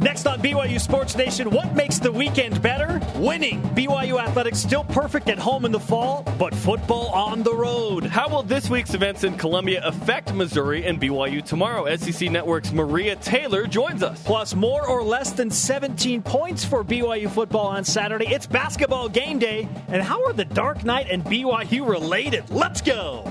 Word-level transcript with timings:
Next 0.00 0.26
on 0.26 0.40
BYU 0.40 0.80
Sports 0.80 1.14
Nation, 1.14 1.50
what 1.50 1.74
makes 1.74 1.98
the 1.98 2.10
weekend 2.10 2.62
better? 2.62 2.98
Winning. 3.16 3.60
BYU 3.74 4.18
athletics 4.18 4.58
still 4.58 4.84
perfect 4.84 5.28
at 5.28 5.38
home 5.38 5.66
in 5.66 5.72
the 5.72 5.80
fall, 5.80 6.22
but 6.38 6.54
football 6.54 7.08
on 7.08 7.42
the 7.42 7.54
road. 7.54 8.04
How 8.04 8.26
will 8.26 8.42
this 8.42 8.70
week's 8.70 8.94
events 8.94 9.24
in 9.24 9.36
Columbia 9.36 9.82
affect 9.84 10.32
Missouri 10.32 10.86
and 10.86 10.98
BYU 10.98 11.44
tomorrow? 11.44 11.94
SEC 11.96 12.30
Network's 12.30 12.72
Maria 12.72 13.14
Taylor 13.16 13.66
joins 13.66 14.02
us. 14.02 14.22
Plus, 14.24 14.54
more 14.54 14.86
or 14.86 15.02
less 15.02 15.32
than 15.32 15.50
17 15.50 16.22
points 16.22 16.64
for 16.64 16.82
BYU 16.82 17.30
football 17.30 17.66
on 17.66 17.84
Saturday. 17.84 18.28
It's 18.28 18.46
basketball 18.46 19.10
game 19.10 19.38
day. 19.38 19.68
And 19.88 20.02
how 20.02 20.24
are 20.24 20.32
the 20.32 20.46
Dark 20.46 20.82
Knight 20.82 21.08
and 21.10 21.22
BYU 21.22 21.86
related? 21.86 22.48
Let's 22.48 22.80
go. 22.80 23.30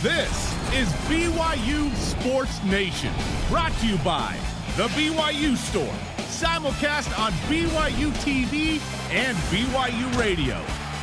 This 0.00 0.54
is 0.72 0.88
BYU 1.10 1.94
Sports 1.94 2.64
Nation, 2.64 3.12
brought 3.50 3.72
to 3.80 3.86
you 3.86 3.98
by 3.98 4.34
The 4.76 4.88
BYU 4.88 5.56
Store, 5.56 5.94
simulcast 6.28 7.18
on 7.18 7.32
BYU 7.48 8.12
TV 8.20 8.78
and 9.10 9.34
BYU 9.48 10.18
Radio. 10.20 10.60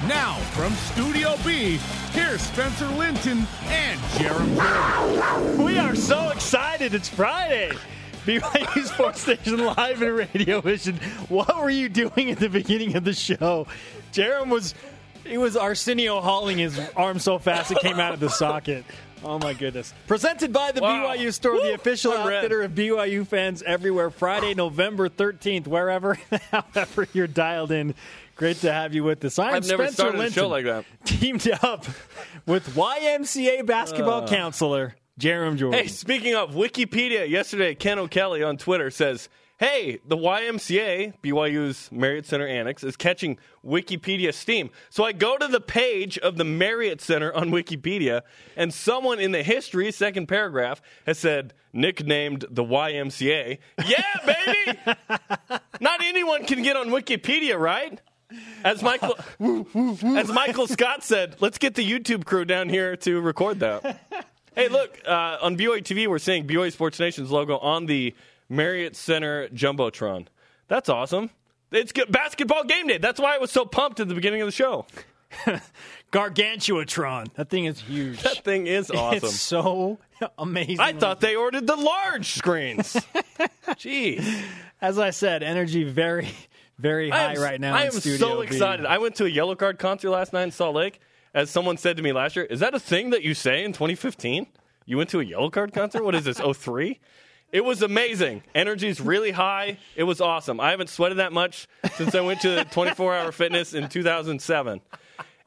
Now, 0.07 0.35
from 0.51 0.73
Studio 0.73 1.35
B, 1.43 1.79
here's 2.11 2.41
Spencer 2.41 2.87
Linton 2.89 3.47
and 3.65 3.99
Jordan. 4.19 5.63
We 5.65 5.79
are 5.79 5.95
so 5.95 6.29
excited. 6.29 6.93
It's 6.93 7.09
Friday. 7.09 7.71
BYU 8.27 8.85
Sports 8.85 9.25
Nation 9.25 9.65
live 9.65 10.03
in 10.03 10.13
Radio 10.13 10.61
Vision. 10.61 10.97
What 11.27 11.57
were 11.57 11.71
you 11.71 11.89
doing 11.89 12.29
at 12.29 12.37
the 12.37 12.49
beginning 12.49 12.95
of 12.95 13.03
the 13.03 13.13
show? 13.13 13.65
Jarom 14.11 14.49
was 14.49 14.75
It 15.25 15.39
was 15.39 15.57
Arsenio 15.57 16.21
hauling 16.21 16.59
his 16.59 16.79
arm 16.95 17.17
so 17.17 17.39
fast 17.39 17.71
it 17.71 17.79
came 17.79 17.99
out 17.99 18.13
of 18.13 18.19
the 18.19 18.29
socket. 18.29 18.85
Oh 19.23 19.39
my 19.39 19.53
goodness. 19.53 19.93
Presented 20.07 20.51
by 20.51 20.71
the 20.71 20.81
Wow. 20.81 21.13
BYU 21.15 21.33
Store, 21.33 21.59
the 21.61 21.73
official 21.73 22.11
I'm 22.13 22.27
red. 22.27 22.37
outfitter 22.37 22.61
of 22.61 22.71
BYU 22.73 23.25
fans 23.25 23.63
everywhere. 23.63 24.09
Friday, 24.09 24.53
November 24.53 25.09
13th, 25.09 25.67
wherever, 25.67 26.15
however 26.51 27.07
you're 27.13 27.27
dialed 27.27 27.71
in. 27.71 27.95
Great 28.35 28.57
to 28.57 28.71
have 28.73 28.93
you 28.93 29.03
with 29.03 29.23
us. 29.23 29.37
I'm 29.39 29.53
I've 29.55 29.67
never 29.67 29.83
Spencer 29.83 29.95
started 29.95 30.21
a 30.21 30.31
show 30.31 30.47
like 30.47 30.65
that. 30.65 30.85
Teamed 31.05 31.47
up 31.61 31.85
with 32.45 32.75
YMCA 32.75 33.65
basketball 33.65 34.23
uh. 34.23 34.27
counselor 34.27 34.95
Jarom 35.19 35.57
Jordan. 35.57 35.79
Hey, 35.79 35.87
speaking 35.87 36.35
of 36.35 36.51
Wikipedia, 36.51 37.29
yesterday 37.29 37.75
Ken 37.75 37.99
O'Kelly 37.99 38.43
on 38.43 38.57
Twitter 38.57 38.89
says, 38.89 39.29
"Hey, 39.57 39.99
the 40.05 40.17
YMCA, 40.17 41.13
BYU's 41.21 41.91
Marriott 41.91 42.25
Center 42.25 42.47
Annex, 42.47 42.83
is 42.83 42.95
catching 42.95 43.37
Wikipedia 43.65 44.33
steam." 44.33 44.69
So 44.89 45.03
I 45.03 45.11
go 45.11 45.37
to 45.37 45.47
the 45.47 45.61
page 45.61 46.17
of 46.17 46.37
the 46.37 46.43
Marriott 46.43 47.01
Center 47.01 47.33
on 47.33 47.49
Wikipedia, 47.49 48.21
and 48.55 48.73
someone 48.73 49.19
in 49.19 49.31
the 49.31 49.43
history, 49.43 49.91
second 49.91 50.27
paragraph, 50.27 50.81
has 51.05 51.19
said 51.19 51.53
nicknamed 51.73 52.45
the 52.49 52.63
YMCA. 52.63 53.57
Yeah, 53.85 54.03
baby. 54.25 54.79
Not 55.81 56.03
anyone 56.03 56.45
can 56.45 56.61
get 56.63 56.77
on 56.77 56.89
Wikipedia, 56.89 57.57
right? 57.57 57.99
As 58.63 58.81
Michael, 58.81 59.15
as 60.17 60.29
Michael 60.29 60.67
Scott 60.67 61.03
said, 61.03 61.35
let's 61.39 61.57
get 61.57 61.75
the 61.75 61.87
YouTube 61.89 62.25
crew 62.25 62.45
down 62.45 62.69
here 62.69 62.95
to 62.97 63.21
record 63.21 63.59
that. 63.59 63.99
Hey, 64.55 64.67
look, 64.67 64.99
uh, 65.07 65.39
on 65.41 65.57
BYU 65.57 65.81
TV, 65.81 66.05
we're 66.05 66.19
seeing 66.19 66.45
BYU 66.45 66.71
Sports 66.71 66.99
Nation's 66.99 67.31
logo 67.31 67.57
on 67.57 67.87
the 67.87 68.13
Marriott 68.49 68.95
Center 68.95 69.47
Jumbotron. 69.49 70.27
That's 70.67 70.89
awesome. 70.89 71.29
It's 71.71 71.91
good. 71.91 72.11
basketball 72.11 72.63
game 72.65 72.87
day. 72.87 72.97
That's 72.99 73.19
why 73.19 73.35
I 73.35 73.37
was 73.39 73.51
so 73.51 73.65
pumped 73.65 73.99
at 73.99 74.07
the 74.07 74.15
beginning 74.15 74.41
of 74.41 74.47
the 74.47 74.51
show. 74.51 74.85
Gargantuatron. 76.11 77.33
That 77.33 77.49
thing 77.49 77.65
is 77.65 77.79
huge. 77.79 78.21
That 78.21 78.43
thing 78.43 78.67
is 78.67 78.91
awesome. 78.91 79.17
It's 79.17 79.39
so 79.39 79.97
amazing. 80.37 80.79
I 80.79 80.93
thought 80.93 81.19
they 81.21 81.35
ordered 81.35 81.65
the 81.65 81.75
large 81.75 82.33
screens. 82.33 82.93
Jeez. 83.69 84.23
as 84.81 84.99
I 84.99 85.09
said, 85.09 85.41
energy 85.41 85.83
very, 85.83 86.29
very 86.77 87.09
high 87.09 87.33
am, 87.33 87.41
right 87.41 87.59
now. 87.59 87.75
I 87.75 87.81
in 87.81 87.85
am 87.87 87.91
Studio 87.93 88.17
so 88.17 88.41
B. 88.41 88.47
excited. 88.47 88.85
I 88.85 88.99
went 88.99 89.15
to 89.15 89.25
a 89.25 89.29
Yellowcard 89.29 89.79
concert 89.79 90.11
last 90.11 90.33
night 90.33 90.43
in 90.43 90.51
Salt 90.51 90.75
Lake. 90.75 90.99
As 91.33 91.49
someone 91.49 91.77
said 91.77 91.97
to 91.97 92.03
me 92.03 92.11
last 92.11 92.35
year, 92.35 92.45
is 92.45 92.59
that 92.59 92.75
a 92.75 92.79
thing 92.79 93.09
that 93.09 93.23
you 93.23 93.33
say 93.33 93.63
in 93.63 93.73
2015? 93.73 94.45
You 94.85 94.97
went 94.97 95.09
to 95.09 95.19
a 95.19 95.25
Yellowcard 95.25 95.73
concert? 95.73 96.03
What 96.03 96.13
is 96.13 96.25
this, 96.25 96.39
03? 96.57 96.99
It 97.53 97.63
was 97.63 97.83
amazing. 97.83 98.41
Energy's 98.55 98.99
really 98.99 99.29
high. 99.29 99.77
It 99.95 100.05
was 100.05 100.19
awesome. 100.19 100.59
I 100.59 100.71
haven't 100.71 100.89
sweated 100.89 101.19
that 101.19 101.31
much 101.31 101.67
since 101.93 102.15
I 102.15 102.21
went 102.21 102.41
to 102.41 102.65
24 102.71 103.15
Hour 103.15 103.31
Fitness 103.31 103.75
in 103.75 103.89
2007. 103.89 104.81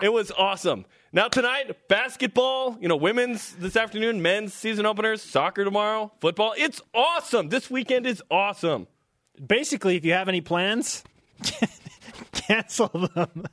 It 0.00 0.12
was 0.12 0.30
awesome. 0.30 0.84
Now 1.12 1.26
tonight, 1.26 1.88
basketball, 1.88 2.78
you 2.80 2.86
know, 2.86 2.94
women's 2.94 3.56
this 3.56 3.74
afternoon, 3.76 4.22
men's 4.22 4.54
season 4.54 4.86
openers, 4.86 5.20
soccer 5.20 5.64
tomorrow, 5.64 6.12
football. 6.20 6.54
It's 6.56 6.80
awesome. 6.94 7.48
This 7.48 7.68
weekend 7.68 8.06
is 8.06 8.22
awesome. 8.30 8.86
Basically, 9.44 9.96
if 9.96 10.04
you 10.04 10.12
have 10.12 10.28
any 10.28 10.40
plans, 10.40 11.02
cancel 12.32 12.88
them. 12.88 13.46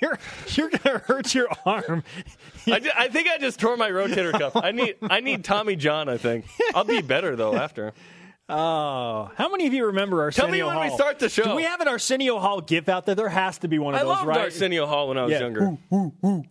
You're 0.00 0.18
you're 0.48 0.70
gonna 0.70 0.98
hurt 0.98 1.34
your 1.34 1.48
arm. 1.64 2.02
I, 2.66 2.78
ju- 2.80 2.90
I 2.96 3.08
think 3.08 3.28
I 3.28 3.38
just 3.38 3.58
tore 3.60 3.76
my 3.76 3.90
rotator 3.90 4.32
cuff. 4.32 4.56
I 4.56 4.72
need 4.72 4.96
I 5.02 5.20
need 5.20 5.44
Tommy 5.44 5.76
John. 5.76 6.08
I 6.08 6.16
think 6.16 6.44
I'll 6.74 6.84
be 6.84 7.02
better 7.02 7.36
though 7.36 7.54
after. 7.54 7.92
Oh, 8.48 9.28
how 9.34 9.48
many 9.50 9.66
of 9.66 9.74
you 9.74 9.86
remember 9.86 10.22
Arsenio 10.22 10.46
Hall? 10.46 10.48
Tell 10.48 10.52
me 10.52 10.62
when 10.62 10.74
Hall? 10.88 10.96
we 10.96 11.02
start 11.02 11.18
the 11.18 11.28
show. 11.28 11.42
Do 11.42 11.56
we 11.56 11.64
have 11.64 11.80
an 11.80 11.88
Arsenio 11.88 12.38
Hall 12.38 12.60
gift 12.60 12.88
out 12.88 13.04
there? 13.04 13.16
There 13.16 13.28
has 13.28 13.58
to 13.58 13.68
be 13.68 13.78
one 13.80 13.94
of 13.94 14.00
I 14.00 14.04
those, 14.04 14.08
loved 14.10 14.26
right? 14.28 14.38
Arsenio 14.42 14.86
Hall 14.86 15.08
when 15.08 15.18
I 15.18 15.24
was 15.24 15.32
Yeah. 15.32 15.40
younger. 15.40 15.76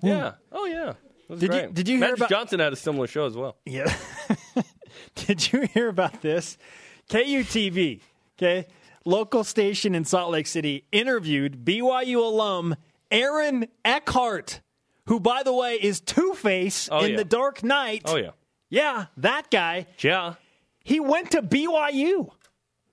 Yeah. 0.03 0.31
Oh 0.51 0.66
yeah. 0.66 0.89
It 0.89 0.95
was 1.29 1.39
Did 1.39 1.53
you- 1.53 1.59
great. 1.62 1.73
did 1.73 1.88
you 1.88 1.94
hear 1.97 2.01
Magic 2.01 2.17
about- 2.17 2.29
Johnson 2.29 2.59
had 2.59 2.73
a 2.73 2.75
similar 2.75 3.07
show 3.07 3.25
as 3.25 3.35
well. 3.38 3.56
Yeah. 3.66 3.91
Did 5.16 5.51
you 5.53 5.62
hear 5.73 5.88
about 5.88 6.22
this? 6.22 6.57
KUTV, 7.09 8.01
okay, 8.38 8.67
local 9.06 9.44
station 9.44 9.96
in 9.96 10.04
Salt 10.06 10.32
Lake 10.32 10.48
City, 10.48 10.86
interviewed 10.92 11.64
BYU 11.64 12.18
alum 12.18 12.76
Aaron 13.12 13.68
Eckhart, 13.86 14.62
who, 15.06 15.20
by 15.20 15.44
the 15.44 15.54
way, 15.54 15.76
is 15.76 16.00
Two 16.02 16.34
Face 16.34 16.90
Oh, 16.92 17.00
in 17.04 17.12
yeah. 17.12 17.18
The 17.18 17.26
Dark 17.26 17.64
Knight. 17.64 18.04
Oh 18.06 18.16
yeah. 18.18 18.32
Yeah, 18.70 19.06
that 19.18 19.50
guy. 19.52 19.86
Yeah. 20.00 20.34
He 20.84 21.00
went 21.00 21.32
to 21.32 21.42
BYU. 21.42 22.32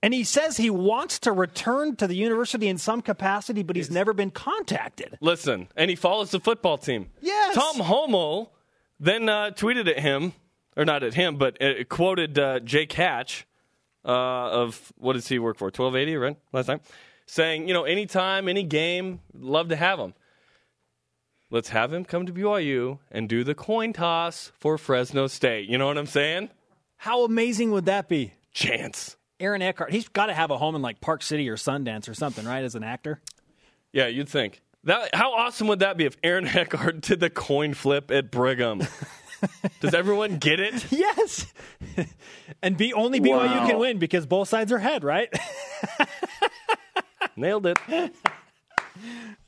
And 0.01 0.13
he 0.13 0.25
says 0.25 0.57
he 0.57 0.69
wants 0.69 1.19
to 1.19 1.31
return 1.31 1.95
to 1.95 2.07
the 2.07 2.15
university 2.15 2.67
in 2.67 2.77
some 2.77 3.01
capacity, 3.01 3.63
but 3.63 3.77
he's 3.77 3.89
never 3.89 4.11
been 4.13 4.31
contacted. 4.31 5.17
Listen, 5.21 5.69
and 5.77 5.89
he 5.89 5.95
follows 5.95 6.31
the 6.31 6.41
football 6.41 6.77
team. 6.77 7.09
Yes. 7.21 7.55
Tom 7.55 7.77
Holmoe 7.77 8.49
then 8.99 9.29
uh, 9.29 9.51
tweeted 9.51 9.87
at 9.87 9.99
him, 9.99 10.33
or 10.75 10.83
not 10.83 11.03
at 11.03 11.13
him, 11.13 11.37
but 11.37 11.61
uh, 11.61 11.85
quoted 11.87 12.37
uh, 12.37 12.59
Jake 12.59 12.91
Hatch 12.91 13.47
uh, 14.05 14.09
of 14.09 14.93
what 14.97 15.13
does 15.13 15.27
he 15.27 15.39
work 15.39 15.57
for? 15.57 15.71
Twelve 15.71 15.95
eighty, 15.95 16.15
right? 16.15 16.37
Last 16.51 16.67
time, 16.67 16.81
saying, 17.25 17.67
you 17.67 17.73
know, 17.73 17.83
anytime, 17.83 18.47
any 18.47 18.63
game, 18.63 19.19
love 19.33 19.69
to 19.69 19.75
have 19.75 19.99
him. 19.99 20.13
Let's 21.49 21.69
have 21.69 21.93
him 21.93 22.03
come 22.03 22.25
to 22.25 22.33
BYU 22.33 22.99
and 23.11 23.29
do 23.29 23.43
the 23.43 23.53
coin 23.53 23.93
toss 23.93 24.51
for 24.59 24.77
Fresno 24.77 25.27
State. 25.27 25.69
You 25.69 25.77
know 25.77 25.85
what 25.85 25.99
I'm 25.99 26.07
saying? 26.07 26.49
How 26.97 27.23
amazing 27.25 27.71
would 27.71 27.85
that 27.85 28.09
be? 28.09 28.33
Chance. 28.53 29.17
Aaron 29.39 29.61
Eckhart, 29.61 29.91
he's 29.91 30.07
got 30.07 30.27
to 30.27 30.33
have 30.33 30.51
a 30.51 30.57
home 30.57 30.75
in 30.75 30.81
like 30.81 31.01
Park 31.01 31.21
City 31.21 31.49
or 31.49 31.57
Sundance 31.57 32.09
or 32.09 32.13
something, 32.13 32.45
right, 32.45 32.63
as 32.63 32.75
an 32.75 32.83
actor? 32.83 33.21
Yeah, 33.91 34.07
you'd 34.07 34.29
think. 34.29 34.61
That 34.85 35.13
how 35.13 35.33
awesome 35.33 35.67
would 35.67 35.79
that 35.79 35.97
be 35.97 36.05
if 36.05 36.17
Aaron 36.23 36.47
Eckhart 36.55 37.01
did 37.01 37.19
the 37.19 37.29
coin 37.29 37.73
flip 37.73 38.09
at 38.09 38.31
Brigham? 38.31 38.81
Does 39.79 39.93
everyone 39.93 40.37
get 40.37 40.59
it? 40.59 40.85
Yes. 40.91 41.51
and 42.61 42.77
be 42.77 42.93
only 42.93 43.19
BYU 43.19 43.67
can 43.67 43.77
win 43.79 43.97
because 43.97 44.25
both 44.25 44.47
sides 44.47 44.71
are 44.71 44.79
head, 44.79 45.03
right? 45.03 45.29
Nailed 47.35 47.65
it. 47.65 47.77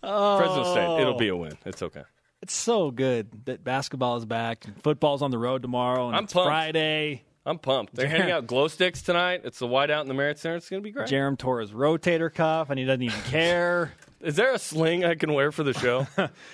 Fresno 0.01 0.71
State. 0.71 1.01
It'll 1.01 1.17
be 1.17 1.29
a 1.29 1.35
oh. 1.35 1.37
win. 1.37 1.57
It's 1.65 1.81
okay. 1.81 2.03
it's 2.41 2.53
so 2.53 2.91
good 2.91 3.45
that 3.45 3.63
basketball 3.63 4.17
is 4.17 4.25
back. 4.25 4.65
and 4.65 4.81
Football's 4.81 5.21
on 5.21 5.31
the 5.31 5.37
road 5.37 5.61
tomorrow, 5.61 6.07
and 6.07 6.15
I'm 6.15 6.23
it's 6.25 6.33
pumped. 6.33 6.47
Friday. 6.47 7.23
I'm 7.45 7.59
pumped. 7.59 7.93
They're 7.93 8.07
handing 8.07 8.31
out 8.31 8.47
glow 8.47 8.67
sticks 8.67 9.03
tonight. 9.03 9.41
It's 9.43 9.59
the 9.59 9.67
whiteout 9.67 10.01
in 10.01 10.07
the 10.07 10.15
Marriott 10.15 10.39
Center. 10.39 10.55
It's 10.55 10.67
going 10.67 10.81
to 10.81 10.83
be 10.83 10.91
great. 10.91 11.07
Jarom 11.07 11.37
tore 11.37 11.61
his 11.61 11.71
rotator 11.71 12.33
cuff, 12.33 12.71
and 12.71 12.79
he 12.79 12.85
doesn't 12.85 13.03
even 13.03 13.21
care. 13.23 13.93
Is 14.21 14.35
there 14.35 14.51
a 14.51 14.57
sling 14.57 15.05
I 15.05 15.13
can 15.13 15.31
wear 15.31 15.51
for 15.51 15.61
the 15.61 15.73
show? 15.73 16.07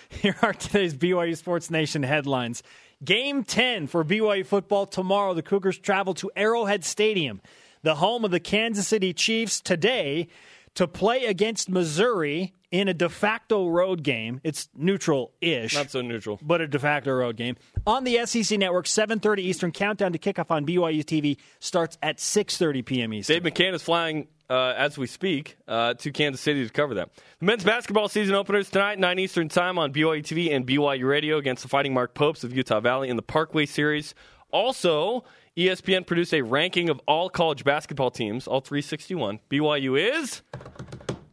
Here 0.10 0.36
are 0.42 0.52
today's 0.52 0.94
BYU 0.94 1.38
Sports 1.38 1.70
Nation 1.72 2.04
headlines. 2.04 2.62
Game 3.04 3.44
10 3.44 3.88
for 3.88 4.04
BYU 4.04 4.46
football 4.46 4.86
tomorrow. 4.86 5.34
The 5.34 5.42
Cougars 5.42 5.78
travel 5.78 6.14
to 6.16 6.30
Arrowhead 6.36 6.84
Stadium, 6.84 7.42
the 7.82 7.96
home 7.96 8.24
of 8.24 8.32
the 8.32 8.40
Kansas 8.40 8.88
City 8.88 9.12
Chiefs, 9.14 9.60
today 9.60 10.28
to 10.76 10.88
play 10.88 11.26
against 11.26 11.68
Missouri 11.70 12.54
in 12.72 12.88
a 12.88 12.94
de 12.94 13.10
facto 13.10 13.68
road 13.68 14.04
game. 14.04 14.40
It's 14.44 14.70
neutral 14.76 15.34
ish. 15.42 15.74
Not 15.74 15.92
so 15.92 16.02
neutral. 16.02 16.40
but 16.42 16.62
a 16.62 16.68
de 16.68 16.80
facto 16.80 17.12
road 17.12 17.36
game 17.36 17.58
on 17.86 18.04
the 18.04 18.26
SEC 18.26 18.58
network 18.58 18.86
7:30 18.86 19.40
Eastern 19.40 19.72
countdown 19.72 20.14
to 20.14 20.20
kickoff 20.20 20.52
on 20.52 20.66
BYU 20.66 21.04
TV 21.04 21.38
starts 21.60 21.98
at 22.02 22.18
6:30 22.18 22.86
p.m. 22.86 23.14
Eastern. 23.14 23.42
Dave 23.42 23.54
McCann 23.54 23.74
is 23.74 23.82
flying 23.82 24.28
uh, 24.52 24.74
as 24.76 24.98
we 24.98 25.08
speak 25.08 25.56
uh, 25.66 25.94
to 25.94 26.12
Kansas 26.12 26.42
City 26.42 26.68
to 26.68 26.74
cover 26.74 26.96
that. 26.96 27.10
The 27.40 27.46
men's 27.46 27.64
basketball 27.64 28.10
season 28.10 28.36
openers 28.36 28.70
tonight, 28.70 29.00
9 29.00 29.18
Eastern 29.18 29.48
time 29.48 29.80
on 29.80 29.94
BYU 29.94 30.22
TV 30.22 30.54
and 30.54 30.68
BYU 30.68 31.08
Radio 31.08 31.38
against 31.38 31.64
the 31.64 31.70
Fighting 31.70 31.94
Mark 31.94 32.14
Popes 32.14 32.44
of 32.44 32.54
Utah 32.54 32.82
Valley 32.82 33.08
in 33.08 33.16
the 33.16 33.22
Parkway 33.22 33.66
Series. 33.66 34.14
Also, 34.52 35.24
ESPN 35.56 36.06
produced 36.06 36.34
a 36.34 36.42
ranking 36.42 36.90
of 36.90 37.00
all 37.08 37.30
college 37.30 37.64
basketball 37.64 38.12
teams, 38.12 38.46
all 38.46 38.60
361. 38.60 39.40
BYU 39.50 39.98
is 39.98 40.42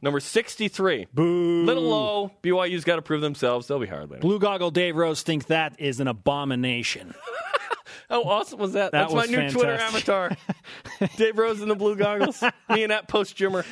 number 0.00 0.20
63. 0.20 1.08
Boo. 1.12 1.64
Little 1.64 1.82
low. 1.82 2.32
BYU's 2.40 2.84
got 2.84 2.96
to 2.96 3.02
prove 3.02 3.20
themselves. 3.20 3.66
They'll 3.66 3.80
be 3.80 3.88
hard 3.88 4.10
later. 4.10 4.20
Blue 4.20 4.38
Goggle 4.38 4.70
Dave 4.70 4.94
Rose 4.94 5.22
thinks 5.22 5.46
that 5.46 5.74
is 5.80 5.98
an 5.98 6.06
abomination. 6.06 7.14
How 8.08 8.22
awesome 8.22 8.58
was 8.58 8.72
that? 8.72 8.92
That 8.92 9.10
That's 9.10 9.12
my 9.12 9.20
was 9.22 9.30
new 9.30 9.50
Twitter 9.50 9.74
avatar. 9.74 10.36
Dave 11.16 11.38
Rose 11.38 11.60
in 11.60 11.68
the 11.68 11.76
blue 11.76 11.96
goggles. 11.96 12.42
Me 12.70 12.82
and 12.82 12.90
that 12.92 13.08
post 13.08 13.36
Jimmer. 13.36 13.64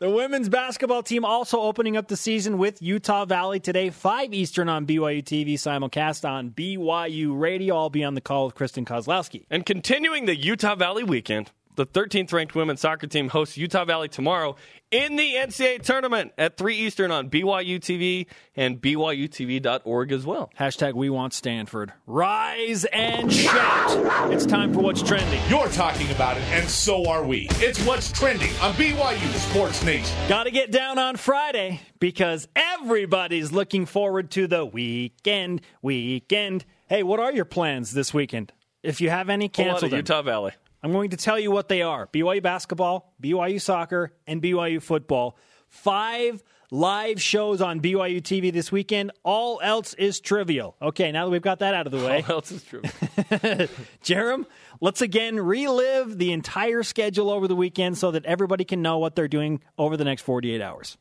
The 0.00 0.10
women's 0.10 0.48
basketball 0.48 1.02
team 1.04 1.24
also 1.24 1.60
opening 1.60 1.96
up 1.96 2.08
the 2.08 2.16
season 2.16 2.58
with 2.58 2.82
Utah 2.82 3.24
Valley 3.24 3.60
today, 3.60 3.90
5 3.90 4.34
Eastern 4.34 4.68
on 4.68 4.86
BYU 4.86 5.22
TV, 5.22 5.54
simulcast 5.54 6.28
on 6.28 6.50
BYU 6.50 7.38
Radio. 7.38 7.76
I'll 7.76 7.90
be 7.90 8.02
on 8.02 8.14
the 8.14 8.20
call 8.20 8.46
with 8.46 8.56
Kristen 8.56 8.84
Kozlowski. 8.84 9.46
And 9.50 9.64
continuing 9.64 10.26
the 10.26 10.36
Utah 10.36 10.74
Valley 10.74 11.04
weekend, 11.04 11.52
the 11.76 11.86
13th 11.86 12.32
ranked 12.32 12.54
women's 12.54 12.80
soccer 12.80 13.06
team 13.06 13.28
hosts 13.28 13.56
Utah 13.56 13.84
Valley 13.84 14.08
tomorrow 14.08 14.56
in 14.90 15.16
the 15.16 15.34
NCAA 15.34 15.82
tournament 15.82 16.32
at 16.38 16.56
3 16.56 16.76
Eastern 16.76 17.10
on 17.10 17.28
BYU 17.28 17.80
TV 17.80 18.26
and 18.54 18.80
BYUTV.org 18.80 20.12
as 20.12 20.24
well. 20.24 20.50
Hashtag 20.58 20.94
we 20.94 21.10
want 21.10 21.32
Stanford. 21.32 21.92
Rise 22.06 22.84
and 22.86 23.32
shout. 23.32 24.32
It's 24.32 24.46
time 24.46 24.72
for 24.72 24.80
what's 24.80 25.02
trending. 25.02 25.40
You're 25.48 25.68
talking 25.68 26.10
about 26.12 26.36
it, 26.36 26.44
and 26.50 26.68
so 26.68 27.08
are 27.08 27.24
we. 27.24 27.48
It's 27.54 27.84
what's 27.84 28.12
trending 28.12 28.50
on 28.60 28.72
BYU 28.74 29.32
Sports 29.50 29.82
Nation. 29.82 30.16
Got 30.28 30.44
to 30.44 30.50
get 30.50 30.70
down 30.70 30.98
on 30.98 31.16
Friday 31.16 31.80
because 31.98 32.46
everybody's 32.54 33.50
looking 33.50 33.86
forward 33.86 34.30
to 34.32 34.46
the 34.46 34.64
weekend. 34.64 35.60
Weekend. 35.82 36.64
Hey, 36.86 37.02
what 37.02 37.18
are 37.18 37.32
your 37.32 37.44
plans 37.46 37.92
this 37.92 38.14
weekend? 38.14 38.52
If 38.82 39.00
you 39.00 39.10
have 39.10 39.30
any, 39.30 39.48
Pull 39.48 39.64
out 39.64 39.68
cancel 39.70 39.88
them. 39.88 39.96
Utah 39.96 40.22
Valley. 40.22 40.52
I'm 40.84 40.92
going 40.92 41.10
to 41.10 41.16
tell 41.16 41.38
you 41.38 41.50
what 41.50 41.70
they 41.70 41.80
are 41.80 42.06
BYU 42.08 42.42
basketball, 42.42 43.14
BYU 43.22 43.58
soccer, 43.58 44.12
and 44.26 44.42
BYU 44.42 44.82
football. 44.82 45.38
Five 45.66 46.44
live 46.70 47.22
shows 47.22 47.62
on 47.62 47.80
BYU 47.80 48.20
TV 48.20 48.52
this 48.52 48.70
weekend. 48.70 49.10
All 49.22 49.62
else 49.62 49.94
is 49.94 50.20
trivial. 50.20 50.76
Okay, 50.82 51.10
now 51.10 51.24
that 51.24 51.30
we've 51.30 51.40
got 51.40 51.60
that 51.60 51.72
out 51.72 51.86
of 51.86 51.92
the 51.92 52.04
way, 52.04 52.22
All 52.28 52.34
else 52.34 52.52
is 52.52 52.62
trivial. 52.62 52.92
Jarom, 54.04 54.44
let's 54.82 55.00
again 55.00 55.40
relive 55.40 56.18
the 56.18 56.32
entire 56.32 56.82
schedule 56.82 57.30
over 57.30 57.48
the 57.48 57.56
weekend 57.56 57.96
so 57.96 58.10
that 58.10 58.26
everybody 58.26 58.64
can 58.64 58.82
know 58.82 58.98
what 58.98 59.16
they're 59.16 59.26
doing 59.26 59.62
over 59.78 59.96
the 59.96 60.04
next 60.04 60.20
48 60.20 60.60
hours. 60.60 60.98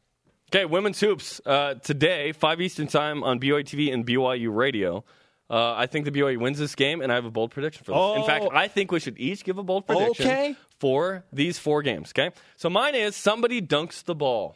Okay, 0.50 0.64
women's 0.64 1.02
hoops 1.02 1.42
uh, 1.46 1.74
today, 1.74 2.32
5 2.32 2.62
Eastern 2.62 2.88
time 2.88 3.22
on 3.22 3.38
BYU 3.38 3.66
TV 3.66 3.94
and 3.94 4.08
BYU 4.08 4.56
Radio. 4.56 5.04
Uh, 5.50 5.74
I 5.76 5.88
think 5.88 6.06
the 6.06 6.12
BYU 6.12 6.38
wins 6.40 6.58
this 6.58 6.74
game, 6.74 7.02
and 7.02 7.12
I 7.12 7.16
have 7.16 7.26
a 7.26 7.32
bold 7.32 7.52
prediction 7.52 7.84
for 7.84 7.92
this. 7.92 8.16
In 8.18 8.24
Oh. 8.24 8.26
fact, 8.26 8.46
I 8.54 8.68
think 8.68 8.92
we 8.92 9.00
should 9.00 9.20
each 9.20 9.44
give 9.44 9.58
a 9.58 9.64
bold 9.64 9.86
prediction 9.86 10.26
Okay. 10.26 10.56
for 10.80 11.26
these 11.34 11.60
four 11.60 11.82
games. 11.84 12.12
Okay, 12.18 12.32
so 12.56 12.70
mine 12.70 12.96
is 12.96 13.16
somebody 13.16 13.62
dunks 13.62 14.04
the 14.04 14.16
ball. 14.16 14.56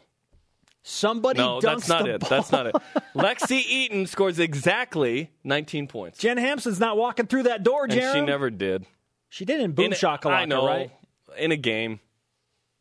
Somebody 0.83 1.39
No, 1.39 1.59
that's 1.59 1.89
not 1.89 2.07
it. 2.07 2.21
ball. 2.21 2.29
That's 2.29 2.51
not 2.51 2.67
it. 2.67 2.75
Lexi 3.15 3.61
Eaton 3.67 4.05
scores 4.07 4.39
exactly 4.39 5.29
19 5.43 5.87
points, 5.87 6.17
Jen 6.19 6.37
Hamson's 6.37 6.79
not 6.79 6.95
walking 6.97 7.27
through 7.27 7.43
that 7.43 7.63
door, 7.63 7.87
Jarom. 7.87 8.13
she 8.13 8.21
never 8.21 8.49
did. 8.49 8.85
She 9.29 9.43
did 9.43 9.59
in 9.59 9.73
Boom 9.73 9.87
In- 9.87 9.91
Shakalaka, 9.91 10.27
I 10.31 10.45
know, 10.45 10.65
right? 10.65 10.91
in 11.37 11.51
a 11.51 11.57
game. 11.57 11.99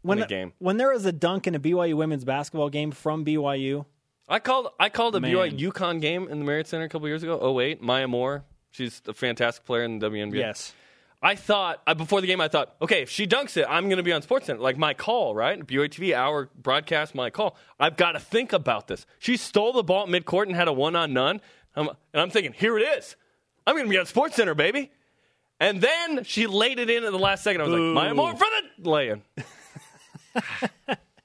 When, 0.03 0.23
a 0.23 0.27
game. 0.29 0.53
when 0.61 0.77
there 0.77 0.93
was 0.93 1.05
a 1.05 1.11
dunk 1.11 1.49
in 1.49 1.57
a 1.57 1.59
BYU 1.59 1.95
women's 1.97 2.25
basketball 2.25 2.71
game 2.71 2.93
from 2.93 3.25
BYU, 3.25 3.87
I 4.29 4.39
called 4.39 4.69
I 4.79 4.89
called 4.89 5.15
a 5.17 5.21
Man. 5.21 5.33
BYU 5.33 5.73
UConn 5.73 6.01
game 6.01 6.29
in 6.29 6.39
the 6.41 6.45
Marriott 6.45 6.67
Center 6.67 6.85
a 6.85 6.89
couple 6.89 7.07
years 7.09 7.23
ago. 7.23 7.61
08. 7.61 7.81
Maya 7.81 8.09
Moore, 8.09 8.45
she's 8.71 9.01
a 9.07 9.13
fantastic 9.13 9.65
player 9.65 9.85
in 9.85 9.99
the 9.99 10.11
WNBA. 10.11 10.37
yes. 10.37 10.73
I 11.23 11.35
thought 11.35 11.83
before 11.97 12.21
the 12.21 12.27
game, 12.27 12.43
I 12.43 12.49
thought, 12.49 12.77
okay, 12.81 13.03
if 13.03 13.11
she 13.11 13.27
dunks 13.27 13.57
it, 13.57 13.67
I'm 13.69 13.85
going 13.85 13.97
to 13.97 14.03
be 14.03 14.13
on 14.13 14.21
SportsCenter. 14.23 14.59
Like 14.61 14.77
my 14.77 14.93
call, 14.95 15.35
right? 15.35 15.59
BYU 15.67 15.89
TV, 15.89 16.15
our 16.15 16.51
broadcast, 16.55 17.15
my 17.15 17.31
call. 17.31 17.57
I've 17.81 17.97
got 17.97 18.13
to 18.13 18.21
think 18.21 18.53
about 18.53 18.87
this. 18.87 19.07
She 19.19 19.37
stole 19.39 19.73
the 19.73 19.83
ball 19.83 20.03
at 20.05 20.09
midcourt 20.09 20.45
and 20.47 20.55
had 20.55 20.69
a 20.69 20.73
one 20.73 20.95
on 20.95 21.15
none. 21.15 21.41
And 21.75 21.89
I'm 22.15 22.31
thinking, 22.31 22.53
here 22.53 22.79
it 22.79 22.83
is. 22.83 23.17
I'm 23.67 23.75
going 23.75 23.87
to 23.87 23.91
be 23.91 23.99
on 23.99 24.05
SportsCenter, 24.05 24.57
baby. 24.57 24.93
And 25.59 25.81
then 25.81 26.23
she 26.25 26.47
laid 26.47 26.79
it 26.79 26.91
in 26.91 27.03
at 27.03 27.13
the 27.13 27.19
last 27.19 27.43
second. 27.43 27.63
I 27.63 27.65
was 27.65 27.75
Boo. 27.75 27.95
like, 27.95 28.05
Maya 28.05 28.15
Moore 28.15 28.37
for 28.37 28.47
the 28.79 28.91
lay-in. 28.91 29.23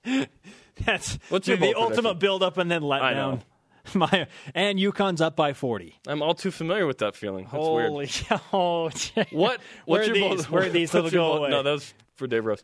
That's 0.86 1.18
What's 1.30 1.48
your 1.48 1.58
the 1.58 1.74
ultimate 1.76 1.94
prediction? 1.96 2.20
build 2.20 2.44
up 2.44 2.58
and 2.58 2.70
then 2.72 2.82
let 2.84 3.02
I 3.02 3.14
down. 3.14 3.36
know. 3.36 3.42
My 3.96 4.28
and 4.54 4.78
UConn's 4.78 5.22
up 5.22 5.36
by 5.36 5.54
40. 5.54 5.96
I'm 6.08 6.22
all 6.22 6.36
too 6.36 6.52
familiar 6.52 6.86
with 6.86 7.00
that 7.00 7.16
feeling. 7.16 7.46
That's 7.52 7.68
weird. 7.68 7.90
Holy 7.90 8.10
oh, 8.54 8.90
What? 9.32 9.32
Where 9.32 9.60
What's 9.86 10.04
are 10.04 10.06
your 10.06 10.14
these? 10.14 10.46
bold, 10.46 10.50
Where 10.50 10.64
are 10.64 10.70
these? 10.70 10.94
what's 10.94 11.12
That'll 11.12 11.12
your 11.12 11.22
go 11.24 11.28
bold- 11.30 11.40
away. 11.40 11.50
No, 11.50 11.64
that 11.64 11.72
was 11.72 11.94
for 12.16 12.28
Dave 12.28 12.46
Rose. 12.46 12.62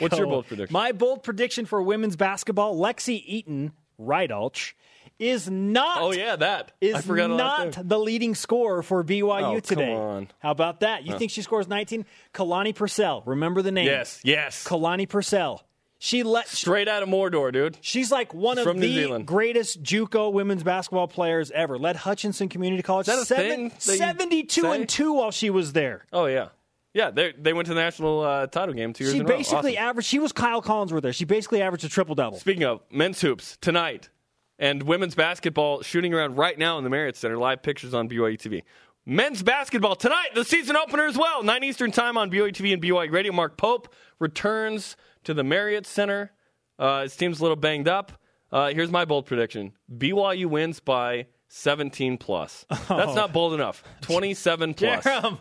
What's 0.00 0.18
your 0.18 0.26
bold 0.26 0.46
prediction? 0.48 0.72
My 0.72 0.90
bold 0.92 1.22
prediction 1.22 1.66
for 1.66 1.80
women's 1.82 2.16
basketball: 2.16 2.76
Lexi 2.76 3.22
Eaton, 3.24 3.72
Rydalch, 4.00 4.72
is 5.20 5.48
not. 5.48 5.98
oh 6.00 6.12
yeah, 6.12 6.34
that 6.34 6.72
Is 6.80 6.96
I 6.96 7.00
forgot 7.02 7.30
not 7.30 7.88
the 7.88 7.98
leading 7.98 8.34
scorer 8.34 8.82
for 8.82 9.04
BYU 9.04 9.22
Oh, 9.22 9.52
come 9.52 9.60
today. 9.60 9.94
on. 9.94 10.28
How 10.40 10.50
about 10.50 10.80
that? 10.80 11.06
You 11.06 11.16
think 11.16 11.30
she 11.30 11.42
scores 11.42 11.68
19? 11.68 12.04
Kalani 12.34 12.74
Purcell. 12.74 13.22
Remember 13.24 13.62
the 13.62 13.70
name? 13.72 13.86
Yes, 13.86 14.20
yes. 14.24 14.64
Kalani 14.66 15.08
Purcell. 15.08 15.62
She 15.98 16.22
let 16.22 16.46
Straight 16.48 16.88
out 16.88 17.02
of 17.02 17.08
Mordor, 17.08 17.52
dude. 17.52 17.78
She's 17.80 18.12
like 18.12 18.34
one 18.34 18.58
of 18.58 18.64
From 18.64 18.78
New 18.78 18.86
the 18.86 18.94
Zealand. 18.94 19.26
greatest 19.26 19.82
JUCO 19.82 20.30
women's 20.32 20.62
basketball 20.62 21.08
players 21.08 21.50
ever. 21.52 21.78
Led 21.78 21.96
Hutchinson 21.96 22.48
Community 22.50 22.82
College. 22.82 23.08
Is 23.08 23.14
that 23.14 23.22
a 23.22 23.24
Seven- 23.24 23.50
thing 23.50 23.68
that 23.70 23.92
you 23.92 23.96
72 23.98 24.60
say? 24.62 24.76
and 24.76 24.88
2 24.88 25.12
while 25.14 25.30
she 25.30 25.48
was 25.48 25.72
there. 25.72 26.04
Oh 26.12 26.26
yeah, 26.26 26.48
yeah. 26.92 27.10
They 27.10 27.32
they 27.32 27.52
went 27.54 27.66
to 27.68 27.74
the 27.74 27.80
national 27.80 28.20
uh, 28.20 28.46
title 28.46 28.74
game 28.74 28.92
two 28.92 29.04
years 29.04 29.14
She 29.14 29.20
in 29.20 29.26
a 29.26 29.28
row. 29.28 29.36
basically 29.38 29.78
Awesome. 29.78 29.88
averaged, 29.88 30.08
she 30.08 30.18
was 30.18 30.32
Kyle 30.32 30.60
Collins 30.60 30.92
Collinsworth 30.92 31.02
there. 31.02 31.12
She 31.14 31.24
basically 31.24 31.62
averaged 31.62 31.84
a 31.84 31.88
triple 31.88 32.14
double. 32.14 32.38
Speaking 32.38 32.64
of 32.64 32.80
men's 32.90 33.20
hoops 33.22 33.56
tonight 33.62 34.10
and 34.58 34.82
women's 34.82 35.14
basketball 35.14 35.80
shooting 35.82 36.12
around 36.14 36.36
right 36.36 36.58
now 36.58 36.76
in 36.78 36.84
the 36.84 36.90
Marriott 36.90 37.16
Center. 37.16 37.38
Live 37.38 37.62
pictures 37.62 37.94
on 37.94 38.06
BYU 38.08 38.38
TV. 38.38 38.62
Men's 39.08 39.40
basketball 39.42 39.94
tonight, 39.94 40.30
the 40.34 40.44
season 40.44 40.74
opener 40.76 41.06
as 41.06 41.16
well, 41.16 41.44
nine 41.44 41.62
Eastern 41.62 41.92
time 41.92 42.18
on 42.18 42.28
BYU 42.28 42.50
TV 42.52 42.72
and 42.72 42.82
BYU 42.82 43.12
Radio. 43.12 43.32
Mark 43.32 43.56
Pope 43.56 43.94
returns 44.18 44.96
to 45.22 45.32
the 45.32 45.44
Marriott 45.44 45.86
Center. 45.86 46.32
Uh, 46.76 47.02
his 47.02 47.14
team's 47.14 47.38
a 47.38 47.42
little 47.42 47.56
banged 47.56 47.86
up. 47.86 48.20
Uh, 48.50 48.70
here's 48.70 48.90
my 48.90 49.04
bold 49.04 49.26
prediction: 49.26 49.72
BYU 49.96 50.46
wins 50.46 50.80
by 50.80 51.26
17 51.48 52.18
plus. 52.18 52.66
That's 52.68 53.14
not 53.14 53.32
bold 53.32 53.54
enough. 53.54 53.84
27 54.00 54.74
plus. 54.74 55.04
Jarom, 55.04 55.38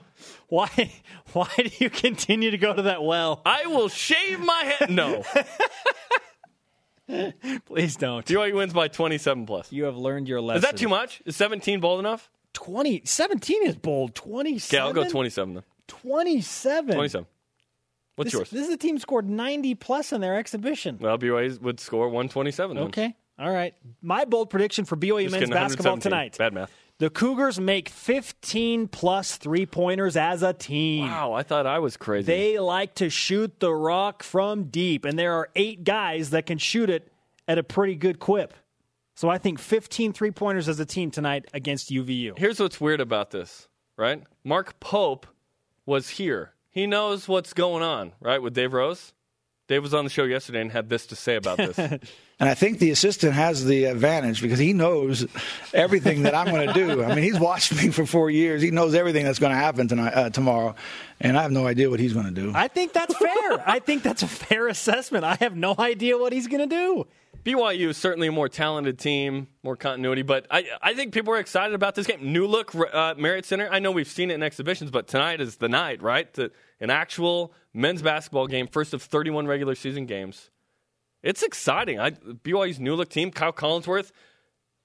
why, 0.47 0.69
why 1.33 1.50
do 1.57 1.71
you 1.79 1.89
continue 1.89 2.51
to 2.51 2.59
go 2.59 2.71
to 2.71 2.83
that 2.83 3.03
well? 3.03 3.41
I 3.45 3.65
will 3.65 3.89
shave 3.89 4.39
my 4.41 4.75
head. 4.77 4.91
No, 4.91 5.23
Please 7.65 7.95
don't. 7.95 8.25
BYU 8.25 8.55
wins 8.55 8.74
by 8.74 8.88
27 8.88 9.45
plus. 9.45 9.72
You 9.72 9.86
have 9.86 9.98
learned 9.98 10.27
your 10.27 10.41
lesson. 10.41 10.57
Is 10.57 10.63
that 10.63 10.77
too 10.77 10.89
much? 10.89 11.22
Is 11.25 11.36
17 11.36 11.79
bold 11.79 12.00
enough? 12.00 12.29
20, 12.55 13.03
17 13.05 13.67
is 13.67 13.75
bold. 13.75 14.12
Okay, 14.12 14.31
27? 14.31 14.88
I'll 14.88 14.93
go 14.93 15.07
27 15.07 15.53
then. 15.53 15.63
27. 15.88 16.95
27. 16.95 17.27
What's 18.15 18.27
This, 18.31 18.33
yours? 18.33 18.50
this 18.50 18.67
is 18.67 18.74
a 18.74 18.77
team 18.77 18.97
scored 18.97 19.29
90 19.29 19.75
plus 19.75 20.13
in 20.13 20.21
their 20.21 20.35
exhibition. 20.38 20.97
Well, 21.00 21.17
BYU 21.17 21.62
would 21.62 21.79
score 21.79 22.07
127. 22.07 22.77
Then. 22.77 22.85
Okay. 22.88 23.15
All 23.38 23.51
right. 23.51 23.74
My 24.01 24.24
bold 24.25 24.50
prediction 24.50 24.85
for 24.85 24.95
BYU 24.95 25.24
Just 25.24 25.31
men's 25.33 25.50
basketball 25.50 25.97
tonight. 25.97 26.38
Bad 26.38 26.53
math. 26.53 26.71
The 26.97 27.09
Cougars 27.09 27.59
make 27.59 27.89
15 27.89 28.88
plus 28.88 29.35
three 29.35 29.65
pointers 29.65 30.15
as 30.15 30.43
a 30.43 30.53
team. 30.53 31.03
Wow, 31.03 31.33
I 31.33 31.43
thought 31.43 31.67
I 31.67 31.79
was 31.79 31.97
crazy. 31.97 32.25
They 32.25 32.57
like 32.57 32.95
to 32.95 33.09
shoot 33.09 33.59
the 33.59 33.74
rock 33.74 34.24
from 34.24 34.69
deep, 34.69 35.03
and 35.03 35.19
there 35.19 35.33
are 35.33 35.50
eight 35.57 35.83
guys 35.83 36.29
that 36.29 36.45
can 36.45 36.57
shoot 36.57 36.89
it 36.89 37.12
at 37.50 37.57
a 37.57 37.63
pretty 37.63 37.95
good 37.95 38.19
quip. 38.19 38.53
So 39.15 39.29
I 39.29 39.38
think 39.38 39.60
15 39.60 40.13
three 40.13 40.31
pointers 40.31 40.67
as 40.67 40.79
a 40.79 40.86
team 40.86 41.10
tonight 41.10 41.45
against 41.53 41.89
UVU. 41.89 42.38
Here's 42.38 42.60
what's 42.60 42.81
weird 42.81 43.00
about 43.00 43.31
this, 43.31 43.67
right? 43.98 44.22
Mark 44.43 44.79
Pope 44.79 45.25
was 45.86 46.10
here. 46.10 46.51
He 46.69 46.86
knows 46.86 47.27
what's 47.27 47.53
going 47.53 47.81
on, 47.81 48.12
right, 48.19 48.41
with 48.41 48.53
Dave 48.53 48.74
Rose. 48.74 49.13
Dave 49.67 49.81
was 49.81 49.93
on 49.93 50.03
the 50.03 50.10
show 50.10 50.25
yesterday 50.25 50.62
and 50.62 50.72
had 50.72 50.89
this 50.89 51.07
to 51.07 51.15
say 51.15 51.36
about 51.36 51.57
this. 51.57 52.00
And 52.38 52.50
I 52.50 52.53
think 52.53 52.79
the 52.79 52.91
assistant 52.91 53.31
has 53.31 53.63
the 53.63 53.86
advantage 53.86 54.41
because 54.41 54.60
he 54.60 54.74
knows 54.74 55.25
everything 55.74 56.24
that 56.24 56.36
I'm 56.36 56.48
going 56.48 56.67
to 56.67 56.74
do. 56.74 57.01
I 57.01 57.15
mean, 57.15 57.24
he's 57.24 57.39
watched 57.39 57.74
me 57.74 57.91
for 57.91 58.05
four 58.05 58.29
years. 58.29 58.62
He 58.62 58.72
knows 58.72 58.93
everything 58.93 59.24
that's 59.24 59.39
going 59.39 59.53
to 59.53 59.57
happen 59.57 59.88
tonight, 59.88 60.12
uh, 60.12 60.29
tomorrow, 60.31 60.75
and 61.22 61.38
I 61.38 61.43
have 61.43 61.51
no 61.51 61.65
idea 61.65 61.89
what 61.89 62.01
he's 62.01 62.12
going 62.12 62.25
to 62.25 62.34
do. 62.34 62.51
I 62.53 62.67
think 62.67 62.91
that's 62.91 63.17
fair. 63.17 63.63
I 63.65 63.79
think 63.79 64.03
that's 64.03 64.22
a 64.22 64.27
fair 64.27 64.67
assessment. 64.67 65.24
I 65.24 65.36
have 65.36 65.55
no 65.55 65.75
idea 65.79 66.17
what 66.17 66.34
he's 66.34 66.48
going 66.48 66.67
to 66.69 66.75
do. 66.75 67.07
BYU 67.45 67.89
is 67.89 67.97
certainly 67.97 68.27
a 68.27 68.31
more 68.31 68.49
talented 68.49 68.97
team, 68.97 69.47
more 69.61 69.75
continuity, 69.75 70.23
but 70.23 70.47
I, 70.49 70.65
I 70.81 70.95
think 70.95 71.13
people 71.13 71.31
are 71.31 71.37
excited 71.37 71.75
about 71.75 71.93
this 71.93 72.07
game. 72.07 72.33
New 72.33 72.47
look 72.47 72.73
uh, 72.73 73.13
Marriott 73.19 73.45
Center. 73.45 73.69
I 73.71 73.77
know 73.77 73.91
we've 73.91 74.07
seen 74.07 74.31
it 74.31 74.33
in 74.33 74.41
exhibitions, 74.41 74.89
but 74.89 75.07
tonight 75.07 75.39
is 75.39 75.57
the 75.57 75.69
night, 75.69 76.01
right? 76.01 76.33
To, 76.33 76.51
an 76.79 76.89
actual 76.89 77.53
men's 77.71 78.01
basketball 78.01 78.47
game, 78.47 78.67
first 78.67 78.95
of 78.95 79.03
31 79.03 79.45
regular 79.45 79.75
season 79.75 80.07
games. 80.07 80.49
It's 81.21 81.43
exciting. 81.43 81.99
I, 81.99 82.11
BYU's 82.11 82.79
new 82.79 82.95
look 82.95 83.09
team, 83.09 83.29
Kyle 83.29 83.53
Collinsworth, 83.53 84.11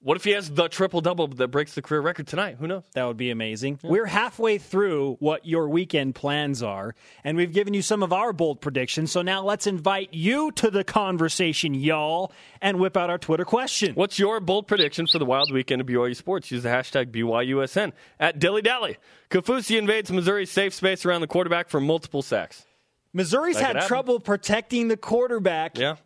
What 0.03 0.17
if 0.17 0.23
he 0.23 0.31
has 0.31 0.49
the 0.49 0.67
triple 0.67 0.99
double 1.01 1.27
that 1.27 1.49
breaks 1.49 1.75
the 1.75 1.81
career 1.83 2.01
record 2.01 2.25
tonight? 2.25 2.55
Who 2.59 2.65
knows? 2.65 2.81
That 2.93 3.03
would 3.05 3.17
be 3.17 3.29
amazing. 3.29 3.79
We're 3.83 4.07
halfway 4.07 4.57
through 4.57 5.17
what 5.19 5.45
your 5.45 5.69
weekend 5.69 6.15
plans 6.15 6.63
are, 6.63 6.95
and 7.23 7.37
we've 7.37 7.53
given 7.53 7.75
you 7.75 7.83
some 7.83 8.01
of 8.01 8.11
our 8.11 8.33
bold 8.33 8.61
predictions. 8.61 9.11
So 9.11 9.21
now 9.21 9.43
let's 9.43 9.67
invite 9.67 10.11
you 10.11 10.51
to 10.53 10.71
the 10.71 10.83
conversation, 10.83 11.75
y'all, 11.75 12.31
and 12.63 12.79
whip 12.79 12.97
out 12.97 13.11
our 13.11 13.19
Twitter 13.19 13.45
question. 13.45 13.93
What's 13.93 14.17
your 14.17 14.39
bold 14.39 14.65
prediction 14.67 15.05
for 15.05 15.19
the 15.19 15.25
wild 15.25 15.51
weekend 15.53 15.81
of 15.81 15.87
BYU 15.87 16.15
sports? 16.15 16.49
Use 16.49 16.63
the 16.63 16.69
hashtag 16.69 17.11
BYUSN 17.11 17.91
at 18.19 18.39
Dilly 18.39 18.63
Dally. 18.63 18.97
Kafusi 19.29 19.77
invades 19.77 20.11
Missouri's 20.11 20.49
safe 20.49 20.73
space 20.73 21.05
around 21.05 21.21
the 21.21 21.27
quarterback 21.27 21.69
for 21.69 21.79
multiple 21.79 22.23
sacks. 22.23 22.65
Missouri's 23.13 23.57
That 23.57 23.75
had 23.75 23.87
trouble 23.87 24.19
protecting 24.19 24.87
the 24.87 24.97
quarterback, 24.97 25.77
Yeah. 25.77 25.97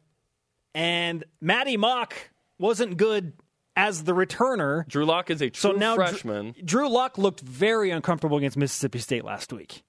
and 0.74 1.24
Maty 1.42 1.78
Mauk 1.78 2.12
wasn't 2.60 2.98
good 2.98 3.34
as 3.76 4.04
the 4.04 4.14
returner. 4.14 4.88
Drew 4.88 5.06
Lock 5.06 5.30
is 5.30 5.42
a 5.42 5.50
true 5.50 5.72
So 5.72 5.78
now 5.78 5.96
Drew- 5.96 6.06
freshman, 6.08 6.56
Drew 6.64 6.90
Lock 6.90 7.18
looked 7.18 7.42
very 7.42 7.92
uncomfortable 7.92 8.38
against 8.38 8.58
Mississippi 8.58 9.00
State 9.00 9.24
last 9.26 9.52
week, 9.54 9.84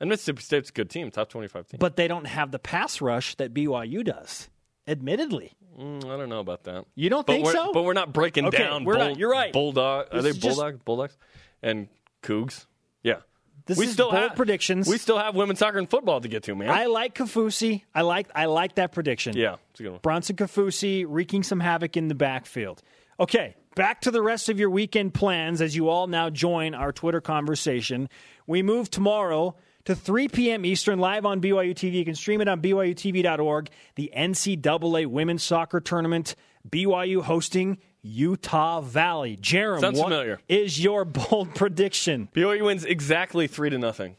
and 0.00 0.08
Mississippi 0.08 0.42
State's 0.42 0.70
a 0.70 0.72
good 0.72 0.90
team, 0.90 1.10
top 1.10 1.28
25 1.28 1.68
team. 1.68 1.78
but 1.78 1.96
they 1.96 2.08
don't 2.08 2.26
have 2.26 2.50
the 2.50 2.58
pass 2.58 3.00
rush 3.00 3.34
that 3.36 3.52
BYU 3.54 4.04
does. 4.04 4.48
Admittedly, 4.86 5.52
Mm, 5.78 6.04
I 6.06 6.16
don't 6.16 6.28
know 6.28 6.40
about 6.40 6.64
that. 6.64 6.86
You 6.96 7.08
don't 7.08 7.24
but 7.24 7.34
think 7.34 7.48
so? 7.50 7.72
But 7.72 7.84
we're 7.84 7.92
not 7.92 8.12
breaking 8.12 8.46
Okay, 8.46 8.58
down. 8.58 8.84
we're 8.84 8.96
not. 8.98 9.16
You're 9.16 9.30
right. 9.30 9.52
Bulldog. 9.52 10.06
Are 10.10 10.22
they 10.22 10.30
is 10.30 10.38
just- 10.38 10.56
Bulldogs? 10.56 10.80
Bulldogs? 10.84 11.16
And 11.62 11.86
Cougs? 12.20 12.66
Yeah. 13.04 13.18
this 13.66 13.78
we 13.78 13.86
is 13.86 13.92
still 13.92 14.10
bold 14.10 14.22
have 14.22 14.34
predictions. 14.34 14.88
We 14.88 14.98
still 14.98 15.18
have 15.18 15.36
women's 15.36 15.60
soccer 15.60 15.78
and 15.78 15.88
football 15.88 16.20
to 16.20 16.26
get 16.26 16.42
to, 16.44 16.54
man. 16.56 16.70
I 16.70 16.86
like 16.86 17.14
Kafusi. 17.14 17.82
I 17.94 18.00
like 18.02 18.26
I 18.34 18.46
like 18.46 18.74
that 18.74 18.90
prediction. 18.90 19.36
yeah, 19.36 19.56
it's 19.70 19.78
a 19.78 19.82
good 19.84 19.90
one. 19.92 20.00
Bronson 20.02 20.34
Kafusi 20.34 21.04
wreaking 21.06 21.44
some 21.44 21.60
havoc 21.60 21.96
in 21.96 22.08
the 22.08 22.14
backfield. 22.16 22.82
Okay, 23.20 23.56
back 23.74 24.02
to 24.02 24.10
the 24.10 24.22
rest 24.22 24.48
of 24.48 24.60
your 24.60 24.70
weekend 24.70 25.12
plans 25.14 25.60
as 25.60 25.74
you 25.74 25.88
all 25.88 26.06
now 26.06 26.30
join 26.30 26.74
our 26.74 26.92
Twitter 26.92 27.20
conversation. 27.20 28.08
We 28.46 28.62
move 28.62 28.90
tomorrow 28.90 29.56
to 29.86 29.94
3 29.96 30.28
p.m. 30.28 30.64
Eastern 30.64 30.98
live 30.98 31.26
on 31.26 31.40
BYU 31.40 31.74
TV. 31.74 31.94
You 31.94 32.04
can 32.04 32.14
stream 32.14 32.40
it 32.40 32.48
on 32.48 32.60
BYUTV.org. 32.60 33.70
The 33.96 34.12
NCAA 34.16 35.06
Women's 35.06 35.42
Soccer 35.42 35.80
Tournament. 35.80 36.36
BYU 36.68 37.22
hosting 37.22 37.78
Utah 38.02 38.80
Valley. 38.82 39.36
Jarom, 39.36 39.80
Sounds 39.80 39.98
what 39.98 40.10
familiar. 40.10 40.40
is 40.48 40.82
your 40.82 41.04
bold 41.04 41.54
prediction? 41.54 42.28
BYU 42.34 42.66
wins 42.66 42.84
exactly 42.84 43.46
three 43.46 43.70
to 43.70 43.78
nothing. 43.78 44.16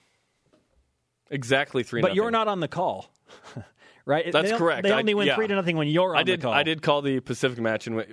Exactly 1.29 1.83
three. 1.83 2.01
But 2.01 2.07
nothing. 2.09 2.15
you're 2.17 2.31
not 2.31 2.47
on 2.47 2.59
the 2.59 2.67
call, 2.67 3.13
right? 4.09 4.31
That's 4.31 4.51
They 4.51 4.57
correct. 4.57 4.83
They 4.83 4.91
I- 4.91 4.99
only 4.99 5.13
win 5.13 5.27
yeah. 5.27 5.35
three 5.35 5.47
to 5.47 5.55
nothing 5.55 5.77
when 5.77 5.87
you're 5.87 6.11
on 6.15 6.17
I 6.19 6.23
did. 6.23 6.39
the 6.41 6.43
call. 6.43 6.53
I 6.53 6.63
did 6.63 6.81
call 6.81 7.01
the 7.01 7.19
Pacific 7.21 7.59
match, 7.59 7.87
and 7.87 8.03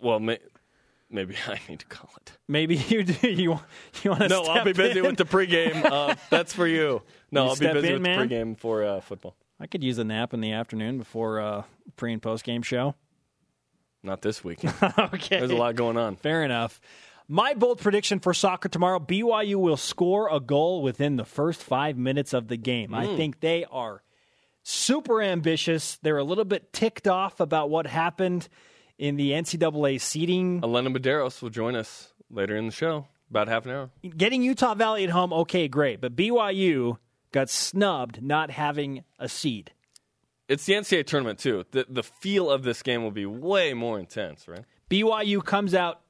well, 0.00 0.20
may, 0.20 0.38
maybe 1.10 1.34
I 1.48 1.58
need 1.68 1.80
to 1.80 1.86
call 1.86 2.10
it. 2.18 2.32
Maybe 2.46 2.76
you 2.76 3.02
do. 3.02 3.28
You 3.28 3.58
you 4.04 4.10
want 4.10 4.22
to? 4.22 4.28
No, 4.28 4.42
I'll 4.44 4.64
be 4.64 4.72
busy 4.72 5.00
with 5.00 5.16
the 5.16 5.24
pregame. 5.24 5.84
Uh, 5.84 6.14
that's 6.30 6.52
for 6.52 6.66
you. 6.66 7.02
No, 7.32 7.44
You 7.44 7.50
I'll 7.50 7.56
be 7.56 7.72
busy 7.72 7.86
in, 7.88 7.92
with 7.94 8.02
man? 8.02 8.28
the 8.28 8.34
pregame 8.34 8.58
for 8.58 8.84
uh, 8.84 9.00
football. 9.00 9.34
I 9.58 9.66
could 9.66 9.82
use 9.82 9.96
a 9.98 10.04
nap 10.04 10.34
in 10.34 10.40
the 10.42 10.52
afternoon 10.52 10.98
before 10.98 11.40
uh, 11.40 11.62
pre 11.96 12.12
and 12.12 12.20
post 12.22 12.44
game 12.44 12.62
show. 12.62 12.94
Not 14.02 14.22
this 14.22 14.44
weekend. 14.44 14.74
okay, 14.98 15.38
There's 15.38 15.50
a 15.50 15.56
lot 15.56 15.74
going 15.74 15.96
on. 15.96 16.16
Fair 16.16 16.44
enough. 16.44 16.80
My 17.28 17.54
bold 17.54 17.80
prediction 17.80 18.20
for 18.20 18.32
soccer 18.34 18.68
tomorrow: 18.68 19.00
BYU 19.00 19.56
will 19.56 19.76
score 19.76 20.28
a 20.32 20.38
goal 20.38 20.82
within 20.82 21.16
the 21.16 21.24
first 21.24 21.60
five 21.62 21.96
minutes 21.96 22.32
of 22.32 22.46
the 22.48 22.56
game. 22.56 22.94
I 22.94 23.06
Hmm. 23.06 23.16
think 23.16 23.40
they 23.40 23.64
are 23.64 24.02
super 24.66 25.22
ambitious. 25.22 25.98
They're 26.02 26.18
a 26.18 26.24
little 26.24 26.44
bit 26.44 26.72
ticked 26.72 27.06
off 27.06 27.40
about 27.40 27.70
what 27.70 27.86
happened 27.86 28.48
in 28.98 29.16
the 29.16 29.30
NCAA 29.30 30.00
seeding. 30.00 30.60
Elena 30.62 30.90
Medeiros 30.90 31.40
will 31.40 31.50
join 31.50 31.76
us 31.76 32.12
later 32.30 32.56
in 32.56 32.66
the 32.66 32.72
show, 32.72 33.06
about 33.30 33.48
half 33.48 33.64
an 33.66 33.72
hour. 33.72 33.90
Getting 34.16 34.42
Utah 34.42 34.74
Valley 34.74 35.04
at 35.04 35.10
home, 35.10 35.32
okay, 35.32 35.68
great, 35.68 36.00
but 36.00 36.16
BYU 36.16 36.98
got 37.32 37.48
snubbed 37.48 38.22
not 38.22 38.50
having 38.50 39.04
a 39.18 39.28
seed. 39.28 39.72
It's 40.48 40.64
the 40.64 40.74
NCAA 40.74 41.06
tournament 41.06 41.38
too. 41.38 41.64
The 41.72 41.86
the 41.88 42.02
feel 42.04 42.50
of 42.50 42.62
this 42.62 42.82
game 42.82 43.02
will 43.02 43.10
be 43.10 43.26
way 43.26 43.74
more 43.74 43.98
intense, 43.98 44.46
right? 44.46 44.64
BYU 44.88 45.44
comes 45.44 45.74
out 45.74 46.00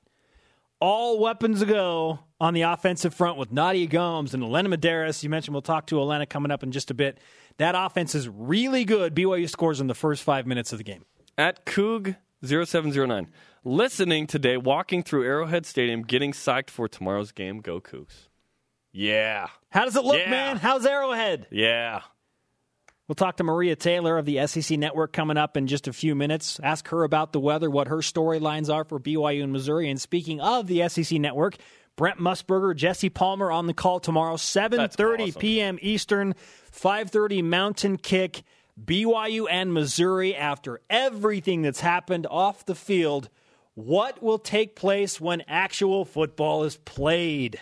all 0.81 1.19
weapons 1.19 1.63
go 1.65 2.21
on 2.41 2.55
the 2.55 2.63
offensive 2.63 3.15
front 3.15 3.39
with 3.39 3.51
Nadia 3.53 3.87
Gomes 3.87 4.35
and 4.35 4.43
Elena 4.43 4.69
Medeiros. 4.69 5.23
You 5.23 5.31
mentioned 5.31 5.55
we'll 5.55 5.63
talk 5.63 5.87
to 5.89 5.99
Elena 6.01 6.27
coming 6.27 6.51
up 6.51 6.63
in 6.63 6.73
just 6.73 6.91
a 6.91 6.95
bit. 6.95 7.19
That 7.59 7.75
offense 7.77 8.15
is 8.15 8.29
really 8.29 8.85
good. 8.85 9.15
BYU 9.15 9.49
scores 9.49 9.81
in 9.81 9.87
the 9.87 9.95
first 9.95 10.23
five 10.23 10.47
minutes 10.47 10.73
of 10.73 10.79
the 10.79 10.85
game. 10.85 11.05
At 11.39 11.65
Coog 11.65 12.17
0709. 12.45 13.29
Listening 13.65 14.27
today, 14.27 14.57
walking 14.57 15.03
through 15.03 15.25
Arrowhead 15.25 15.67
Stadium, 15.67 16.03
getting 16.03 16.33
psyched 16.33 16.71
for 16.71 16.87
tomorrow's 16.89 17.33
game. 17.33 17.61
Go 17.61 17.81
Cougs. 17.81 18.29
Yeah. 18.93 19.49
How 19.71 19.85
does 19.85 19.97
it 19.97 20.05
look, 20.05 20.19
Yeah. 20.19 20.31
man? 20.31 20.57
How's 20.59 20.87
Arrowhead? 20.87 21.47
Yeah. 21.51 22.03
We'll 23.09 23.15
talk 23.15 23.37
to 23.37 23.45
Maria 23.45 23.77
Taylor 23.77 24.19
of 24.19 24.25
the 24.25 24.45
SEC 24.49 24.77
Network 24.77 25.13
coming 25.13 25.37
up 25.37 25.57
in 25.57 25.69
just 25.69 25.87
a 25.87 25.93
few 25.93 26.17
minutes. 26.17 26.59
Ask 26.61 26.89
her 26.89 27.05
about 27.05 27.33
the 27.33 27.39
weather, 27.39 27.71
what 27.71 27.87
her 27.87 27.99
storylines 27.99 28.73
are 28.73 28.83
for 28.83 28.99
BYU 28.99 29.45
and 29.45 29.53
Missouri. 29.53 29.89
And 29.89 30.01
speaking 30.01 30.41
of 30.41 30.67
the 30.67 30.89
SEC 30.89 31.21
Network, 31.21 31.57
Brent 31.95 32.19
Musburger, 32.19 32.75
Jesse 32.75 33.09
Palmer 33.09 33.53
on 33.53 33.69
the 33.69 33.75
call 33.75 34.01
tomorrow, 34.01 34.35
7:30 34.35 35.29
awesome. 35.29 35.41
p.m. 35.41 35.79
Eastern, 35.83 36.35
5:30 36.73 37.45
Mountain 37.45 37.97
Kick. 37.99 38.43
BYU 38.79 39.47
and 39.51 39.73
Missouri 39.73 40.37
after 40.37 40.83
everything 40.91 41.63
that's 41.63 41.81
happened 41.81 42.27
off 42.29 42.67
the 42.67 42.75
field. 42.75 43.31
What 43.73 44.23
will 44.23 44.39
take 44.39 44.77
place 44.77 45.19
when 45.19 45.43
actual 45.49 46.05
football 46.05 46.65
is 46.65 46.77
played? 46.77 47.59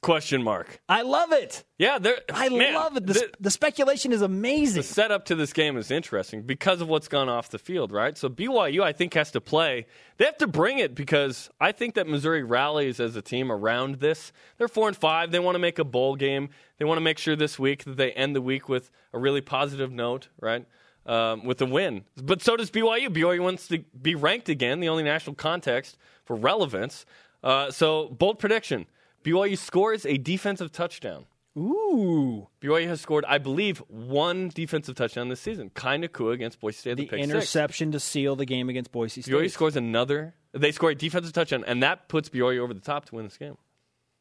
Question 0.00 0.44
mark. 0.44 0.80
I 0.88 1.02
love 1.02 1.32
it. 1.32 1.64
Yeah. 1.76 1.98
I 2.32 2.48
man, 2.50 2.74
love 2.74 2.96
it. 2.96 3.04
The, 3.06 3.12
the- 3.14 3.30
the 3.40 3.50
speculation 3.50 4.12
is 4.12 4.22
amazing. 4.22 4.76
the 4.76 4.86
setup 4.86 5.24
to 5.26 5.34
this 5.34 5.52
game 5.52 5.76
is 5.76 5.90
interesting 5.90 6.42
because 6.42 6.80
of 6.80 6.86
what's 6.88 7.08
gone 7.08 7.28
off 7.28 7.48
the 7.50 7.58
field, 7.58 7.90
right? 7.90 8.16
So 8.16 8.28
BYU, 8.28 8.80
I 8.82 8.92
think, 8.92 9.14
has 9.14 9.32
to 9.32 9.40
play. 9.40 9.86
They 10.16 10.24
have 10.24 10.38
to 10.38 10.46
bring 10.46 10.78
it 10.78 10.94
because 10.94 11.50
I 11.60 11.72
think 11.72 11.94
that 11.96 12.06
Missouri 12.06 12.44
rallies 12.44 13.00
as 13.00 13.16
a 13.16 13.22
team 13.22 13.50
around 13.50 13.96
this. 13.96 14.32
They're 14.56 14.68
four 14.68 14.86
and 14.86 14.96
five. 14.96 15.32
They 15.32 15.40
want 15.40 15.56
to 15.56 15.60
make 15.60 15.80
a 15.80 15.84
bowl 15.84 16.14
game. 16.14 16.50
They 16.78 16.84
want 16.84 16.98
to 16.98 17.02
make 17.02 17.18
sure 17.18 17.34
this 17.34 17.58
week 17.58 17.82
that 17.82 17.96
they 17.96 18.12
end 18.12 18.36
the 18.36 18.40
week 18.42 18.68
with 18.68 18.92
a 19.12 19.18
really 19.18 19.40
positive 19.40 19.90
note, 19.90 20.28
right? 20.40 20.64
Um, 21.06 21.44
with 21.44 21.60
a 21.60 21.66
win. 21.66 22.04
But 22.22 22.40
so 22.40 22.56
does 22.56 22.70
BYU. 22.70 23.08
BYU 23.08 23.40
wants 23.40 23.66
to 23.68 23.78
be 24.00 24.14
ranked 24.14 24.48
again, 24.48 24.78
the 24.78 24.90
only 24.90 25.02
national 25.02 25.34
context 25.34 25.96
for 26.24 26.36
relevance. 26.36 27.04
Uh, 27.42 27.70
so 27.72 28.08
bold 28.10 28.38
prediction: 28.38 28.86
BYU 29.28 29.58
scores 29.58 30.06
a 30.06 30.16
defensive 30.16 30.72
touchdown. 30.72 31.26
Ooh. 31.56 32.46
BYU 32.62 32.86
has 32.86 33.00
scored, 33.00 33.24
I 33.26 33.38
believe, 33.38 33.78
one 33.88 34.48
defensive 34.48 34.94
touchdown 34.94 35.28
this 35.28 35.40
season. 35.40 35.70
Kind 35.70 36.04
of 36.04 36.12
cool 36.12 36.30
against 36.30 36.60
Boise 36.60 36.78
State. 36.78 36.96
the 36.96 37.08
six. 37.08 37.22
interception 37.22 37.92
to 37.92 38.00
seal 38.00 38.36
the 38.36 38.44
game 38.44 38.68
against 38.68 38.92
Boise 38.92 39.22
State. 39.22 39.32
BYU 39.34 39.50
scores 39.50 39.76
another. 39.76 40.34
They 40.52 40.72
score 40.72 40.90
a 40.90 40.94
defensive 40.94 41.32
touchdown, 41.32 41.64
and 41.66 41.82
that 41.82 42.08
puts 42.08 42.28
BYU 42.28 42.60
over 42.60 42.72
the 42.72 42.80
top 42.80 43.06
to 43.06 43.16
win 43.16 43.24
this 43.24 43.36
game. 43.36 43.56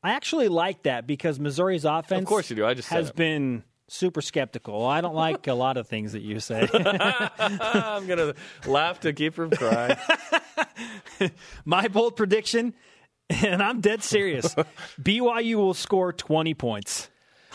I 0.04 0.12
actually 0.12 0.48
like 0.48 0.84
that 0.84 1.08
because 1.08 1.40
Missouri's 1.40 1.86
offense, 1.86 2.22
Of 2.22 2.28
course 2.28 2.50
you 2.50 2.56
do. 2.56 2.66
I 2.66 2.74
just 2.74 2.90
has 2.90 3.12
been 3.12 3.64
super 3.88 4.22
skeptical. 4.22 4.86
I 4.86 5.02
don't 5.02 5.16
like 5.16 5.48
a 5.48 5.54
lot 5.54 5.78
of 5.78 5.88
things 5.88 6.14
that 6.14 6.22
you 6.22 6.40
say. 6.40 6.68
I'm 7.40 8.08
gonna 8.08 8.34
laugh 8.66 9.00
to 9.02 9.14
keep 9.14 9.34
from 9.34 9.52
crying. 9.52 9.98
My 11.66 11.88
bold 11.88 12.16
prediction, 12.16 12.74
and 13.46 13.62
I'm 13.62 13.82
dead 13.82 14.04
serious: 14.04 14.56
BYU 15.02 15.56
will 15.56 15.74
score 15.74 16.14
20 16.14 16.54
points. 16.54 17.10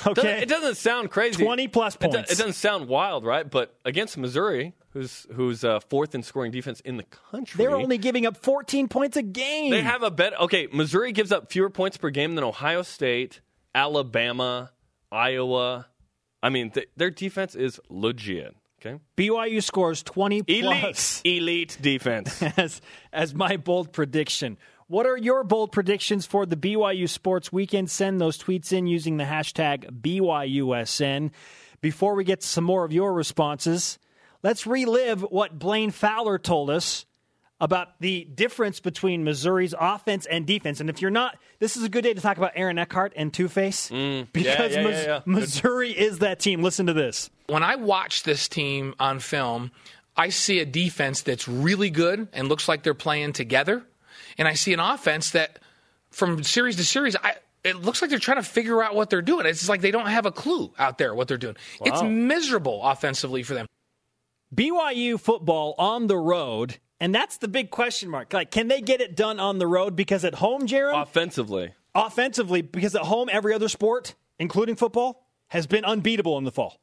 Okay, 0.05 0.43
It 0.43 0.49
doesn't 0.49 0.77
sound 0.77 1.11
crazy. 1.11 1.45
20 1.45 1.69
plus 1.69 1.95
It, 1.95 2.01
do- 2.01 2.09
points. 2.09 2.33
it 2.33 2.39
doesn't 2.39 2.55
sound 2.55 2.89
wild, 2.89 3.25
right? 3.25 3.49
But 3.49 3.77
against 3.85 4.17
Missouri, 4.19 4.75
who's 4.91 5.27
who's 5.33 5.63
uh, 5.63 5.79
fourth 5.81 6.15
in 6.17 6.25
scoring 6.25 6.51
defense 6.51 6.81
in 6.81 6.97
the 6.97 7.05
country, 7.05 7.59
They're 7.59 7.77
only 7.77 7.99
giving 7.99 8.27
up 8.27 8.37
14 8.39 8.89
points 8.89 9.17
a 9.17 9.23
game. 9.23 9.71
They 9.71 9.83
have 9.83 10.03
a 10.03 10.11
bet. 10.11 10.39
Okay, 10.41 10.67
Missouri 10.73 11.13
gives 11.13 11.31
up 11.31 11.53
fewer 11.53 11.71
points 11.71 11.99
per 11.99 12.11
game 12.11 12.35
than 12.35 12.43
Ohio 12.43 12.83
State, 12.83 13.43
Alabama, 13.75 14.73
Iowa. 15.13 15.87
I 16.43 16.49
mean, 16.49 16.71
th- 16.71 16.89
their 16.97 17.11
defense 17.11 17.55
is 17.55 17.79
legit. 17.89 18.57
Okay, 18.85 18.99
BYU 19.17 19.63
scores 19.63 20.03
20 20.03 20.43
elite, 20.49 20.81
plus. 20.81 21.21
elite 21.25 21.79
defense. 21.81 22.43
as 22.57 22.81
as 23.13 23.35
my 23.35 23.57
bold 23.57 23.93
prediction. 23.93 24.57
What 24.93 25.07
are 25.07 25.17
your 25.17 25.43
bold 25.43 25.73
predictions 25.73 26.27
for 26.27 26.45
the 26.45 26.55
BYU 26.55 27.09
Sports 27.09 27.51
Weekend? 27.51 27.91
Send 27.91 28.21
those 28.21 28.37
tweets 28.37 28.75
in 28.75 28.87
using 28.87 29.17
the 29.17 29.25
hashtag 29.25 29.91
BYUSN. 30.03 31.31
Before 31.81 32.15
we 32.15 32.25
get 32.25 32.43
to 32.43 32.47
some 32.47 32.65
more 32.65 32.85
of 32.85 32.93
your 32.93 33.15
responses, 33.15 33.99
let's 34.43 34.67
relive 34.67 35.23
what 35.23 35.59
Blaine 35.59 35.93
Fowler 35.93 36.39
told 36.39 36.69
us 36.69 37.07
about 37.59 37.99
the 38.01 38.25
difference 38.35 38.81
between 38.81 39.25
Missouri's 39.25 39.75
offense 39.81 40.27
and 40.27 40.47
defense. 40.47 40.79
And 40.79 40.91
if 40.91 41.01
you're 41.01 41.11
not, 41.11 41.39
this 41.59 41.79
is 41.79 41.85
a 41.85 41.89
good 41.89 42.03
day 42.05 42.13
to 42.13 42.21
talk 42.21 42.37
about 42.37 42.53
Aaron 42.55 42.77
Eckhart 42.77 43.15
and 43.17 43.33
Two 43.33 43.49
Face 43.49 43.89
because 43.89 43.97
Mm. 43.97 44.29
yeah, 44.45 44.83
Mis- 44.83 45.07
yeah, 45.07 45.07
yeah. 45.07 45.21
Missouri 45.25 45.91
is 45.93 46.19
that 46.19 46.39
team. 46.39 46.63
Listen 46.63 46.85
to 46.89 46.93
this. 46.93 47.31
when 47.47 47.63
I 47.63 47.77
watch 47.77 48.25
this 48.25 48.47
team 48.47 48.95
on 49.01 49.21
film, 49.21 49.71
I 50.19 50.29
see 50.29 50.59
a 50.59 50.67
defense 50.67 51.23
that's 51.23 51.49
really 51.49 51.89
good 51.89 52.29
and 52.35 52.51
looks 52.51 52.69
like 52.69 52.83
they're 52.83 52.93
playing 52.93 53.33
together. 53.33 53.87
And 54.39 54.47
I 54.49 54.55
see 54.55 54.73
an 54.73 54.81
offense 54.81 55.31
that 55.31 55.59
from 56.11 56.43
series 56.43 56.77
to 56.77 56.85
series, 56.85 57.17
I 57.17 57.37
it 57.65 57.77
looks 57.77 58.03
like 58.03 58.11
they're 58.11 58.19
trying 58.19 58.39
to 58.39 58.43
figure 58.43 58.83
out 58.83 58.95
what 58.95 59.09
they're 59.09 59.23
doing. 59.23 59.47
It's 59.47 59.69
like 59.69 59.81
they 59.81 59.93
don't 59.93 60.07
have 60.07 60.27
a 60.27 60.33
clue 60.33 60.73
out 60.79 60.99
there 60.99 61.15
what 61.15 61.29
they're 61.29 61.39
doing. 61.39 61.57
It's 61.85 62.03
miserable 62.03 62.83
offensively 62.83 63.43
for 63.45 63.55
them. 63.55 63.67
BYU 64.55 65.19
football 65.19 65.75
on 65.79 66.09
the 66.09 66.17
road, 66.17 66.79
and 67.01 67.15
that's 67.15 67.39
the 67.39 67.49
big 67.49 67.71
question 67.71 68.11
mark. 68.11 68.33
Like, 68.33 68.51
can 68.51 68.69
they 68.69 68.81
get 68.81 69.01
it 69.01 69.17
done 69.17 69.41
on 69.41 69.59
the 69.59 69.67
road? 69.67 69.97
Because 69.97 70.25
at 70.25 70.35
home, 70.35 70.67
Jared, 70.67 70.95
Offensively, 70.97 71.73
offensively, 71.95 72.63
because 72.63 72.95
at 72.95 73.03
home, 73.03 73.29
every 73.33 73.55
other 73.55 73.69
sport, 73.69 74.15
including 74.39 74.77
football, 74.77 75.27
has 75.49 75.67
been 75.67 75.85
unbeatable 75.85 76.37
in 76.39 76.45
the 76.45 76.51
fall. 76.53 76.81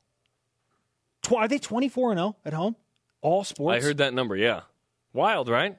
Tw- 1.22 1.34
are 1.34 1.48
they 1.48 1.60
24 1.60 2.12
and 2.12 2.20
0 2.20 2.36
at 2.46 2.53
home? 2.53 2.75
All 3.22 3.44
sports? 3.44 3.84
I 3.84 3.88
heard 3.88 3.98
that 3.98 4.13
number. 4.13 4.36
Yeah, 4.36 4.62
wild, 5.13 5.50
right? 5.50 5.77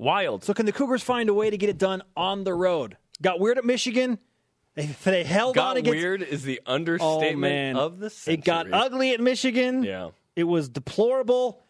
Wild. 0.00 0.44
So, 0.44 0.54
can 0.54 0.66
the 0.66 0.72
Cougars 0.72 1.02
find 1.02 1.28
a 1.28 1.34
way 1.34 1.50
to 1.50 1.58
get 1.58 1.68
it 1.68 1.78
done 1.78 2.02
on 2.16 2.44
the 2.44 2.54
road? 2.54 2.96
Got 3.20 3.38
weird 3.38 3.58
at 3.58 3.64
Michigan. 3.64 4.18
They, 4.74 4.86
they 5.04 5.24
held 5.24 5.58
on 5.58 5.64
Got 5.74 5.76
against. 5.78 5.96
weird 5.96 6.22
is 6.22 6.42
the 6.44 6.60
Oh, 6.66 6.74
understatement 6.74 7.40
man. 7.40 7.76
of 7.76 7.98
the 7.98 8.08
century. 8.08 8.34
It 8.40 8.44
got 8.44 8.72
ugly 8.72 9.12
at 9.12 9.20
Michigan. 9.20 9.82
Yeah. 9.82 10.10
It 10.36 10.44
was 10.44 10.68
deplorable. 10.68 11.62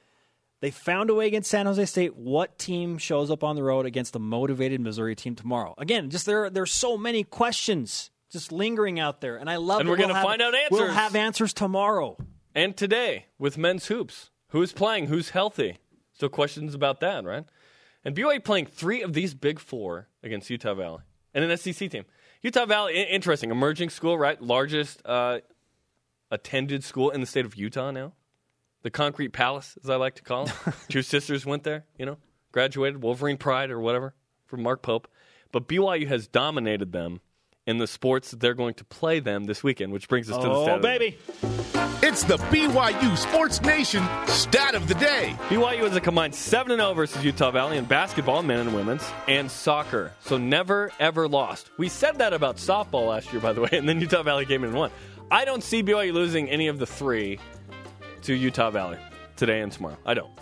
They 0.61 0.71
found 0.71 1.09
a 1.11 1.15
way 1.15 1.27
against 1.27 1.51
San 1.51 1.65
Jose 1.67 1.83
State. 1.87 2.15
What 2.15 2.59
team 2.59 2.99
shows 2.99 3.31
up 3.31 3.43
on 3.43 3.57
the 3.57 3.63
road 3.63 3.87
against 3.87 4.15
a 4.15 4.19
motivated 4.19 4.81
Missouri 4.81 5.17
team 5.17 5.35
tomorrow? 5.35 5.75
Again, 5.79 6.11
just 6.11 6.27
there 6.27 6.51
there's 6.51 6.71
so 6.73 6.99
many 6.99 7.25
questions 7.25 8.11
just 8.31 8.53
lingering 8.53 9.01
out 9.01 9.21
there, 9.23 9.39
and 9.39 9.49
I 9.51 9.57
love. 9.57 9.81
And 9.81 9.89
we're 9.89 9.97
we'll 9.97 10.07
gonna 10.09 10.15
have- 10.19 10.25
find 10.25 10.43
out 10.43 10.55
answers. 10.55 10.71
We'll 10.79 10.89
have 10.93 11.17
answers 11.17 11.53
tomorrow. 11.55 12.17
And 12.55 12.77
today 12.77 13.27
with 13.39 13.57
men's 13.57 13.87
hoops, 13.87 14.31
who's 14.49 14.73
playing? 14.73 15.07
Who's 15.07 15.31
healthy? 15.31 15.79
Still 16.13 16.29
questions 16.29 16.75
about 16.75 17.01
that, 17.01 17.25
right? 17.25 17.45
And 18.05 18.15
BYU 18.15 18.43
playing 18.43 18.67
three 18.67 19.03
of 19.03 19.13
these 19.13 19.35
big 19.35 19.59
four 19.59 20.09
against 20.23 20.49
Utah 20.49 20.75
Valley 20.75 21.03
and 21.35 21.45
an 21.45 21.57
SEC 21.57 21.91
team. 21.91 22.05
Utah 22.43 22.65
Valley, 22.65 23.03
interesting, 23.03 23.51
emerging 23.51 23.91
school, 23.91 24.17
right? 24.17 24.41
Largest 24.41 25.03
uh, 25.05 25.41
attended 26.31 26.83
school 26.83 27.11
in 27.11 27.21
the 27.21 27.27
state 27.27 27.45
of 27.45 27.55
Utah 27.57 27.91
now. 27.91 28.15
The 28.83 28.91
Concrete 28.91 29.31
Palace, 29.31 29.77
as 29.85 29.91
I 29.91 29.97
like 29.97 30.15
to 30.15 30.23
call 30.23 30.45
it. 30.47 30.53
Two 30.89 31.03
sisters 31.03 31.45
went 31.45 31.65
there, 31.65 31.85
you 31.99 32.07
know, 32.07 32.17
graduated, 32.51 33.03
Wolverine 33.03 33.37
Pride 33.37 33.71
or 33.71 33.79
whatever 33.79 34.15
from 34.47 34.63
Mark 34.63 34.81
Pope. 34.81 35.07
But 35.53 35.69
BYU 35.69 36.09
has 36.09 36.27
dominated 36.27 36.93
them 36.93 37.21
in 37.71 37.79
the 37.79 37.87
sports 37.87 38.33
that 38.33 38.41
they're 38.41 38.55
going 38.55 38.75
to 38.75 38.85
play 38.85 39.21
them 39.21 39.45
this 39.45 39.63
weekend, 39.63 39.93
which 39.93 40.09
brings 40.09 40.29
us 40.29 40.37
to 40.37 40.43
the 40.43 40.51
Oh 40.51 40.65
stat 40.65 40.77
of 40.77 40.83
the 40.83 40.89
baby, 40.89 41.19
It's 42.03 42.25
the 42.25 42.37
BYU 42.37 43.17
Sports 43.17 43.63
Nation 43.63 44.03
stat 44.27 44.75
of 44.75 44.89
the 44.89 44.95
day. 44.95 45.37
BYU 45.49 45.85
is 45.85 45.95
a 45.95 46.01
combined 46.01 46.35
7 46.35 46.77
0 46.77 46.95
versus 46.95 47.25
Utah 47.25 47.53
Valley 47.53 47.77
in 47.77 47.85
basketball, 47.85 48.43
men 48.43 48.59
and 48.59 48.75
women's, 48.75 49.09
and 49.29 49.49
soccer. 49.49 50.13
So 50.25 50.37
never, 50.37 50.91
ever 50.99 51.29
lost. 51.29 51.71
We 51.79 51.89
said 51.89 52.19
that 52.19 52.33
about 52.33 52.57
softball 52.57 53.09
last 53.09 53.33
year, 53.33 53.41
by 53.41 53.53
the 53.53 53.61
way, 53.61 53.71
and 53.73 53.89
then 53.89 54.01
Utah 54.01 54.25
Valley 54.25 54.47
came 54.47 54.65
in 54.65 54.71
and 54.71 54.79
won. 54.79 54.91
I 55.31 55.45
don't 55.45 55.63
see 55.63 55.85
BYU 55.85 56.13
losing 56.13 56.51
any 56.51 56.67
of 56.67 56.81
the 56.81 56.87
three 56.87 57.39
to 58.23 58.35
Utah 58.35 58.71
Valley 58.71 58.99
today 59.37 59.61
and 59.61 59.71
tomorrow. 59.71 59.97
I 60.05 60.15
don't. 60.15 60.33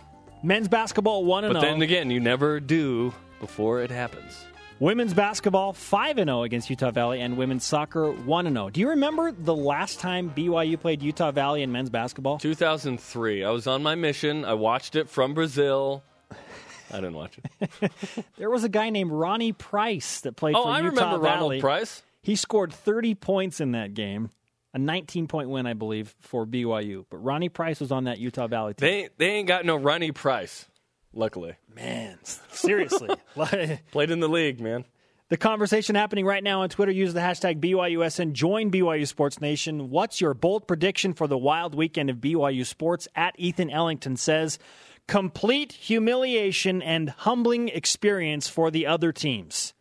men's 0.42 0.68
basketball 0.68 1.26
one 1.26 1.44
and 1.44 1.52
But 1.52 1.60
then 1.60 1.80
oh. 1.80 1.82
again, 1.82 2.10
you 2.10 2.20
never 2.20 2.58
do 2.58 3.12
before 3.38 3.82
it 3.82 3.90
happens. 3.90 4.46
Women's 4.80 5.12
basketball 5.12 5.72
5 5.72 6.18
and 6.18 6.28
0 6.28 6.42
against 6.44 6.70
Utah 6.70 6.92
Valley 6.92 7.20
and 7.20 7.36
women's 7.36 7.64
soccer 7.64 8.12
1 8.12 8.46
and 8.46 8.54
0. 8.56 8.70
Do 8.70 8.80
you 8.80 8.90
remember 8.90 9.32
the 9.32 9.54
last 9.54 9.98
time 9.98 10.30
BYU 10.36 10.78
played 10.78 11.02
Utah 11.02 11.32
Valley 11.32 11.62
in 11.62 11.72
men's 11.72 11.90
basketball? 11.90 12.38
2003. 12.38 13.42
I 13.44 13.50
was 13.50 13.66
on 13.66 13.82
my 13.82 13.96
mission. 13.96 14.44
I 14.44 14.54
watched 14.54 14.94
it 14.94 15.08
from 15.08 15.34
Brazil. 15.34 16.04
I 16.92 16.96
didn't 16.96 17.14
watch 17.14 17.38
it. 17.60 17.92
There 18.38 18.50
was 18.50 18.62
a 18.62 18.68
guy 18.68 18.90
named 18.90 19.10
Ronnie 19.10 19.52
Price 19.52 20.20
that 20.20 20.36
played 20.36 20.54
Oh, 20.54 20.62
for 20.62 20.68
I 20.68 20.78
Utah 20.80 20.88
remember 20.90 21.18
Valley. 21.26 21.56
Ronald 21.56 21.60
Price. 21.60 22.02
He 22.22 22.36
scored 22.36 22.72
30 22.72 23.16
points 23.16 23.60
in 23.60 23.72
that 23.72 23.94
game, 23.94 24.30
a 24.74 24.78
19 24.78 25.26
point 25.26 25.48
win, 25.50 25.66
I 25.66 25.72
believe, 25.74 26.14
for 26.20 26.46
BYU. 26.46 27.04
But 27.10 27.16
Ronnie 27.18 27.48
Price 27.48 27.80
was 27.80 27.90
on 27.90 28.04
that 28.04 28.18
Utah 28.18 28.46
Valley 28.46 28.74
team. 28.74 28.88
They 28.88 29.08
they 29.16 29.30
ain't 29.32 29.48
got 29.48 29.64
no 29.64 29.74
Ronnie 29.74 30.12
Price, 30.12 30.66
luckily. 31.12 31.54
Man, 31.74 32.18
seriously. 32.50 33.10
Played 33.90 34.10
in 34.10 34.20
the 34.20 34.28
league, 34.28 34.60
man. 34.60 34.84
the 35.28 35.36
conversation 35.36 35.94
happening 35.94 36.24
right 36.24 36.42
now 36.42 36.62
on 36.62 36.68
Twitter. 36.68 36.92
Use 36.92 37.14
the 37.14 37.20
hashtag 37.20 37.60
BYUSN. 37.60 38.32
Join 38.32 38.70
BYU 38.70 39.06
Sports 39.06 39.40
Nation. 39.40 39.90
What's 39.90 40.20
your 40.20 40.34
bold 40.34 40.66
prediction 40.66 41.14
for 41.14 41.26
the 41.26 41.38
wild 41.38 41.74
weekend 41.74 42.10
of 42.10 42.16
BYU 42.16 42.64
sports? 42.64 43.06
At 43.14 43.34
Ethan 43.38 43.70
Ellington 43.70 44.16
says, 44.16 44.58
complete 45.06 45.72
humiliation 45.72 46.82
and 46.82 47.10
humbling 47.10 47.68
experience 47.68 48.48
for 48.48 48.70
the 48.70 48.86
other 48.86 49.12
teams. 49.12 49.74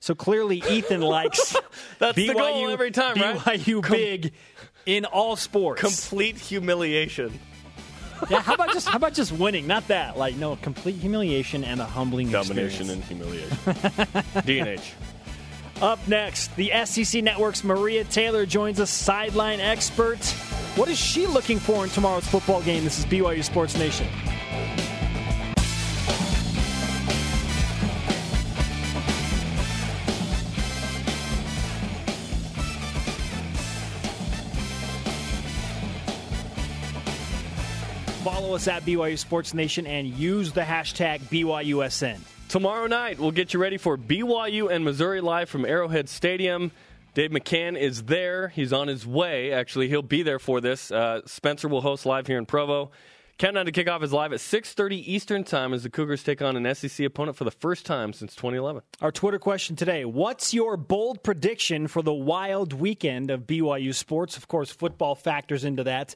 So 0.00 0.14
clearly, 0.14 0.62
Ethan 0.68 1.00
likes 1.16 1.56
That's 1.98 2.16
the 2.16 2.32
goal 2.32 2.68
every 2.70 2.90
time, 2.92 3.16
right? 3.20 3.38
BYU 3.38 3.88
big 3.90 4.32
in 4.84 5.04
all 5.04 5.36
sports. 5.36 5.80
Complete 5.80 6.38
humiliation. 6.38 7.38
yeah, 8.30 8.40
how 8.40 8.54
about 8.54 8.72
just 8.72 8.88
how 8.88 8.96
about 8.96 9.12
just 9.14 9.32
winning? 9.32 9.66
Not 9.66 9.86
that. 9.88 10.16
Like 10.16 10.36
no, 10.36 10.56
complete 10.56 10.96
humiliation 10.96 11.64
and 11.64 11.80
a 11.80 11.84
humbling 11.84 12.30
Domination 12.30 12.90
experience. 12.90 12.90
and 12.90 13.04
humiliation. 13.04 13.56
DNH. 14.46 14.92
Up 15.82 15.98
next, 16.08 16.54
the 16.56 16.72
SEC 16.86 17.22
Network's 17.22 17.62
Maria 17.62 18.04
Taylor 18.04 18.46
joins 18.46 18.80
us, 18.80 18.90
sideline 18.90 19.60
expert. 19.60 20.24
What 20.76 20.88
is 20.88 20.98
she 20.98 21.26
looking 21.26 21.58
for 21.58 21.84
in 21.84 21.90
tomorrow's 21.90 22.26
football 22.26 22.62
game? 22.62 22.84
This 22.84 22.98
is 22.98 23.04
BYU 23.06 23.44
Sports 23.44 23.76
Nation. 23.78 24.06
Follow 38.46 38.54
us 38.54 38.68
at 38.68 38.84
BYU 38.84 39.18
Sports 39.18 39.54
Nation 39.54 39.88
and 39.88 40.06
use 40.06 40.52
the 40.52 40.60
hashtag 40.60 41.18
BYUSN. 41.22 42.20
Tomorrow 42.48 42.86
night, 42.86 43.18
we'll 43.18 43.32
get 43.32 43.52
you 43.52 43.58
ready 43.58 43.76
for 43.76 43.98
BYU 43.98 44.70
and 44.70 44.84
Missouri 44.84 45.20
live 45.20 45.48
from 45.48 45.64
Arrowhead 45.64 46.08
Stadium. 46.08 46.70
Dave 47.14 47.32
McCann 47.32 47.76
is 47.76 48.04
there. 48.04 48.46
He's 48.46 48.72
on 48.72 48.86
his 48.86 49.04
way. 49.04 49.52
Actually, 49.52 49.88
he'll 49.88 50.00
be 50.00 50.22
there 50.22 50.38
for 50.38 50.60
this. 50.60 50.92
Uh, 50.92 51.22
Spencer 51.26 51.66
will 51.66 51.80
host 51.80 52.06
live 52.06 52.28
here 52.28 52.38
in 52.38 52.46
Provo. 52.46 52.92
Countdown 53.36 53.66
to 53.66 53.72
kickoff 53.72 54.04
is 54.04 54.12
live 54.12 54.32
at 54.32 54.38
6:30 54.38 54.94
Eastern 54.94 55.42
Time 55.42 55.74
as 55.74 55.82
the 55.82 55.90
Cougars 55.90 56.22
take 56.22 56.40
on 56.40 56.56
an 56.56 56.72
SEC 56.72 57.04
opponent 57.04 57.36
for 57.36 57.42
the 57.42 57.50
first 57.50 57.84
time 57.84 58.12
since 58.12 58.36
2011. 58.36 58.82
Our 59.00 59.10
Twitter 59.10 59.40
question 59.40 59.74
today 59.74 60.04
What's 60.04 60.54
your 60.54 60.76
bold 60.76 61.24
prediction 61.24 61.88
for 61.88 62.00
the 62.00 62.14
wild 62.14 62.72
weekend 62.72 63.28
of 63.28 63.40
BYU 63.40 63.92
sports? 63.92 64.36
Of 64.36 64.46
course, 64.46 64.70
football 64.70 65.16
factors 65.16 65.64
into 65.64 65.82
that. 65.82 66.14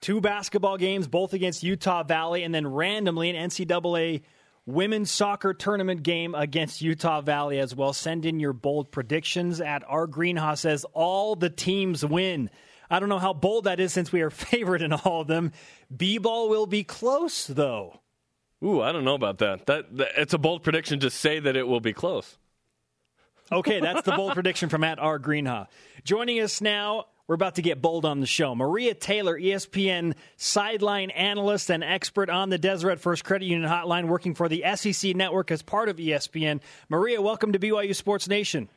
Two 0.00 0.20
basketball 0.20 0.76
games, 0.76 1.08
both 1.08 1.32
against 1.32 1.62
Utah 1.62 2.02
Valley, 2.04 2.44
and 2.44 2.54
then 2.54 2.66
randomly 2.66 3.30
an 3.30 3.50
NCAA 3.50 4.22
women's 4.64 5.10
soccer 5.10 5.54
tournament 5.54 6.02
game 6.02 6.34
against 6.34 6.82
Utah 6.82 7.20
Valley 7.20 7.58
as 7.58 7.74
well. 7.74 7.92
Send 7.92 8.26
in 8.26 8.38
your 8.38 8.52
bold 8.52 8.92
predictions 8.92 9.60
at 9.60 9.82
our 9.88 10.06
Greenhouse 10.06 10.60
says 10.60 10.84
all 10.92 11.34
the 11.34 11.50
teams 11.50 12.04
win. 12.04 12.50
I 12.90 13.00
don't 13.00 13.08
know 13.08 13.18
how 13.18 13.32
bold 13.32 13.64
that 13.64 13.80
is 13.80 13.92
since 13.92 14.12
we 14.12 14.20
are 14.20 14.30
favored 14.30 14.82
in 14.82 14.92
all 14.92 15.22
of 15.22 15.26
them. 15.26 15.52
B 15.94 16.18
ball 16.18 16.48
will 16.48 16.66
be 16.66 16.84
close, 16.84 17.46
though. 17.46 18.00
Ooh, 18.62 18.82
I 18.82 18.92
don't 18.92 19.04
know 19.04 19.14
about 19.14 19.38
that. 19.38 19.66
That, 19.66 19.96
that 19.96 20.08
it's 20.16 20.34
a 20.34 20.38
bold 20.38 20.62
prediction. 20.62 21.00
to 21.00 21.10
say 21.10 21.38
that 21.40 21.56
it 21.56 21.66
will 21.66 21.80
be 21.80 21.92
close. 21.92 22.36
Okay, 23.50 23.80
that's 23.80 24.02
the 24.02 24.12
bold 24.12 24.34
prediction 24.34 24.68
from 24.68 24.84
at 24.84 24.98
R 24.98 25.18
Greenha. 25.18 25.68
Joining 26.04 26.40
us 26.40 26.60
now, 26.60 27.06
we're 27.28 27.34
about 27.34 27.56
to 27.56 27.62
get 27.62 27.80
bold 27.82 28.06
on 28.06 28.20
the 28.20 28.26
show. 28.26 28.54
Maria 28.54 28.94
Taylor, 28.94 29.38
ESPN 29.38 30.14
sideline 30.38 31.10
analyst 31.10 31.70
and 31.70 31.84
expert 31.84 32.30
on 32.30 32.48
the 32.48 32.56
Deseret 32.56 33.00
First 33.00 33.22
Credit 33.22 33.44
Union 33.44 33.70
Hotline, 33.70 34.08
working 34.08 34.34
for 34.34 34.48
the 34.48 34.64
SEC 34.74 35.14
Network 35.14 35.50
as 35.50 35.60
part 35.60 35.90
of 35.90 35.98
ESPN. 35.98 36.60
Maria, 36.88 37.20
welcome 37.20 37.52
to 37.52 37.58
BYU 37.58 37.94
Sports 37.94 38.28
Nation. 38.28 38.68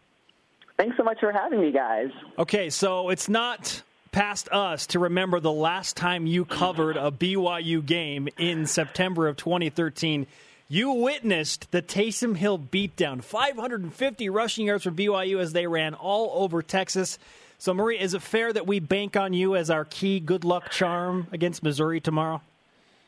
Thanks 0.77 0.97
so 0.97 1.03
much 1.03 1.21
for 1.21 1.31
having 1.31 1.61
me, 1.61 1.71
guys. 1.71 2.09
Okay, 2.37 2.69
so 2.69 3.09
it's 3.09 3.29
not 3.29 3.83
past 4.11 4.49
us 4.51 4.87
to 4.87 4.99
remember 4.99 5.39
the 5.39 5.51
last 5.51 5.95
time 5.95 6.27
you 6.27 6.43
covered 6.43 6.97
a 6.97 7.09
BYU 7.09 7.85
game 7.85 8.27
in 8.37 8.65
September 8.65 9.29
of 9.29 9.37
2013. 9.37 10.27
You 10.67 10.91
witnessed 10.91 11.71
the 11.71 11.81
Taysom 11.81 12.35
Hill 12.35 12.59
beatdown, 12.59 13.23
550 13.23 14.29
rushing 14.29 14.65
yards 14.65 14.83
for 14.83 14.91
BYU 14.91 15.39
as 15.39 15.53
they 15.53 15.67
ran 15.67 15.93
all 15.93 16.43
over 16.43 16.61
Texas. 16.61 17.17
So, 17.61 17.75
Marie, 17.75 17.99
is 17.99 18.15
it 18.15 18.23
fair 18.23 18.51
that 18.53 18.65
we 18.65 18.79
bank 18.79 19.15
on 19.15 19.33
you 19.33 19.55
as 19.55 19.69
our 19.69 19.85
key 19.85 20.19
good 20.19 20.43
luck 20.43 20.71
charm 20.71 21.27
against 21.31 21.61
Missouri 21.61 22.01
tomorrow? 22.01 22.41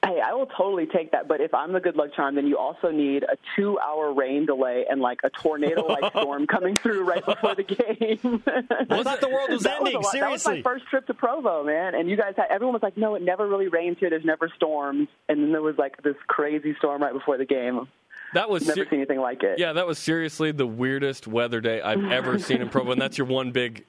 Hey, 0.05 0.21
I 0.23 0.33
will 0.33 0.45
totally 0.45 0.85
take 0.85 1.11
that. 1.13 1.27
But 1.27 1.41
if 1.41 1.55
I'm 1.55 1.73
the 1.73 1.79
good 1.79 1.95
luck 1.95 2.13
charm, 2.15 2.35
then 2.35 2.45
you 2.45 2.59
also 2.59 2.91
need 2.91 3.23
a 3.23 3.35
two 3.55 3.79
hour 3.79 4.13
rain 4.13 4.45
delay 4.45 4.85
and 4.87 5.01
like 5.01 5.21
a 5.23 5.31
tornado 5.31 5.87
like 5.87 6.11
storm 6.19 6.45
coming 6.45 6.75
through 6.75 7.03
right 7.03 7.25
before 7.25 7.55
the 7.55 7.63
game. 7.63 8.43
I 8.91 9.01
thought 9.01 9.21
the 9.21 9.29
world 9.29 9.49
was 9.49 9.63
That 9.63 9.79
ending. 9.79 9.95
a 9.95 9.99
lot- 10.01 10.13
That 10.13 10.29
was 10.29 10.45
my 10.45 10.61
first 10.61 10.85
trip 10.85 11.07
to 11.07 11.15
Provo, 11.15 11.63
man. 11.63 11.95
And 11.95 12.07
you 12.07 12.15
guys, 12.15 12.35
had, 12.37 12.45
everyone 12.51 12.73
was 12.73 12.83
like, 12.83 12.95
"No, 12.95 13.15
it 13.15 13.23
never 13.23 13.47
really 13.47 13.69
rains 13.69 13.97
here. 13.99 14.11
There's 14.11 14.23
never 14.23 14.51
storms." 14.55 15.07
And 15.29 15.41
then 15.41 15.51
there 15.51 15.63
was 15.63 15.79
like 15.79 15.99
this 16.03 16.15
crazy 16.27 16.75
storm 16.77 17.01
right 17.01 17.13
before 17.13 17.39
the 17.39 17.45
game. 17.45 17.87
That 18.33 18.49
was 18.49 18.65
never 18.67 18.83
ser- 18.83 18.89
seen 18.89 18.99
anything 18.99 19.19
like 19.19 19.43
it. 19.43 19.59
Yeah, 19.59 19.73
that 19.73 19.87
was 19.87 19.99
seriously 19.99 20.51
the 20.51 20.65
weirdest 20.67 21.27
weather 21.27 21.61
day 21.61 21.81
I've 21.81 22.03
ever 22.11 22.39
seen 22.39 22.61
in 22.61 22.69
Provo, 22.69 22.91
and 22.91 23.01
that's 23.01 23.17
your 23.17 23.27
one 23.27 23.51
big, 23.51 23.85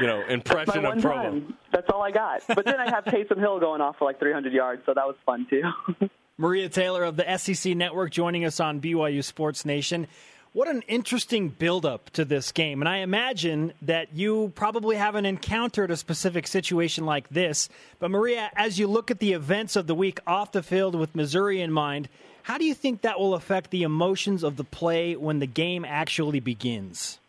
you 0.00 0.06
know, 0.06 0.22
impression 0.28 0.84
of 0.86 1.00
Provo. 1.00 1.14
time. 1.22 1.54
That's 1.72 1.88
all 1.92 2.02
I 2.02 2.10
got. 2.10 2.42
But 2.48 2.64
then 2.64 2.78
I 2.80 2.88
have 2.90 3.04
Taysom 3.04 3.38
Hill 3.38 3.58
going 3.60 3.80
off 3.80 3.96
for 3.98 4.04
like 4.04 4.18
300 4.18 4.52
yards, 4.52 4.82
so 4.86 4.94
that 4.94 5.06
was 5.06 5.16
fun 5.26 5.46
too. 5.50 5.62
Maria 6.38 6.68
Taylor 6.68 7.04
of 7.04 7.16
the 7.16 7.36
SEC 7.36 7.76
Network 7.76 8.10
joining 8.10 8.44
us 8.44 8.60
on 8.60 8.80
BYU 8.80 9.22
Sports 9.22 9.64
Nation. 9.66 10.06
What 10.52 10.66
an 10.66 10.82
interesting 10.88 11.50
buildup 11.50 12.10
to 12.10 12.24
this 12.24 12.50
game. 12.50 12.82
And 12.82 12.88
I 12.88 12.98
imagine 12.98 13.72
that 13.82 14.12
you 14.12 14.50
probably 14.56 14.96
haven't 14.96 15.26
encountered 15.26 15.92
a 15.92 15.96
specific 15.96 16.48
situation 16.48 17.06
like 17.06 17.28
this. 17.28 17.68
But, 18.00 18.10
Maria, 18.10 18.50
as 18.56 18.76
you 18.76 18.88
look 18.88 19.12
at 19.12 19.20
the 19.20 19.32
events 19.32 19.76
of 19.76 19.86
the 19.86 19.94
week 19.94 20.18
off 20.26 20.50
the 20.50 20.64
field 20.64 20.96
with 20.96 21.14
Missouri 21.14 21.60
in 21.60 21.70
mind, 21.70 22.08
how 22.42 22.58
do 22.58 22.64
you 22.64 22.74
think 22.74 23.02
that 23.02 23.20
will 23.20 23.34
affect 23.34 23.70
the 23.70 23.84
emotions 23.84 24.42
of 24.42 24.56
the 24.56 24.64
play 24.64 25.14
when 25.14 25.38
the 25.38 25.46
game 25.46 25.84
actually 25.84 26.40
begins? 26.40 27.20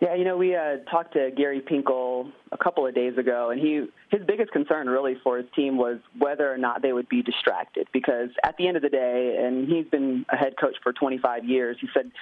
Yeah, 0.00 0.14
you 0.14 0.22
know, 0.22 0.36
we 0.36 0.54
uh, 0.54 0.76
talked 0.88 1.14
to 1.14 1.32
Gary 1.36 1.60
Pinkel 1.60 2.30
a 2.52 2.56
couple 2.56 2.86
of 2.86 2.94
days 2.94 3.18
ago, 3.18 3.50
and 3.50 3.60
he 3.60 3.86
his 4.10 4.24
biggest 4.24 4.52
concern 4.52 4.88
really 4.88 5.16
for 5.24 5.38
his 5.38 5.46
team 5.56 5.76
was 5.76 5.98
whether 6.16 6.52
or 6.52 6.56
not 6.56 6.82
they 6.82 6.92
would 6.92 7.08
be 7.08 7.20
distracted. 7.20 7.88
Because 7.92 8.28
at 8.44 8.56
the 8.58 8.68
end 8.68 8.76
of 8.76 8.82
the 8.84 8.90
day, 8.90 9.36
and 9.42 9.68
he's 9.68 9.86
been 9.86 10.24
a 10.28 10.36
head 10.36 10.54
coach 10.58 10.76
for 10.84 10.92
25 10.92 11.44
years, 11.44 11.78
he 11.80 11.88
said 11.92 12.12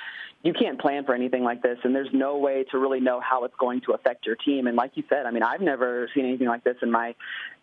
you 0.43 0.55
can't 0.55 0.81
plan 0.81 1.05
for 1.05 1.15
anything 1.15 1.45
like 1.45 1.63
this, 1.63 1.77
and 1.85 1.95
there's 1.95 2.09
no 2.15 2.39
way 2.39 2.65
to 2.71 2.79
really 2.79 3.01
know 3.01 3.21
how 3.21 3.45
it's 3.45 3.57
going 3.61 3.83
to 3.83 3.93
affect 3.93 4.25
your 4.25 4.37
team. 4.37 4.67
And 4.67 4.77
like 4.77 4.93
you 4.95 5.03
said, 5.11 5.27
I 5.27 5.31
mean, 5.31 5.43
I've 5.43 5.61
never 5.61 6.09
seen 6.15 6.25
anything 6.25 6.49
like 6.49 6.65
this 6.65 6.77
in 6.81 6.91
my 6.91 7.15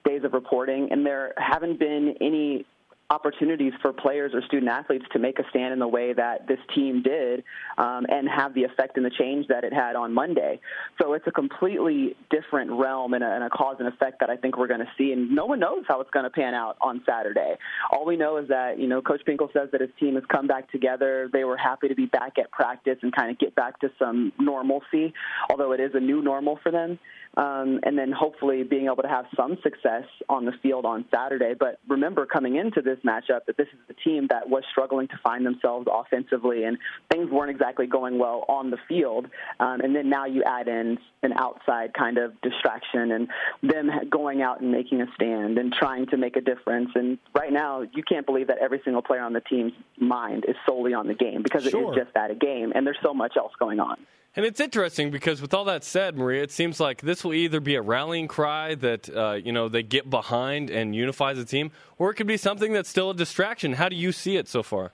days 0.06 0.24
of 0.24 0.34
reporting, 0.34 0.90
and 0.92 1.04
there 1.04 1.34
haven't 1.38 1.80
been 1.80 2.16
any 2.22 2.68
opportunities 3.14 3.74
for 3.82 3.94
players 3.94 4.32
or 4.34 4.42
student 4.42 4.72
athletes 4.72 5.06
to 5.14 5.20
make 5.20 5.38
a 5.38 5.44
stand 5.50 5.72
in 5.72 5.80
the 5.80 5.88
way 5.88 6.14
that 6.14 6.48
this 6.48 6.58
team 6.74 7.04
did 7.04 7.44
um, 7.78 8.06
and 8.10 8.28
have 8.28 8.54
the 8.56 8.64
effect 8.64 8.98
and 8.98 9.06
the 9.06 9.12
change 9.12 9.48
that 9.48 9.64
it 9.64 9.72
had 9.72 9.96
on 9.96 10.14
Monday. 10.14 10.60
So 11.00 11.14
it's 11.14 11.28
a 11.28 11.32
completely 11.32 12.16
different 12.30 12.72
realm 12.72 13.14
and 13.14 13.24
a, 13.24 13.32
and 13.36 13.44
a 13.44 13.50
cause 13.50 13.78
and 13.80 13.88
effect 13.88 14.20
that 14.22 14.30
I 14.30 14.36
think 14.36 14.58
we're 14.58 14.68
going 14.68 14.80
to 14.80 14.92
see. 14.98 15.12
And 15.12 15.32
no 15.32 15.46
one 15.46 15.60
knows 15.60 15.84
how 15.88 16.02
it's 16.02 16.10
going 16.10 16.24
to 16.24 16.32
pan 16.32 16.56
out 16.56 16.76
on 16.82 17.04
Saturday. 17.06 17.56
All 17.92 18.06
we 18.06 18.18
know 18.18 18.38
is 18.38 18.48
that, 18.50 18.80
you 18.80 18.88
know, 18.88 19.02
Coach 19.02 19.22
Pinkel 19.28 19.54
says 19.54 19.70
that 19.72 19.82
his 19.82 19.92
team 20.00 20.16
has 20.16 20.24
come 20.32 20.48
back 20.48 20.72
together. 20.72 21.30
They 21.32 21.44
were 21.44 21.58
happy 21.58 21.88
to 21.90 21.96
be 21.96 22.08
back 22.08 22.34
at 22.40 22.52
practice 22.52 22.98
and 23.04 23.16
kind 23.16 23.30
of 23.30 23.38
get 23.38 23.54
back 23.54 23.80
to 23.82 23.92
some 24.00 24.34
normalcy, 24.40 25.14
although 25.50 25.72
it 25.74 25.80
is 25.80 25.92
a 25.94 26.00
new 26.00 26.22
normal 26.22 26.60
for 26.64 26.72
them. 26.72 26.98
Um, 27.36 27.80
and 27.84 27.98
then 27.98 28.12
hopefully 28.12 28.62
being 28.62 28.86
able 28.86 29.02
to 29.02 29.08
have 29.08 29.26
some 29.36 29.58
success 29.64 30.04
on 30.30 30.46
the 30.46 30.52
field 30.62 30.86
on 30.86 31.06
Saturday. 31.12 31.54
But 31.60 31.80
remember, 31.88 32.28
coming 32.28 32.58
into 32.58 32.82
this 32.82 33.00
matchup, 33.04 33.46
that 33.48 33.58
this 33.58 33.68
is 33.74 33.80
the 33.88 33.96
team 33.96 34.28
that 34.30 34.48
was 34.50 34.64
struggling 34.72 35.08
to 35.08 35.20
find 35.24 35.44
themselves 35.44 35.88
offensively, 35.92 36.64
and 36.64 36.78
things 37.12 37.32
weren't 37.32 37.50
exactly 37.50 37.88
going 37.88 38.20
well 38.20 38.46
on 38.48 38.70
the 38.70 38.78
field. 38.88 39.28
Um, 39.60 39.82
and 39.82 39.96
then 39.96 40.10
now 40.10 40.26
you 40.26 40.44
add 40.44 40.68
in 40.68 41.00
an 41.24 41.34
outside 41.34 41.94
kind 41.96 42.20
of 42.20 42.40
distraction 42.42 43.12
and 43.12 43.28
them 43.64 43.90
going 44.12 44.44
out 44.44 44.62
and 44.62 44.72
making 44.72 45.02
a 45.02 45.08
stand 45.16 45.58
and 45.58 45.74
trying 45.74 46.06
to 46.08 46.18
make 46.18 46.36
a 46.36 46.42
difference. 46.42 46.90
And 46.94 47.18
right 47.34 47.52
now, 47.52 47.82
you 47.82 48.04
can't 48.04 48.28
believe 48.28 48.48
that 48.48 48.60
every 48.60 48.82
single 48.84 49.02
player 49.02 49.22
on 49.24 49.34
the 49.34 49.42
team's 49.42 49.74
mind 49.98 50.46
is 50.48 50.56
solely 50.68 50.94
on 50.94 51.08
the 51.08 51.16
game 51.16 51.42
because 51.42 51.64
Sure. 51.64 51.94
it 51.94 51.98
is 51.98 52.04
just 52.04 52.14
that 52.14 52.30
a 52.30 52.36
game, 52.36 52.74
and 52.76 52.86
there's 52.86 53.00
so 53.02 53.14
much 53.14 53.38
else 53.38 53.54
going 53.58 53.80
on. 53.80 53.98
And 54.36 54.46
it's 54.46 54.60
interesting 54.60 55.12
because 55.12 55.42
with 55.42 55.54
all 55.54 55.66
that 55.66 55.84
said, 55.84 56.18
Maria, 56.18 56.42
it 56.42 56.52
seems 56.52 56.80
like 56.80 57.02
this 57.02 57.24
will 57.24 57.36
either 57.36 57.60
be 57.60 57.76
a 57.76 57.82
rallying 57.82 58.28
cry 58.28 58.74
that 58.76 59.16
uh, 59.16 59.34
you 59.34 59.52
know 59.52 59.70
they 59.70 59.84
get 59.84 60.10
behind 60.10 60.72
and 60.72 60.96
unifies 60.96 61.38
the 61.38 61.46
team, 61.46 61.72
or 62.00 62.10
it 62.10 62.16
could 62.16 62.28
be 62.28 62.38
something 62.38 62.74
that's 62.74 62.90
still 62.90 63.12
a 63.12 63.16
distraction. 63.16 63.74
How 63.74 63.90
do 63.90 63.96
you 63.96 64.12
see 64.12 64.38
it 64.38 64.48
so 64.48 64.64
far? 64.64 64.94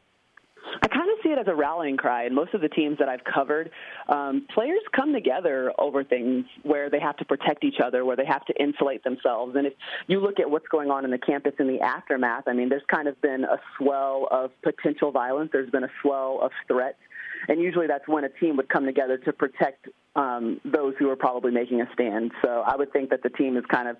I 0.82 0.88
kind 0.88 1.10
of 1.10 1.18
see 1.24 1.30
it 1.30 1.38
as 1.40 1.48
a 1.48 1.56
rallying 1.56 1.98
cry. 1.98 2.26
And 2.26 2.36
most 2.36 2.54
of 2.54 2.62
the 2.62 2.70
teams 2.70 2.98
that 3.00 3.10
I've 3.10 3.24
covered, 3.24 3.72
um, 4.08 4.46
players 4.54 4.82
come 4.96 5.14
together 5.14 5.74
over 5.78 6.04
things 6.04 6.46
where 6.64 6.90
they 6.90 7.00
have 7.00 7.18
to 7.18 7.26
protect 7.26 7.64
each 7.64 7.80
other, 7.84 8.06
where 8.06 8.16
they 8.16 8.26
have 8.26 8.46
to 8.46 8.54
insulate 8.62 9.04
themselves. 9.04 9.56
And 9.56 9.68
if 9.68 9.74
you 10.08 10.20
look 10.20 10.40
at 10.40 10.50
what's 10.50 10.68
going 10.68 10.90
on 10.90 11.06
in 11.06 11.12
the 11.12 11.18
campus 11.18 11.54
in 11.60 11.68
the 11.68 11.82
aftermath, 11.82 12.44
I 12.48 12.54
mean, 12.54 12.70
there's 12.70 12.84
kind 12.94 13.08
of 13.08 13.20
been 13.22 13.44
a 13.46 13.58
swell 13.78 14.28
of 14.32 14.52
potential 14.64 15.12
violence. 15.12 15.50
There's 15.52 15.70
been 15.70 15.84
a 15.84 15.92
swell 16.02 16.40
of 16.42 16.52
threats. 16.68 17.00
And 17.48 17.62
usually 17.62 17.88
that's 17.88 18.08
when 18.08 18.24
a 18.24 18.30
team 18.30 18.58
would 18.58 18.70
come 18.70 18.86
together 18.86 19.18
to 19.18 19.34
protect 19.34 19.88
um, 20.16 20.60
those 20.66 20.94
who 21.00 21.10
are 21.10 21.16
probably 21.16 21.52
making 21.52 21.82
a 21.82 21.90
stand. 21.94 22.32
So 22.44 22.64
I 22.66 22.76
would 22.76 22.92
think 22.92 23.10
that 23.12 23.24
the 23.24 23.30
team 23.30 23.58
is 23.58 23.64
kind 23.72 23.88
of 23.88 23.98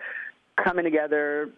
coming 0.64 0.84
together, 0.84 1.50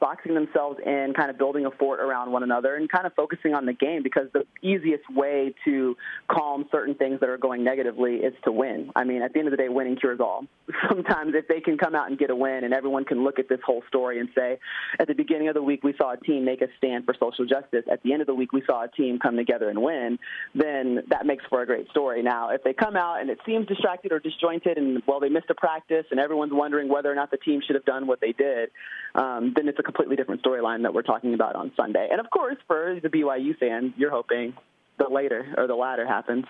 boxing 0.00 0.34
themselves 0.34 0.78
in, 0.84 1.12
kind 1.16 1.30
of 1.30 1.38
building 1.38 1.66
a 1.66 1.70
fort 1.70 2.00
around 2.00 2.30
one 2.32 2.42
another, 2.42 2.76
and 2.76 2.90
kind 2.90 3.06
of 3.06 3.14
focusing 3.14 3.54
on 3.54 3.66
the 3.66 3.72
game 3.72 4.02
because 4.02 4.28
the 4.32 4.44
easiest 4.62 5.08
way 5.10 5.54
to 5.64 5.96
calm 6.30 6.66
certain 6.70 6.94
things 6.94 7.20
that 7.20 7.28
are 7.28 7.38
going 7.38 7.64
negatively 7.64 8.16
is 8.16 8.34
to 8.44 8.52
win. 8.52 8.90
I 8.94 9.04
mean, 9.04 9.22
at 9.22 9.32
the 9.32 9.38
end 9.38 9.48
of 9.48 9.52
the 9.52 9.56
day, 9.56 9.68
winning 9.68 9.96
cures 9.96 10.20
all. 10.20 10.44
Sometimes 10.88 11.34
if 11.34 11.48
they 11.48 11.60
can 11.60 11.78
come 11.78 11.94
out 11.94 12.08
and 12.08 12.18
get 12.18 12.30
a 12.30 12.36
win, 12.36 12.64
and 12.64 12.74
everyone 12.74 13.04
can 13.04 13.24
look 13.24 13.38
at 13.38 13.48
this 13.48 13.60
whole 13.64 13.82
story 13.88 14.20
and 14.20 14.28
say, 14.34 14.58
at 14.98 15.08
the 15.08 15.14
beginning 15.14 15.48
of 15.48 15.54
the 15.54 15.62
week 15.62 15.82
we 15.82 15.94
saw 15.96 16.12
a 16.12 16.16
team 16.16 16.44
make 16.44 16.62
a 16.62 16.68
stand 16.78 17.04
for 17.04 17.14
social 17.18 17.46
justice. 17.46 17.84
At 17.90 18.02
the 18.02 18.12
end 18.12 18.20
of 18.20 18.26
the 18.26 18.34
week 18.34 18.52
we 18.52 18.62
saw 18.66 18.84
a 18.84 18.88
team 18.88 19.18
come 19.18 19.36
together 19.36 19.68
and 19.70 19.82
win. 19.82 20.18
Then 20.54 21.02
that 21.08 21.26
makes 21.26 21.44
for 21.48 21.62
a 21.62 21.66
great 21.66 21.88
story. 21.90 22.22
Now, 22.22 22.50
if 22.50 22.62
they 22.62 22.72
come 22.72 22.96
out 22.96 23.20
and 23.20 23.30
it 23.30 23.38
seems 23.46 23.66
distracted 23.66 24.12
or 24.12 24.18
disjointed, 24.18 24.78
and 24.78 25.02
well, 25.06 25.20
they 25.20 25.28
missed 25.28 25.50
a 25.50 25.54
practice, 25.54 26.06
and 26.10 26.20
everyone's 26.20 26.52
wondering 26.52 26.88
whether 26.88 27.10
or 27.10 27.14
not 27.14 27.30
the 27.30 27.36
team 27.38 27.60
should 27.66 27.76
have 27.76 27.84
done 27.84 28.06
what 28.06 28.20
they 28.20 28.32
did, 28.32 28.70
um, 29.14 29.52
then 29.54 29.68
it's 29.70 29.78
a 29.78 29.82
completely 29.82 30.16
different 30.16 30.42
storyline 30.42 30.82
that 30.82 30.92
we're 30.92 31.02
talking 31.02 31.32
about 31.32 31.54
on 31.54 31.70
Sunday. 31.76 32.08
And 32.10 32.20
of 32.20 32.28
course, 32.30 32.56
for 32.66 32.98
the 33.00 33.08
BYU 33.08 33.56
fans, 33.56 33.94
you're 33.96 34.10
hoping 34.10 34.52
the 34.98 35.08
later 35.08 35.54
or 35.56 35.66
the 35.66 35.76
latter 35.76 36.06
happens. 36.06 36.44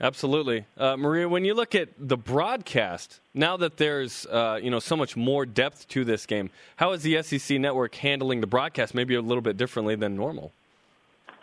Absolutely, 0.00 0.66
uh, 0.76 0.96
Maria. 0.96 1.28
When 1.28 1.44
you 1.44 1.54
look 1.54 1.74
at 1.74 1.88
the 1.98 2.18
broadcast, 2.18 3.20
now 3.34 3.56
that 3.56 3.78
there's 3.78 4.26
uh, 4.26 4.60
you 4.62 4.70
know 4.70 4.78
so 4.78 4.94
much 4.94 5.16
more 5.16 5.44
depth 5.44 5.88
to 5.88 6.04
this 6.04 6.26
game, 6.26 6.50
how 6.76 6.92
is 6.92 7.02
the 7.02 7.22
SEC 7.22 7.58
network 7.58 7.94
handling 7.94 8.40
the 8.40 8.46
broadcast? 8.46 8.94
Maybe 8.94 9.14
a 9.14 9.22
little 9.22 9.42
bit 9.42 9.56
differently 9.56 9.96
than 9.96 10.14
normal. 10.14 10.52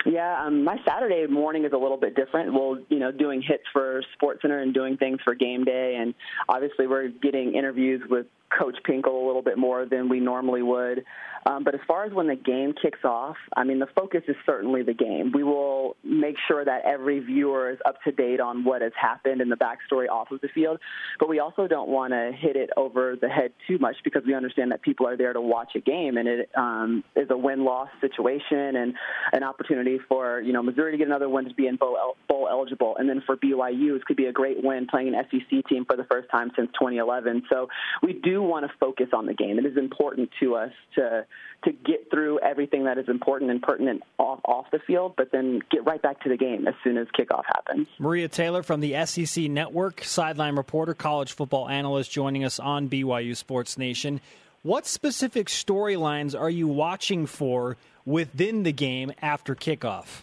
Yeah, 0.06 0.44
um, 0.46 0.64
my 0.64 0.76
Saturday 0.86 1.26
morning 1.26 1.64
is 1.64 1.72
a 1.72 1.78
little 1.78 1.96
bit 1.96 2.14
different. 2.14 2.52
Well, 2.52 2.78
you 2.90 2.98
know, 2.98 3.10
doing 3.10 3.42
hits 3.42 3.64
for 3.72 4.02
SportsCenter 4.20 4.62
and 4.62 4.72
doing 4.72 4.98
things 4.98 5.18
for 5.24 5.34
game 5.34 5.64
day, 5.64 5.96
and 5.98 6.14
obviously 6.48 6.86
we're 6.86 7.08
getting 7.08 7.54
interviews 7.54 8.02
with 8.08 8.26
Coach 8.58 8.76
Pinkel 8.88 9.22
a 9.22 9.26
little 9.26 9.42
bit 9.42 9.58
more 9.58 9.86
than 9.86 10.08
we 10.08 10.20
normally 10.20 10.62
would. 10.62 11.04
Um, 11.46 11.62
but 11.62 11.74
as 11.74 11.80
far 11.86 12.04
as 12.04 12.12
when 12.12 12.26
the 12.26 12.36
game 12.36 12.74
kicks 12.80 13.04
off, 13.04 13.36
I 13.54 13.64
mean, 13.64 13.78
the 13.78 13.88
focus 13.94 14.22
is 14.28 14.36
certainly 14.46 14.82
the 14.82 14.94
game. 14.94 15.30
We 15.34 15.44
will 15.44 15.96
make 16.02 16.36
sure 16.48 16.64
that 16.64 16.84
every 16.86 17.20
viewer 17.20 17.70
is 17.70 17.78
up 17.84 17.96
to 18.04 18.12
date 18.12 18.40
on 18.40 18.64
what 18.64 18.80
has 18.80 18.92
happened 19.00 19.42
and 19.42 19.52
the 19.52 19.56
backstory 19.56 20.08
off 20.08 20.30
of 20.30 20.40
the 20.40 20.48
field. 20.48 20.78
But 21.20 21.28
we 21.28 21.40
also 21.40 21.66
don't 21.66 21.88
want 21.88 22.12
to 22.12 22.32
hit 22.34 22.56
it 22.56 22.70
over 22.76 23.16
the 23.20 23.28
head 23.28 23.52
too 23.66 23.78
much 23.78 23.96
because 24.04 24.22
we 24.26 24.34
understand 24.34 24.72
that 24.72 24.80
people 24.80 25.06
are 25.06 25.16
there 25.16 25.34
to 25.34 25.40
watch 25.40 25.72
a 25.76 25.80
game, 25.80 26.16
and 26.16 26.26
it 26.26 26.50
um, 26.56 27.04
is 27.14 27.28
a 27.30 27.36
win-loss 27.36 27.90
situation 28.00 28.76
and 28.76 28.94
an 29.32 29.42
opportunity 29.42 29.98
for 30.08 30.40
you 30.40 30.52
know 30.52 30.62
Missouri 30.62 30.92
to 30.92 30.98
get 30.98 31.08
another 31.08 31.28
win 31.28 31.46
to 31.46 31.54
be 31.54 31.66
in 31.66 31.76
bowl, 31.76 32.16
bowl 32.26 32.48
eligible, 32.50 32.96
and 32.98 33.08
then 33.08 33.22
for 33.26 33.36
BYU, 33.36 33.96
it 33.96 34.04
could 34.06 34.16
be 34.16 34.26
a 34.26 34.32
great 34.32 34.64
win 34.64 34.86
playing 34.86 35.14
an 35.14 35.22
SEC 35.30 35.66
team 35.68 35.84
for 35.84 35.96
the 35.96 36.04
first 36.04 36.30
time 36.30 36.50
since 36.56 36.70
2011. 36.72 37.42
So 37.50 37.68
we 38.02 38.14
do 38.14 38.42
want 38.48 38.66
to 38.66 38.72
focus 38.78 39.08
on 39.12 39.26
the 39.26 39.34
game. 39.34 39.58
It 39.58 39.66
is 39.66 39.76
important 39.76 40.30
to 40.40 40.54
us 40.56 40.72
to 40.96 41.26
to 41.64 41.72
get 41.72 42.10
through 42.10 42.38
everything 42.40 42.84
that 42.84 42.98
is 42.98 43.08
important 43.08 43.50
and 43.50 43.62
pertinent 43.62 44.02
off, 44.18 44.40
off 44.44 44.66
the 44.70 44.78
field, 44.86 45.14
but 45.16 45.32
then 45.32 45.60
get 45.70 45.84
right 45.86 46.02
back 46.02 46.22
to 46.22 46.28
the 46.28 46.36
game 46.36 46.68
as 46.68 46.74
soon 46.84 46.98
as 46.98 47.06
kickoff 47.18 47.44
happens. 47.46 47.88
Maria 47.98 48.28
Taylor 48.28 48.62
from 48.62 48.80
the 48.80 48.94
SEC 49.06 49.44
Network, 49.44 50.04
sideline 50.04 50.56
reporter, 50.56 50.92
college 50.92 51.32
football 51.32 51.68
analyst, 51.68 52.10
joining 52.10 52.44
us 52.44 52.58
on 52.58 52.90
BYU 52.90 53.34
Sports 53.34 53.78
Nation. 53.78 54.20
What 54.62 54.86
specific 54.86 55.48
storylines 55.48 56.38
are 56.38 56.50
you 56.50 56.68
watching 56.68 57.26
for 57.26 57.76
within 58.04 58.62
the 58.62 58.72
game 58.72 59.12
after 59.22 59.54
kickoff? 59.54 60.22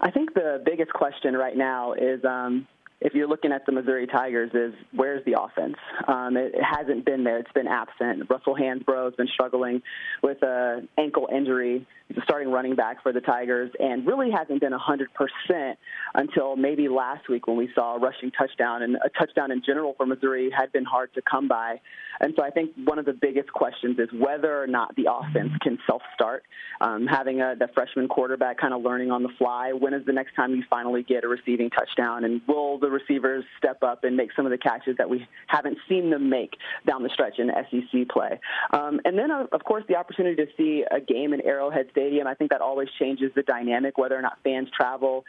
I 0.00 0.10
think 0.10 0.34
the 0.34 0.62
biggest 0.64 0.92
question 0.92 1.34
right 1.34 1.56
now 1.56 1.92
is 1.92 2.24
um, 2.24 2.66
if 3.00 3.14
you're 3.14 3.28
looking 3.28 3.52
at 3.52 3.64
the 3.64 3.72
Missouri 3.72 4.06
Tigers, 4.06 4.50
is 4.52 4.74
where's 4.94 5.24
the 5.24 5.40
offense? 5.40 5.76
Um, 6.06 6.36
it, 6.36 6.54
it 6.54 6.62
hasn't 6.62 7.06
been 7.06 7.24
there. 7.24 7.38
It's 7.38 7.52
been 7.52 7.66
absent. 7.66 8.28
Russell 8.28 8.54
Hansbrough 8.54 9.06
has 9.06 9.14
been 9.14 9.28
struggling 9.28 9.82
with 10.22 10.38
an 10.42 10.88
ankle 10.98 11.28
injury. 11.34 11.86
He's 12.08 12.18
a 12.18 12.22
starting 12.22 12.50
running 12.50 12.74
back 12.74 13.02
for 13.02 13.12
the 13.12 13.20
Tigers 13.20 13.70
and 13.78 14.06
really 14.06 14.30
hasn't 14.30 14.60
been 14.60 14.72
100% 14.72 15.76
until 16.14 16.56
maybe 16.56 16.88
last 16.88 17.28
week 17.28 17.46
when 17.46 17.56
we 17.56 17.70
saw 17.74 17.96
a 17.96 17.98
rushing 17.98 18.32
touchdown. 18.32 18.82
And 18.82 18.96
a 18.96 19.08
touchdown 19.10 19.50
in 19.50 19.62
general 19.64 19.94
for 19.96 20.06
Missouri 20.06 20.50
had 20.50 20.72
been 20.72 20.84
hard 20.84 21.14
to 21.14 21.22
come 21.22 21.48
by. 21.48 21.80
And 22.20 22.34
so 22.36 22.44
I 22.44 22.50
think 22.50 22.72
one 22.84 22.98
of 22.98 23.06
the 23.06 23.12
biggest 23.12 23.50
questions 23.52 23.98
is 23.98 24.08
whether 24.12 24.62
or 24.62 24.66
not 24.66 24.94
the 24.96 25.06
offense 25.10 25.52
can 25.62 25.78
self 25.86 26.02
start. 26.14 26.42
Um, 26.80 27.06
having 27.06 27.40
a, 27.40 27.54
the 27.58 27.68
freshman 27.74 28.08
quarterback 28.08 28.58
kind 28.58 28.74
of 28.74 28.82
learning 28.82 29.10
on 29.10 29.22
the 29.22 29.30
fly. 29.38 29.72
When 29.72 29.94
is 29.94 30.04
the 30.04 30.12
next 30.12 30.34
time 30.34 30.54
you 30.54 30.64
finally 30.68 31.02
get 31.02 31.24
a 31.24 31.28
receiving 31.28 31.70
touchdown? 31.70 32.24
And 32.24 32.40
will 32.46 32.78
the 32.78 32.89
the 32.90 32.98
receivers 32.98 33.44
step 33.58 33.82
up 33.82 34.04
and 34.04 34.16
make 34.16 34.30
some 34.34 34.46
of 34.46 34.50
the 34.50 34.58
catches 34.58 34.96
that 34.98 35.08
we 35.08 35.26
haven't 35.46 35.78
seen 35.88 36.10
them 36.10 36.28
make 36.28 36.56
down 36.86 37.02
the 37.02 37.08
stretch 37.10 37.38
in 37.38 37.50
SEC 37.70 38.08
play. 38.08 38.38
Um, 38.72 39.00
and 39.04 39.18
then, 39.18 39.30
of 39.30 39.64
course, 39.64 39.84
the 39.88 39.96
opportunity 39.96 40.36
to 40.36 40.46
see 40.56 40.84
a 40.90 41.00
game 41.00 41.32
in 41.32 41.40
Arrowhead 41.40 41.86
Stadium. 41.90 42.26
I 42.26 42.34
think 42.34 42.50
that 42.50 42.60
always 42.60 42.88
changes 42.98 43.32
the 43.34 43.42
dynamic, 43.42 43.98
whether 43.98 44.16
or 44.16 44.22
not 44.22 44.38
fans 44.44 44.68
travel 44.76 45.24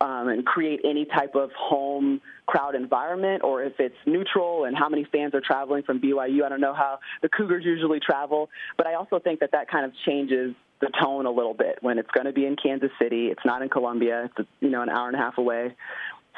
um, 0.00 0.28
and 0.28 0.44
create 0.44 0.80
any 0.84 1.04
type 1.04 1.34
of 1.34 1.50
home 1.52 2.20
crowd 2.46 2.74
environment 2.74 3.42
or 3.42 3.62
if 3.62 3.72
it's 3.78 3.96
neutral 4.06 4.64
and 4.64 4.76
how 4.76 4.88
many 4.88 5.06
fans 5.10 5.34
are 5.34 5.40
traveling 5.40 5.82
from 5.82 6.00
BYU. 6.00 6.44
I 6.44 6.48
don't 6.48 6.60
know 6.60 6.74
how 6.74 6.98
the 7.22 7.28
Cougars 7.28 7.64
usually 7.64 8.00
travel, 8.00 8.50
but 8.76 8.86
I 8.86 8.94
also 8.94 9.18
think 9.18 9.40
that 9.40 9.52
that 9.52 9.70
kind 9.70 9.86
of 9.86 9.92
changes 10.04 10.54
the 10.80 10.90
tone 11.02 11.24
a 11.26 11.30
little 11.30 11.54
bit 11.54 11.78
when 11.80 11.98
it's 11.98 12.10
going 12.10 12.26
to 12.26 12.32
be 12.32 12.46
in 12.46 12.56
Kansas 12.56 12.90
City. 13.00 13.28
It's 13.28 13.44
not 13.44 13.62
in 13.62 13.68
Columbia. 13.68 14.30
It's 14.36 14.48
you 14.60 14.70
know 14.70 14.82
an 14.82 14.88
hour 14.88 15.08
and 15.08 15.16
a 15.16 15.18
half 15.18 15.38
away. 15.38 15.74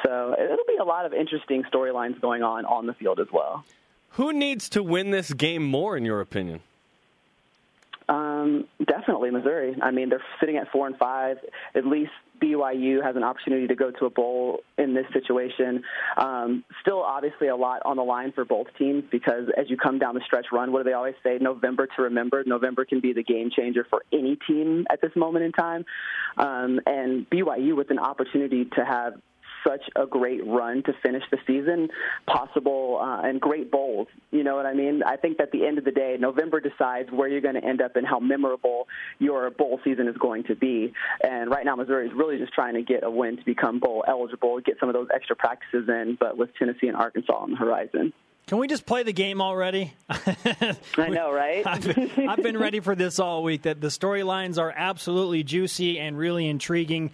So 0.04 0.34
it'll 0.38 0.56
be 0.66 0.76
a 0.80 0.84
lot 0.84 1.06
of 1.06 1.12
interesting 1.12 1.64
storylines 1.72 2.20
going 2.20 2.42
on 2.42 2.64
on 2.64 2.86
the 2.86 2.94
field 2.94 3.20
as 3.20 3.28
well. 3.32 3.64
Who 4.10 4.32
needs 4.32 4.68
to 4.70 4.82
win 4.82 5.10
this 5.10 5.32
game 5.32 5.64
more, 5.64 5.96
in 5.96 6.04
your 6.04 6.20
opinion? 6.20 6.60
Um, 8.08 8.68
definitely 8.84 9.30
Missouri. 9.30 9.76
I 9.82 9.90
mean, 9.90 10.08
they're 10.08 10.22
sitting 10.38 10.56
at 10.56 10.70
four 10.70 10.86
and 10.86 10.96
five. 10.96 11.38
At 11.74 11.86
least 11.86 12.12
BYU 12.40 13.02
has 13.02 13.16
an 13.16 13.24
opportunity 13.24 13.66
to 13.66 13.74
go 13.74 13.90
to 13.90 14.06
a 14.06 14.10
bowl 14.10 14.60
in 14.78 14.94
this 14.94 15.06
situation. 15.12 15.82
Um, 16.16 16.64
still, 16.82 17.02
obviously, 17.02 17.48
a 17.48 17.56
lot 17.56 17.82
on 17.84 17.96
the 17.96 18.04
line 18.04 18.32
for 18.32 18.44
both 18.44 18.68
teams 18.78 19.04
because 19.10 19.48
as 19.56 19.68
you 19.68 19.76
come 19.76 19.98
down 19.98 20.14
the 20.14 20.20
stretch 20.24 20.46
run, 20.52 20.70
what 20.72 20.80
do 20.80 20.84
they 20.84 20.92
always 20.92 21.14
say? 21.22 21.38
November 21.40 21.86
to 21.96 22.02
remember. 22.02 22.44
November 22.46 22.84
can 22.84 23.00
be 23.00 23.12
the 23.12 23.24
game 23.24 23.50
changer 23.50 23.84
for 23.88 24.04
any 24.12 24.38
team 24.46 24.86
at 24.90 25.00
this 25.00 25.14
moment 25.16 25.44
in 25.44 25.52
time. 25.52 25.84
Um, 26.36 26.80
and 26.86 27.28
BYU 27.28 27.76
with 27.76 27.90
an 27.90 27.98
opportunity 27.98 28.66
to 28.76 28.84
have 28.84 29.14
such 29.66 29.82
a 29.96 30.06
great 30.06 30.46
run 30.46 30.82
to 30.84 30.92
finish 31.02 31.22
the 31.30 31.38
season, 31.46 31.88
possible 32.26 32.98
uh, 33.00 33.26
and 33.26 33.40
great 33.40 33.70
bowls. 33.70 34.08
You 34.30 34.44
know 34.44 34.56
what 34.56 34.66
I 34.66 34.74
mean? 34.74 35.02
I 35.04 35.16
think 35.16 35.40
at 35.40 35.50
the 35.52 35.66
end 35.66 35.78
of 35.78 35.84
the 35.84 35.90
day, 35.90 36.16
November 36.18 36.60
decides 36.60 37.10
where 37.10 37.28
you're 37.28 37.40
going 37.40 37.54
to 37.54 37.64
end 37.64 37.80
up 37.80 37.96
and 37.96 38.06
how 38.06 38.20
memorable 38.20 38.86
your 39.18 39.50
bowl 39.50 39.80
season 39.84 40.08
is 40.08 40.16
going 40.16 40.44
to 40.44 40.54
be. 40.54 40.92
And 41.22 41.50
right 41.50 41.64
now, 41.64 41.76
Missouri 41.76 42.06
is 42.06 42.12
really 42.14 42.38
just 42.38 42.52
trying 42.52 42.74
to 42.74 42.82
get 42.82 43.04
a 43.04 43.10
win 43.10 43.36
to 43.36 43.44
become 43.44 43.80
bowl 43.80 44.04
eligible, 44.06 44.60
get 44.60 44.78
some 44.78 44.88
of 44.88 44.94
those 44.94 45.08
extra 45.14 45.36
practices 45.36 45.88
in, 45.88 46.16
but 46.18 46.36
with 46.36 46.50
Tennessee 46.58 46.88
and 46.88 46.96
Arkansas 46.96 47.34
on 47.34 47.50
the 47.52 47.56
horizon. 47.56 48.12
Can 48.46 48.58
we 48.58 48.68
just 48.68 48.86
play 48.86 49.02
the 49.02 49.12
game 49.12 49.40
already? 49.40 49.92
I 50.08 51.08
know, 51.08 51.32
right? 51.32 51.66
I've, 51.66 51.82
been, 51.82 52.28
I've 52.28 52.42
been 52.42 52.56
ready 52.56 52.78
for 52.78 52.94
this 52.94 53.18
all 53.18 53.42
week. 53.42 53.62
That 53.62 53.80
the 53.80 53.88
storylines 53.88 54.56
are 54.56 54.72
absolutely 54.74 55.42
juicy 55.42 55.98
and 55.98 56.16
really 56.16 56.46
intriguing. 56.46 57.10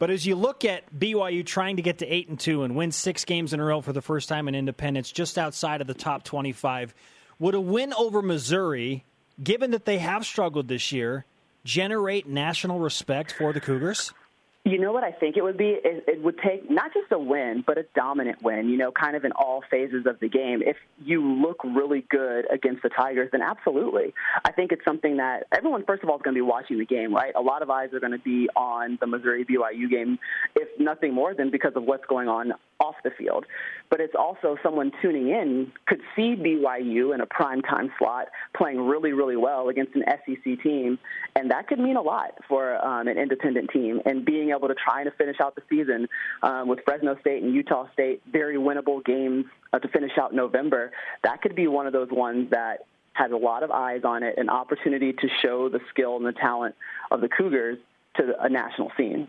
But 0.00 0.10
as 0.10 0.26
you 0.26 0.34
look 0.34 0.64
at 0.64 0.92
BYU 0.98 1.44
trying 1.44 1.76
to 1.76 1.82
get 1.82 1.98
to 1.98 2.06
eight 2.06 2.30
and 2.30 2.40
two 2.40 2.62
and 2.62 2.74
win 2.74 2.90
six 2.90 3.26
games 3.26 3.52
in 3.52 3.60
a 3.60 3.64
row 3.64 3.82
for 3.82 3.92
the 3.92 4.00
first 4.00 4.30
time 4.30 4.48
in 4.48 4.54
independence, 4.54 5.12
just 5.12 5.36
outside 5.36 5.82
of 5.82 5.86
the 5.86 5.94
top 5.94 6.24
twenty-five, 6.24 6.94
would 7.38 7.54
a 7.54 7.60
win 7.60 7.92
over 7.92 8.22
Missouri, 8.22 9.04
given 9.42 9.72
that 9.72 9.84
they 9.84 9.98
have 9.98 10.24
struggled 10.24 10.68
this 10.68 10.90
year, 10.90 11.26
generate 11.64 12.26
national 12.26 12.78
respect 12.78 13.34
for 13.36 13.52
the 13.52 13.60
Cougars? 13.60 14.14
You 14.64 14.78
know 14.78 14.92
what 14.92 15.04
I 15.04 15.10
think 15.10 15.38
it 15.38 15.42
would 15.42 15.56
be? 15.56 15.78
It, 15.82 16.22
would 16.22 16.38
take 16.38 16.70
not 16.70 16.92
just 16.92 17.10
a 17.12 17.18
win, 17.18 17.64
but 17.66 17.78
a 17.78 17.86
dominant 17.94 18.42
win, 18.42 18.68
you 18.68 18.76
know, 18.76 18.92
kind 18.92 19.16
of 19.16 19.24
in 19.24 19.32
all 19.32 19.64
phases 19.70 20.04
of 20.04 20.20
the 20.20 20.28
game. 20.28 20.60
If 20.62 20.76
you 21.02 21.26
look 21.26 21.64
really 21.64 22.04
good 22.10 22.44
against 22.52 22.82
the 22.82 22.90
Tigers, 22.90 23.30
then 23.32 23.40
absolutely. 23.40 24.12
I 24.44 24.52
think 24.52 24.70
it's 24.70 24.84
something 24.84 25.16
that 25.16 25.46
everyone, 25.50 25.84
first 25.86 26.02
of 26.02 26.10
all, 26.10 26.16
is 26.16 26.22
going 26.22 26.34
to 26.34 26.38
be 26.38 26.42
watching 26.42 26.78
the 26.78 26.84
game, 26.84 27.14
right? 27.14 27.32
A 27.34 27.40
lot 27.40 27.62
of 27.62 27.70
eyes 27.70 27.94
are 27.94 28.00
going 28.00 28.12
to 28.12 28.18
be 28.18 28.50
on 28.54 28.98
the 29.00 29.06
Missouri 29.06 29.46
BYU 29.46 29.88
game, 29.88 30.18
if 30.54 30.68
nothing 30.78 31.14
more 31.14 31.32
than 31.32 31.50
because 31.50 31.72
of 31.74 31.84
what's 31.84 32.04
going 32.04 32.28
on 32.28 32.52
off 32.80 32.96
the 33.02 33.10
field. 33.10 33.46
But 33.88 34.00
it's 34.00 34.14
also 34.18 34.56
someone 34.62 34.92
tuning 35.00 35.28
in 35.28 35.72
could 35.86 36.00
see 36.14 36.34
BYU 36.36 37.14
in 37.14 37.20
a 37.20 37.26
prime 37.26 37.62
time 37.62 37.90
slot 37.98 38.28
playing 38.56 38.80
really, 38.80 39.12
really 39.12 39.36
well 39.36 39.68
against 39.68 39.94
an 39.94 40.04
SEC 40.06 40.62
team, 40.62 40.98
and 41.34 41.50
that 41.50 41.66
could 41.66 41.78
mean 41.78 41.96
a 41.96 42.02
lot 42.02 42.32
for 42.48 42.76
um, 42.84 43.08
an 43.08 43.18
independent 43.18 43.70
team. 43.70 44.00
And 44.04 44.24
being 44.24 44.49
able 44.50 44.68
to 44.68 44.74
try 44.74 45.04
to 45.04 45.10
finish 45.12 45.36
out 45.40 45.54
the 45.54 45.62
season 45.68 46.08
um, 46.42 46.68
with 46.68 46.80
Fresno 46.84 47.18
State 47.20 47.42
and 47.42 47.54
Utah 47.54 47.86
State, 47.92 48.22
very 48.30 48.56
winnable 48.56 49.04
games 49.04 49.46
uh, 49.72 49.78
to 49.78 49.88
finish 49.88 50.12
out 50.20 50.34
November, 50.34 50.92
that 51.22 51.42
could 51.42 51.54
be 51.54 51.66
one 51.66 51.86
of 51.86 51.92
those 51.92 52.08
ones 52.10 52.50
that 52.50 52.86
has 53.12 53.32
a 53.32 53.36
lot 53.36 53.62
of 53.62 53.70
eyes 53.70 54.02
on 54.04 54.22
it, 54.22 54.36
an 54.38 54.48
opportunity 54.48 55.12
to 55.12 55.28
show 55.42 55.68
the 55.68 55.80
skill 55.90 56.16
and 56.16 56.24
the 56.24 56.32
talent 56.32 56.74
of 57.10 57.20
the 57.20 57.28
Cougars 57.28 57.78
to 58.16 58.34
a 58.40 58.48
national 58.48 58.90
scene. 58.96 59.28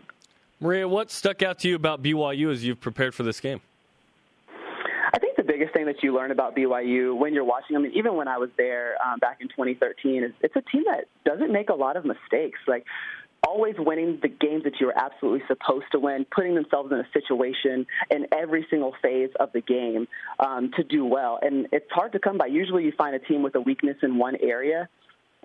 Maria, 0.60 0.86
what 0.86 1.10
stuck 1.10 1.42
out 1.42 1.58
to 1.60 1.68
you 1.68 1.74
about 1.74 2.02
BYU 2.02 2.52
as 2.52 2.64
you've 2.64 2.80
prepared 2.80 3.14
for 3.14 3.24
this 3.24 3.40
game? 3.40 3.60
I 5.14 5.18
think 5.18 5.36
the 5.36 5.42
biggest 5.42 5.74
thing 5.74 5.86
that 5.86 6.02
you 6.02 6.14
learn 6.14 6.30
about 6.30 6.56
BYU 6.56 7.16
when 7.16 7.34
you're 7.34 7.44
watching 7.44 7.74
them, 7.74 7.84
I 7.84 7.88
even 7.88 8.14
when 8.14 8.28
I 8.28 8.38
was 8.38 8.48
there 8.56 8.94
um, 9.04 9.18
back 9.18 9.38
in 9.40 9.48
2013, 9.48 10.24
is 10.24 10.32
it's 10.40 10.56
a 10.56 10.62
team 10.62 10.84
that 10.86 11.04
doesn't 11.24 11.52
make 11.52 11.68
a 11.68 11.74
lot 11.74 11.96
of 11.96 12.04
mistakes. 12.04 12.60
Like 12.66 12.86
always 13.46 13.74
winning 13.78 14.18
the 14.22 14.28
games 14.28 14.64
that 14.64 14.74
you're 14.80 14.96
absolutely 14.96 15.42
supposed 15.48 15.86
to 15.92 15.98
win, 15.98 16.26
putting 16.34 16.54
themselves 16.54 16.92
in 16.92 16.98
a 16.98 17.08
situation 17.12 17.86
in 18.10 18.26
every 18.32 18.66
single 18.70 18.94
phase 19.02 19.30
of 19.40 19.50
the 19.52 19.60
game 19.60 20.06
um, 20.38 20.70
to 20.76 20.84
do 20.84 21.04
well. 21.04 21.38
And 21.42 21.66
it's 21.72 21.90
hard 21.90 22.12
to 22.12 22.18
come 22.18 22.38
by. 22.38 22.46
Usually 22.46 22.84
you 22.84 22.92
find 22.96 23.14
a 23.14 23.18
team 23.18 23.42
with 23.42 23.54
a 23.54 23.60
weakness 23.60 23.96
in 24.02 24.18
one 24.18 24.36
area 24.40 24.88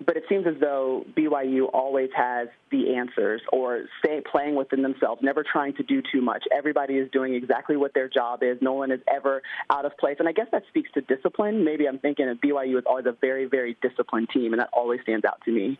but 0.04 0.16
it 0.16 0.22
seems 0.28 0.46
as 0.46 0.54
though 0.60 1.04
BYU 1.16 1.68
always 1.72 2.10
has 2.14 2.48
the 2.70 2.94
answers 2.94 3.42
or 3.52 3.84
stay 3.98 4.22
playing 4.30 4.54
within 4.54 4.82
themselves, 4.82 5.20
never 5.22 5.42
trying 5.42 5.74
to 5.74 5.82
do 5.82 6.02
too 6.12 6.20
much. 6.20 6.44
Everybody 6.56 6.94
is 6.94 7.10
doing 7.10 7.34
exactly 7.34 7.76
what 7.76 7.94
their 7.94 8.08
job 8.08 8.44
is. 8.44 8.58
No 8.60 8.74
one 8.74 8.92
is 8.92 9.00
ever 9.12 9.42
out 9.70 9.84
of 9.84 9.96
place. 9.98 10.16
And 10.20 10.28
I 10.28 10.32
guess 10.32 10.46
that 10.52 10.62
speaks 10.68 10.90
to 10.92 11.00
discipline. 11.00 11.64
Maybe 11.64 11.86
I'm 11.86 11.98
thinking 11.98 12.28
of 12.28 12.38
BYU 12.38 12.78
is 12.78 12.84
always 12.86 13.06
a 13.06 13.16
very, 13.20 13.46
very 13.46 13.76
disciplined 13.82 14.28
team, 14.32 14.52
and 14.52 14.60
that 14.60 14.70
always 14.72 15.00
stands 15.02 15.24
out 15.24 15.40
to 15.46 15.50
me. 15.50 15.78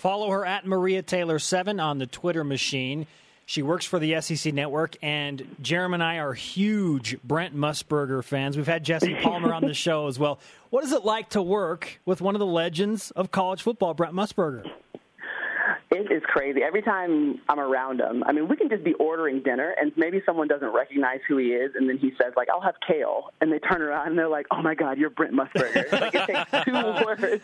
Follow 0.00 0.30
her 0.30 0.46
at 0.46 0.66
Maria 0.66 1.02
Taylor7 1.02 1.78
on 1.78 1.98
the 1.98 2.06
Twitter 2.06 2.42
machine. 2.42 3.06
She 3.44 3.60
works 3.60 3.84
for 3.84 3.98
the 3.98 4.18
SEC 4.22 4.54
Network, 4.54 4.96
and 5.02 5.56
Jeremy 5.60 5.96
and 5.96 6.02
I 6.02 6.16
are 6.20 6.32
huge 6.32 7.20
Brent 7.22 7.54
Musburger 7.54 8.24
fans. 8.24 8.56
We've 8.56 8.66
had 8.66 8.82
Jesse 8.82 9.14
Palmer 9.16 9.52
on 9.52 9.60
the 9.66 9.74
show 9.74 10.06
as 10.06 10.18
well. 10.18 10.40
What 10.70 10.84
is 10.84 10.92
it 10.92 11.04
like 11.04 11.28
to 11.30 11.42
work 11.42 12.00
with 12.06 12.22
one 12.22 12.34
of 12.34 12.38
the 12.38 12.46
legends 12.46 13.10
of 13.10 13.30
college 13.30 13.60
football, 13.60 13.92
Brent 13.92 14.14
Musburger? 14.14 14.70
Is 16.10 16.22
crazy. 16.24 16.62
Every 16.62 16.82
time 16.82 17.40
I'm 17.48 17.60
around 17.60 18.00
him, 18.00 18.22
I 18.24 18.32
mean, 18.32 18.48
we 18.48 18.56
can 18.56 18.68
just 18.68 18.84
be 18.84 18.94
ordering 18.94 19.42
dinner, 19.42 19.74
and 19.80 19.92
maybe 19.96 20.22
someone 20.24 20.48
doesn't 20.48 20.72
recognize 20.72 21.20
who 21.28 21.36
he 21.36 21.48
is, 21.48 21.72
and 21.74 21.88
then 21.88 21.98
he 21.98 22.10
says, 22.10 22.32
like, 22.36 22.48
I'll 22.48 22.60
have 22.60 22.76
kale. 22.86 23.32
And 23.40 23.52
they 23.52 23.58
turn 23.58 23.82
around 23.82 24.08
and 24.08 24.18
they're 24.18 24.28
like, 24.28 24.46
oh 24.50 24.62
my 24.62 24.74
God, 24.74 24.98
you're 24.98 25.10
Brent 25.10 25.34
Musburger. 25.34 25.92
like, 26.00 26.14
it 26.14 26.26
takes 26.26 26.64
two 26.64 26.72
words. 27.06 27.42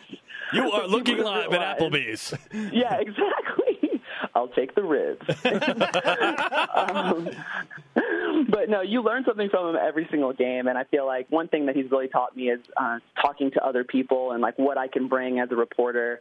You 0.53 0.71
are 0.71 0.87
looking 0.89 1.19
live 1.19 1.53
at 1.53 1.79
Applebee's. 1.79 2.35
Yeah, 2.53 2.97
exactly. 2.97 4.03
I'll 4.35 4.49
take 4.49 4.75
the 4.75 4.83
ribs. 4.83 5.29
um, 6.75 7.31
but 8.49 8.69
no, 8.69 8.81
you 8.81 9.03
learn 9.03 9.25
something 9.27 9.49
from 9.51 9.75
him 9.75 9.81
every 9.81 10.07
single 10.11 10.33
game, 10.33 10.69
and 10.69 10.79
I 10.79 10.85
feel 10.85 11.07
like 11.07 11.27
one 11.31 11.49
thing 11.49 11.67
that 11.67 11.77
he's 11.77 11.91
really 11.91 12.09
taught 12.09 12.37
me 12.37 12.51
is 12.51 12.61
uh, 12.77 12.99
talking 13.21 13.51
to 13.53 13.65
other 13.65 13.85
people 13.85 14.33
and 14.33 14.41
like 14.41 14.59
what 14.59 14.79
I 14.79 14.89
can 14.89 15.09
bring 15.09 15.39
as 15.41 15.51
a 15.51 15.57
reporter 15.57 16.21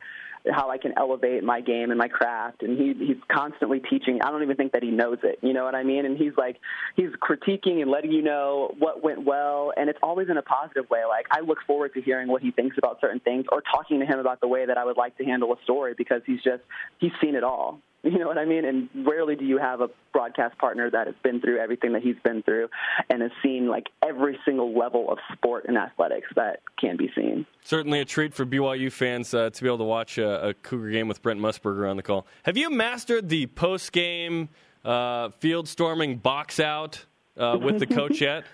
how 0.51 0.69
I 0.69 0.77
can 0.77 0.93
elevate 0.97 1.43
my 1.43 1.61
game 1.61 1.91
and 1.91 1.97
my 1.97 2.07
craft. 2.07 2.63
And 2.63 2.77
he 2.77 2.93
he's 3.05 3.17
constantly 3.31 3.79
teaching. 3.79 4.19
I 4.21 4.31
don't 4.31 4.43
even 4.43 4.55
think 4.55 4.73
that 4.73 4.83
he 4.83 4.91
knows 4.91 5.17
it. 5.23 5.39
You 5.41 5.53
know 5.53 5.63
what 5.63 5.75
I 5.75 5.83
mean? 5.83 6.05
And 6.05 6.17
he's 6.17 6.33
like 6.37 6.57
he's 6.95 7.09
critiquing 7.21 7.81
and 7.81 7.89
letting 7.89 8.11
you 8.11 8.21
know 8.21 8.73
what 8.79 9.03
went 9.03 9.25
well, 9.25 9.73
and 9.75 9.89
it's 9.89 9.99
always 10.01 10.29
in 10.29 10.37
a 10.37 10.41
positive 10.41 10.89
way. 10.89 11.01
Like 11.07 11.27
I 11.31 11.41
look 11.41 11.59
forward 11.65 11.93
to 11.93 12.01
hearing 12.01 12.27
what 12.27 12.41
he 12.41 12.51
thinks 12.51 12.77
about 12.77 12.99
certain 13.01 13.19
things 13.19 13.45
or 13.51 13.61
talking 13.61 13.99
to 13.99 14.05
him 14.05 14.19
about 14.19 14.41
the 14.41 14.47
way 14.47 14.65
that 14.65 14.77
I 14.77 14.85
would 14.85 14.97
like 14.97 15.17
to 15.17 15.25
handle 15.25 15.53
a 15.53 15.63
story 15.63 15.93
because 15.97 16.21
he's 16.25 16.41
just 16.43 16.63
he's 16.99 17.11
seen 17.21 17.35
it 17.35 17.43
all. 17.43 17.79
You 18.15 18.19
know 18.19 18.27
what 18.27 18.37
I 18.37 18.45
mean? 18.45 18.65
And 18.65 18.87
rarely 19.05 19.35
do 19.35 19.45
you 19.45 19.57
have 19.57 19.81
a 19.81 19.89
broadcast 20.13 20.57
partner 20.59 20.89
that 20.91 21.07
has 21.07 21.15
been 21.23 21.41
through 21.41 21.57
everything 21.57 21.93
that 21.93 22.03
he's 22.03 22.15
been 22.23 22.43
through 22.43 22.69
and 23.09 23.21
has 23.21 23.31
seen 23.41 23.67
like 23.67 23.87
every 24.07 24.37
single 24.45 24.77
level 24.77 25.11
of 25.11 25.17
sport 25.33 25.65
and 25.67 25.75
athletics 25.75 26.27
that 26.35 26.59
can 26.79 26.97
be 26.97 27.09
seen. 27.15 27.45
Certainly 27.63 28.01
a 28.01 28.05
treat 28.05 28.33
for 28.33 28.45
BYU 28.45 28.91
fans 28.91 29.33
uh, 29.33 29.49
to 29.49 29.61
be 29.61 29.67
able 29.67 29.79
to 29.79 29.83
watch 29.83 30.17
a, 30.19 30.49
a, 30.49 30.53
Cougar 30.53 30.91
game 30.91 31.07
with 31.07 31.21
Brent 31.21 31.39
Musburger 31.39 31.89
on 31.89 31.97
the 31.97 32.03
call. 32.03 32.27
Have 32.43 32.57
you 32.57 32.69
mastered 32.69 33.27
the 33.27 33.47
post 33.47 33.91
game 33.91 34.49
uh, 34.85 35.29
field 35.39 35.67
storming 35.67 36.17
box 36.17 36.59
out 36.59 37.03
uh, 37.37 37.57
with 37.59 37.79
the 37.79 37.87
coach 37.87 38.21
yet? 38.21 38.45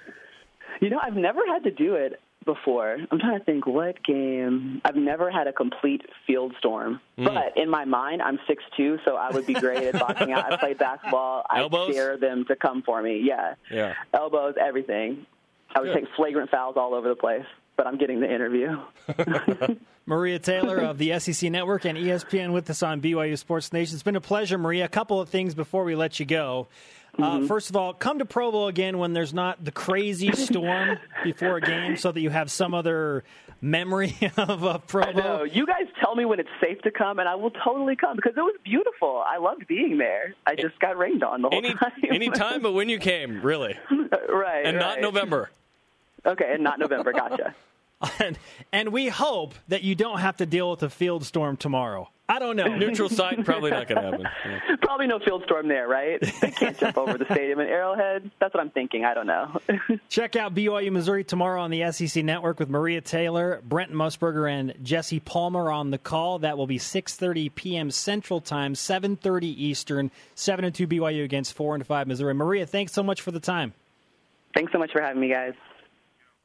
You 0.80 0.90
know, 0.90 1.00
I've 1.04 1.18
never 1.18 1.42
had 1.46 1.64
to 1.66 1.72
do 1.72 1.96
it 1.96 2.20
before. 2.46 2.98
I'm 3.12 3.20
trying 3.20 3.40
to 3.40 3.46
think 3.46 3.66
what 3.66 4.04
game. 4.04 4.82
I've 4.84 4.96
never 4.96 5.30
had 5.30 5.48
a 5.48 5.54
complete 5.54 6.02
field 6.26 6.54
storm, 6.60 7.00
mm. 7.18 7.26
but 7.26 7.58
in 7.62 7.70
my 7.70 7.86
mind, 7.86 8.22
I'm 8.22 8.40
six 8.48 8.64
two, 8.76 8.98
so 9.06 9.16
I 9.16 9.32
would 9.32 9.46
be 9.46 9.54
great 9.54 9.84
at 9.84 10.00
boxing 10.00 10.32
out. 10.32 10.52
I 10.52 10.58
played 10.58 10.78
basketball. 10.78 11.46
I 11.50 11.68
dare 11.92 12.18
them 12.18 12.46
to 12.46 12.56
come 12.56 12.82
for 12.82 13.02
me. 13.02 13.22
Yeah, 13.24 13.56
yeah, 13.70 13.94
elbows, 14.14 14.56
everything. 14.60 15.26
I 15.74 15.80
would 15.80 15.94
Good. 15.94 16.02
take 16.02 16.16
flagrant 16.16 16.50
fouls 16.50 16.76
all 16.78 16.94
over 16.94 17.08
the 17.08 17.16
place. 17.16 17.46
but 17.78 17.88
I'm 17.88 17.98
getting 17.98 18.20
the 18.20 18.32
interview. 18.32 18.78
Maria 20.06 20.40
Taylor 20.40 20.78
of 20.78 20.98
the 20.98 21.18
SEC 21.20 21.50
Network 21.50 21.86
and 21.86 21.98
ESPN 21.98 22.54
with 22.54 22.70
us 22.70 22.84
on 22.84 23.02
BYU 23.02 23.38
Sports 23.38 23.72
Nation. 23.72 23.96
It's 23.96 24.04
been 24.04 24.16
a 24.16 24.22
pleasure, 24.22 24.58
Maria. 24.58 24.86
A 24.86 24.90
couple 24.90 25.22
of 25.22 25.30
things 25.30 25.56
before 25.56 25.84
we 25.84 25.96
let 25.96 26.20
you 26.20 26.26
go. 26.26 26.68
Uh, 27.18 27.22
Mm-hmm. 27.38 27.46
first 27.48 27.70
of 27.70 27.76
all, 27.76 27.94
come 27.94 28.20
to 28.20 28.26
Provo 28.26 28.68
again 28.68 28.98
when 28.98 29.14
there's 29.14 29.34
not 29.34 29.64
the 29.64 29.72
crazy 29.72 30.32
storm 30.34 30.98
before 31.24 31.58
a 31.58 31.62
game, 31.62 31.98
so 31.98 32.12
that 32.12 32.20
you 32.22 32.30
have 32.30 32.50
some 32.50 32.74
other 32.74 33.24
memory 33.62 34.16
of 34.38 34.64
uh, 34.66 34.78
Provo. 34.80 35.44
You 35.44 35.66
guys 35.68 35.88
tell 36.00 36.16
me 36.16 36.26
when 36.26 36.40
it's 36.40 36.50
safe 36.62 36.82
to 36.84 36.90
come, 36.92 37.20
and 37.20 37.28
I 37.28 37.36
will 37.36 37.52
totally 37.52 37.96
come 37.96 38.16
because 38.16 38.34
it 38.38 38.42
was 38.42 38.56
beautiful. 38.64 39.24
I 39.26 39.38
loved 39.38 39.68
being 39.68 39.98
there. 39.98 40.34
I 40.48 40.56
just 40.56 40.80
got 40.80 40.98
rained 40.98 41.24
on 41.24 41.42
the 41.42 41.50
whole 41.50 41.58
Any 41.58 41.74
time. 41.76 41.92
any 42.10 42.30
time, 42.30 42.62
but 42.62 42.72
when 42.72 42.88
you 42.90 42.98
came, 42.98 43.42
really, 43.42 43.78
right? 44.30 44.66
and 44.66 44.80
not. 44.80 45.02
November. 45.02 45.52
Okay, 46.26 46.50
and 46.54 46.64
not 46.64 46.80
November. 46.80 47.12
Gotcha. 47.14 47.54
And, 48.20 48.40
and 48.72 48.90
we 48.90 49.10
hope 49.10 49.54
that 49.68 49.84
you 49.84 49.94
don't 49.96 50.20
have 50.20 50.38
to 50.38 50.46
deal 50.48 50.72
with 50.72 50.82
a 50.82 50.90
field 50.90 51.24
storm 51.26 51.56
tomorrow. 51.58 52.10
I 52.32 52.40
don't 52.40 52.56
know. 52.56 52.74
Neutral 52.78 53.10
site, 53.10 53.44
probably 53.44 53.72
not 53.72 53.90
going 53.90 54.02
to 54.02 54.10
happen. 54.10 54.28
Yeah. 54.46 54.76
Probably 54.82 55.06
no 55.06 55.20
field 55.20 55.44
storm 55.44 55.68
there, 55.68 55.86
right? 55.86 56.22
They 56.22 56.52
can't 56.52 56.78
jump 56.78 56.98
over 56.98 57.18
the 57.18 57.26
stadium 57.26 57.60
in 57.60 57.68
Arrowhead. 57.68 58.32
That's 58.40 58.54
what 58.54 58.62
I'm 58.62 58.70
thinking. 58.70 59.04
I 59.04 59.14
don't 59.14 59.28
know. 59.28 59.60
Check 60.10 60.38
out 60.38 60.56
BYU 60.56 60.94
Missouri 60.94 61.26
tomorrow 61.26 61.62
on 61.62 61.72
the 61.72 61.92
SEC 61.92 62.24
Network 62.24 62.58
with 62.60 62.70
Maria 62.70 63.02
Taylor, 63.02 63.62
Brent 63.66 63.92
Musburger, 63.92 64.50
and 64.50 64.74
Jesse 64.82 65.20
Palmer 65.20 65.70
on 65.72 65.92
the 65.92 65.98
call. 65.98 66.40
That 66.40 66.58
will 66.58 66.68
be 66.68 66.78
6:30 66.78 67.54
p.m. 67.54 67.92
Central 67.92 68.40
Time, 68.40 68.76
7:30 68.76 69.44
Eastern, 69.44 70.10
7 70.36 70.64
and 70.64 70.74
2 70.74 70.88
BYU 70.88 71.26
against 71.26 71.54
4 71.54 71.76
and 71.76 71.86
5 71.86 72.08
Missouri. 72.08 72.34
Maria, 72.34 72.66
thanks 72.66 72.94
so 72.94 73.04
much 73.04 73.22
for 73.22 73.32
the 73.32 73.42
time. 73.42 73.74
Thanks 74.54 74.72
so 74.72 74.80
much 74.80 74.92
for 74.94 75.02
having 75.02 75.20
me, 75.20 75.30
guys. 75.30 75.54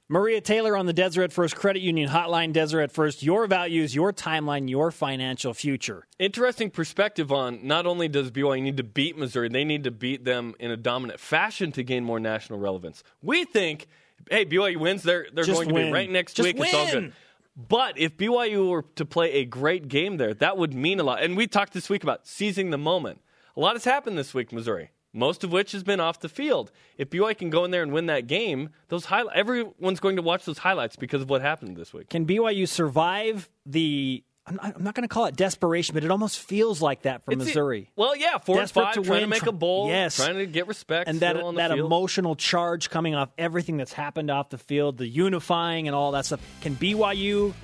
Maria 0.08 0.40
Taylor 0.40 0.76
on 0.76 0.86
the 0.86 0.92
Deseret 0.92 1.32
First 1.32 1.56
Credit 1.56 1.80
Union 1.82 2.08
Hotline. 2.08 2.52
Deseret 2.52 2.92
First, 2.92 3.24
your 3.24 3.48
values, 3.48 3.92
your 3.92 4.12
timeline, 4.12 4.70
your 4.70 4.92
financial 4.92 5.52
future. 5.52 6.06
Interesting 6.20 6.70
perspective 6.70 7.32
on 7.32 7.66
not 7.66 7.86
only 7.86 8.06
does 8.06 8.30
BYU 8.30 8.62
need 8.62 8.76
to 8.76 8.84
beat 8.84 9.18
Missouri, 9.18 9.48
they 9.48 9.64
need 9.64 9.82
to 9.82 9.90
beat 9.90 10.24
them 10.24 10.54
in 10.60 10.70
a 10.70 10.76
dominant 10.76 11.18
fashion 11.18 11.72
to 11.72 11.82
gain 11.82 12.04
more 12.04 12.20
national 12.20 12.60
relevance. 12.60 13.02
We 13.20 13.44
think, 13.44 13.88
hey, 14.30 14.46
BYU 14.46 14.76
wins, 14.76 15.02
they're 15.02 15.26
they're 15.32 15.42
Just 15.42 15.56
going 15.56 15.68
to 15.70 15.74
win. 15.74 15.86
be 15.86 15.92
right 15.92 16.10
next 16.10 16.34
Just 16.34 16.54
week. 16.54 16.56
It's 16.60 16.74
all 16.74 16.88
good. 16.88 17.12
But 17.56 17.98
if 17.98 18.16
BYU 18.16 18.70
were 18.70 18.84
to 18.94 19.04
play 19.04 19.32
a 19.32 19.44
great 19.44 19.88
game 19.88 20.18
there, 20.18 20.34
that 20.34 20.56
would 20.56 20.72
mean 20.72 21.00
a 21.00 21.02
lot. 21.02 21.20
And 21.22 21.36
we 21.36 21.48
talked 21.48 21.72
this 21.72 21.90
week 21.90 22.04
about 22.04 22.28
seizing 22.28 22.70
the 22.70 22.78
moment. 22.78 23.20
A 23.56 23.60
lot 23.60 23.74
has 23.74 23.84
happened 23.84 24.16
this 24.16 24.34
week, 24.34 24.52
Missouri. 24.52 24.90
Most 25.16 25.42
of 25.44 25.50
which 25.50 25.72
has 25.72 25.83
been 25.83 25.98
off 25.98 26.20
the 26.20 26.29
field. 26.29 26.70
If 26.98 27.11
BYU 27.11 27.37
can 27.37 27.50
go 27.50 27.64
in 27.64 27.70
there 27.70 27.83
and 27.83 27.90
win 27.92 28.07
that 28.07 28.26
game, 28.26 28.68
those 28.88 29.07
high, 29.07 29.24
everyone's 29.35 29.98
going 29.98 30.16
to 30.16 30.22
watch 30.22 30.44
those 30.44 30.59
highlights 30.59 30.96
because 30.96 31.22
of 31.22 31.31
what 31.31 31.40
happened 31.40 31.76
this 31.76 31.92
week. 31.94 32.11
Can 32.11 32.26
BYU 32.26 32.68
survive 32.68 33.48
the? 33.64 34.22
I'm 34.48 34.55
not, 34.57 34.76
I'm 34.76 34.85
not 34.85 34.94
going 34.94 35.02
to 35.02 35.12
call 35.12 35.24
it 35.26 35.35
desperation, 35.35 35.94
but 35.94 36.05
it 36.05 36.11
almost 36.12 36.38
feels 36.38 36.81
like 36.81 37.02
that 37.02 37.24
for 37.24 37.33
It's 37.33 37.46
Missouri. 37.46 37.90
well, 37.96 38.14
yeah, 38.14 38.38
four 38.38 38.59
Desperate 38.59 38.83
and 38.83 38.94
five, 38.94 39.02
to 39.02 39.09
trying 39.09 39.20
to 39.22 39.26
make 39.26 39.46
a 39.46 39.50
bowl, 39.50 39.88
yes. 39.88 40.14
trying 40.14 40.37
to 40.37 40.46
get 40.46 40.68
respect, 40.68 41.09
and 41.09 41.18
that 41.18 41.35
still 41.35 41.48
on 41.48 41.55
the 41.57 41.62
that 41.62 41.72
field. 41.72 41.87
emotional 41.87 42.37
charge 42.37 42.88
coming 42.88 43.16
off 43.16 43.31
everything 43.38 43.76
that's 43.76 43.92
happened 43.92 44.31
off 44.31 44.50
the 44.50 44.59
field, 44.59 44.98
the 44.98 45.09
unifying 45.09 45.88
and 45.88 45.96
all 45.96 46.12
that 46.12 46.26
stuff. 46.26 46.40
Can 46.61 46.76
BYU 46.76 47.55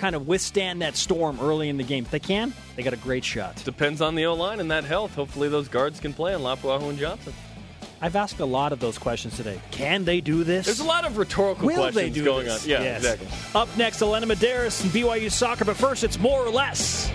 kind 0.00 0.16
of 0.16 0.26
withstand 0.26 0.82
that 0.82 0.96
storm 0.96 1.38
early 1.40 1.68
in 1.68 1.76
the 1.76 1.84
game? 1.84 2.04
If 2.04 2.10
they 2.10 2.18
can, 2.18 2.52
they 2.74 2.82
got 2.82 2.94
a 2.94 2.96
great 2.96 3.24
shot. 3.24 3.56
Depends 3.64 4.00
on 4.00 4.14
the 4.14 4.26
O 4.26 4.34
line 4.34 4.58
and 4.58 4.70
that 4.70 4.84
health. 4.84 5.14
Hopefully, 5.14 5.48
those 5.48 5.68
guards 5.68 6.00
can 6.00 6.12
play 6.14 6.34
on 6.34 6.40
Lapuaho 6.40 6.88
and 6.88 6.98
Johnson. 6.98 7.32
I've 8.02 8.16
asked 8.16 8.40
a 8.40 8.46
lot 8.46 8.72
of 8.72 8.80
those 8.80 8.96
questions 8.96 9.36
today. 9.36 9.60
Can 9.72 10.06
they 10.06 10.22
do 10.22 10.42
this? 10.42 10.64
There's 10.64 10.80
a 10.80 10.84
lot 10.84 11.04
of 11.04 11.18
rhetorical 11.18 11.66
Will 11.66 11.74
questions 11.76 11.94
they 11.96 12.08
do 12.10 12.24
going 12.24 12.46
this? 12.46 12.64
on. 12.64 12.70
Yeah, 12.70 12.82
Yes. 12.82 12.96
exactly. 13.04 13.28
Up 13.54 13.68
next, 13.76 14.00
Elena 14.00 14.26
Medeiros 14.26 14.82
and 14.82 14.90
BYU 14.90 15.30
soccer. 15.30 15.66
But 15.66 15.76
first, 15.76 16.02
it's 16.02 16.18
more 16.18 16.40
or 16.40 16.50
less. 16.50 17.10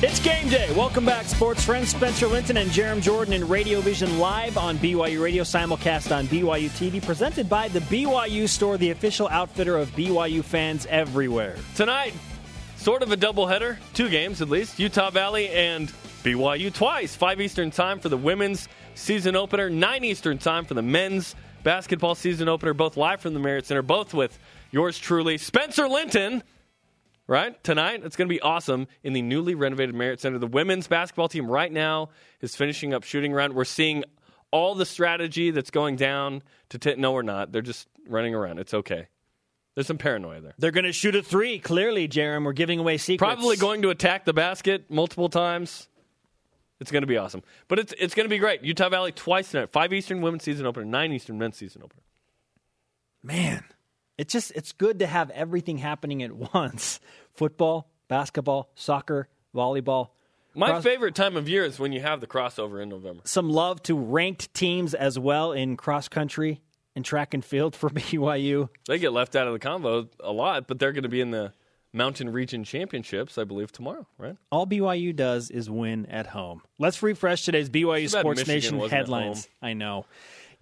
It's 0.00 0.20
game 0.20 0.48
day. 0.48 0.72
Welcome 0.76 1.04
back, 1.04 1.24
sports 1.24 1.64
friends. 1.64 1.88
Spencer 1.88 2.28
Linton 2.28 2.56
and 2.58 2.70
Jarom 2.70 3.02
Jordan 3.02 3.34
in 3.34 3.48
Radio 3.48 3.80
Vision 3.80 4.20
live 4.20 4.56
on 4.56 4.78
BYU 4.78 5.20
Radio, 5.20 5.42
simulcast 5.42 6.16
on 6.16 6.28
BYU 6.28 6.70
TV, 6.70 7.04
presented 7.04 7.48
by 7.48 7.66
the 7.66 7.80
BYU 7.80 8.48
Store, 8.48 8.78
the 8.78 8.92
official 8.92 9.26
outfitter 9.26 9.76
of 9.76 9.90
BYU 9.96 10.44
fans 10.44 10.86
everywhere. 10.86 11.56
Tonight, 11.74 12.14
sort 12.76 13.02
of 13.02 13.10
a 13.10 13.16
doubleheader, 13.16 13.76
two 13.92 14.08
games 14.08 14.40
at 14.40 14.48
least. 14.48 14.78
Utah 14.78 15.10
Valley 15.10 15.48
and 15.48 15.88
BYU 16.22 16.72
twice. 16.72 17.16
5 17.16 17.40
Eastern 17.40 17.72
time 17.72 17.98
for 17.98 18.08
the 18.08 18.16
women's 18.16 18.68
season 18.94 19.34
opener, 19.34 19.68
9 19.68 20.04
Eastern 20.04 20.38
time 20.38 20.64
for 20.64 20.74
the 20.74 20.82
men's 20.82 21.34
basketball 21.64 22.14
season 22.14 22.48
opener, 22.48 22.72
both 22.72 22.96
live 22.96 23.20
from 23.20 23.34
the 23.34 23.40
Marriott 23.40 23.66
Center, 23.66 23.82
both 23.82 24.14
with 24.14 24.38
yours 24.70 24.96
truly, 24.96 25.38
Spencer 25.38 25.88
Linton. 25.88 26.44
Right? 27.28 27.62
Tonight, 27.62 28.00
it's 28.04 28.16
going 28.16 28.26
to 28.26 28.34
be 28.34 28.40
awesome 28.40 28.88
in 29.02 29.12
the 29.12 29.20
newly 29.20 29.54
renovated 29.54 29.94
Marriott 29.94 30.18
Center. 30.18 30.38
The 30.38 30.46
women's 30.46 30.88
basketball 30.88 31.28
team 31.28 31.46
right 31.46 31.70
now 31.70 32.08
is 32.40 32.56
finishing 32.56 32.94
up 32.94 33.04
shooting 33.04 33.34
around. 33.34 33.52
We're 33.52 33.64
seeing 33.66 34.02
all 34.50 34.74
the 34.74 34.86
strategy 34.86 35.50
that's 35.50 35.70
going 35.70 35.96
down 35.96 36.42
to 36.70 36.78
t- 36.78 36.94
no, 36.96 37.12
we're 37.12 37.20
not. 37.20 37.52
They're 37.52 37.60
just 37.60 37.86
running 38.08 38.34
around. 38.34 38.58
It's 38.58 38.72
okay. 38.72 39.08
There's 39.74 39.86
some 39.86 39.98
paranoia 39.98 40.40
there. 40.40 40.54
They're 40.58 40.70
going 40.70 40.86
to 40.86 40.92
shoot 40.92 41.14
a 41.14 41.22
three. 41.22 41.58
Clearly, 41.58 42.08
Jarom, 42.08 42.44
we're 42.44 42.52
giving 42.52 42.78
away 42.78 42.96
secrets. 42.96 43.34
Probably 43.34 43.56
going 43.56 43.82
to 43.82 43.90
attack 43.90 44.24
the 44.24 44.32
basket 44.32 44.90
multiple 44.90 45.28
times. 45.28 45.86
It's 46.80 46.90
going 46.90 47.02
to 47.02 47.06
be 47.06 47.18
awesome. 47.18 47.42
But 47.68 47.78
it's 47.78 47.94
it's 47.98 48.14
going 48.14 48.24
to 48.24 48.30
be 48.30 48.38
great. 48.38 48.64
Utah 48.64 48.88
Valley 48.88 49.12
twice 49.12 49.50
tonight. 49.50 49.70
Five 49.70 49.92
Eastern 49.92 50.20
women's 50.22 50.44
season 50.44 50.64
opener, 50.66 50.86
nine 50.86 51.12
Eastern 51.12 51.38
men's 51.38 51.56
season 51.56 51.82
opener. 51.84 52.02
man 53.22 53.64
it's 54.18 54.32
just 54.32 54.50
it's 54.54 54.72
good 54.72 54.98
to 54.98 55.06
have 55.06 55.30
everything 55.30 55.78
happening 55.78 56.22
at 56.22 56.32
once 56.54 57.00
football 57.34 57.88
basketball 58.08 58.70
soccer 58.74 59.28
volleyball 59.54 60.08
My 60.54 60.68
Cross- 60.70 60.84
favorite 60.84 61.14
time 61.14 61.36
of 61.36 61.48
year 61.48 61.64
is 61.64 61.78
when 61.78 61.92
you 61.92 62.00
have 62.00 62.20
the 62.20 62.26
crossover 62.26 62.82
in 62.82 62.88
November. 62.88 63.22
some 63.24 63.48
love 63.48 63.82
to 63.84 63.96
ranked 63.96 64.52
teams 64.54 64.92
as 64.94 65.18
well 65.18 65.52
in 65.52 65.76
cross 65.76 66.08
country 66.08 66.60
and 66.96 67.04
track 67.04 67.32
and 67.32 67.44
field 67.44 67.76
for 67.76 67.88
BYU. 67.90 68.68
They 68.88 68.98
get 68.98 69.12
left 69.12 69.36
out 69.36 69.46
of 69.46 69.52
the 69.52 69.60
convo 69.60 70.08
a 70.20 70.32
lot, 70.32 70.66
but 70.66 70.78
they're 70.80 70.90
going 70.92 71.04
to 71.04 71.08
be 71.08 71.20
in 71.20 71.30
the 71.30 71.52
Mountain 71.92 72.30
Region 72.32 72.64
Championships, 72.64 73.38
I 73.38 73.44
believe, 73.44 73.70
tomorrow, 73.72 74.06
right? 74.18 74.36
All 74.50 74.66
BYU 74.66 75.14
does 75.14 75.48
is 75.50 75.70
win 75.70 76.06
at 76.06 76.26
home. 76.26 76.60
Let's 76.78 77.02
refresh 77.02 77.44
today's 77.44 77.70
BYU 77.70 78.08
Sports 78.10 78.46
Michigan 78.46 78.78
Nation 78.78 78.90
headlines. 78.90 79.48
I 79.62 79.72
know. 79.74 80.06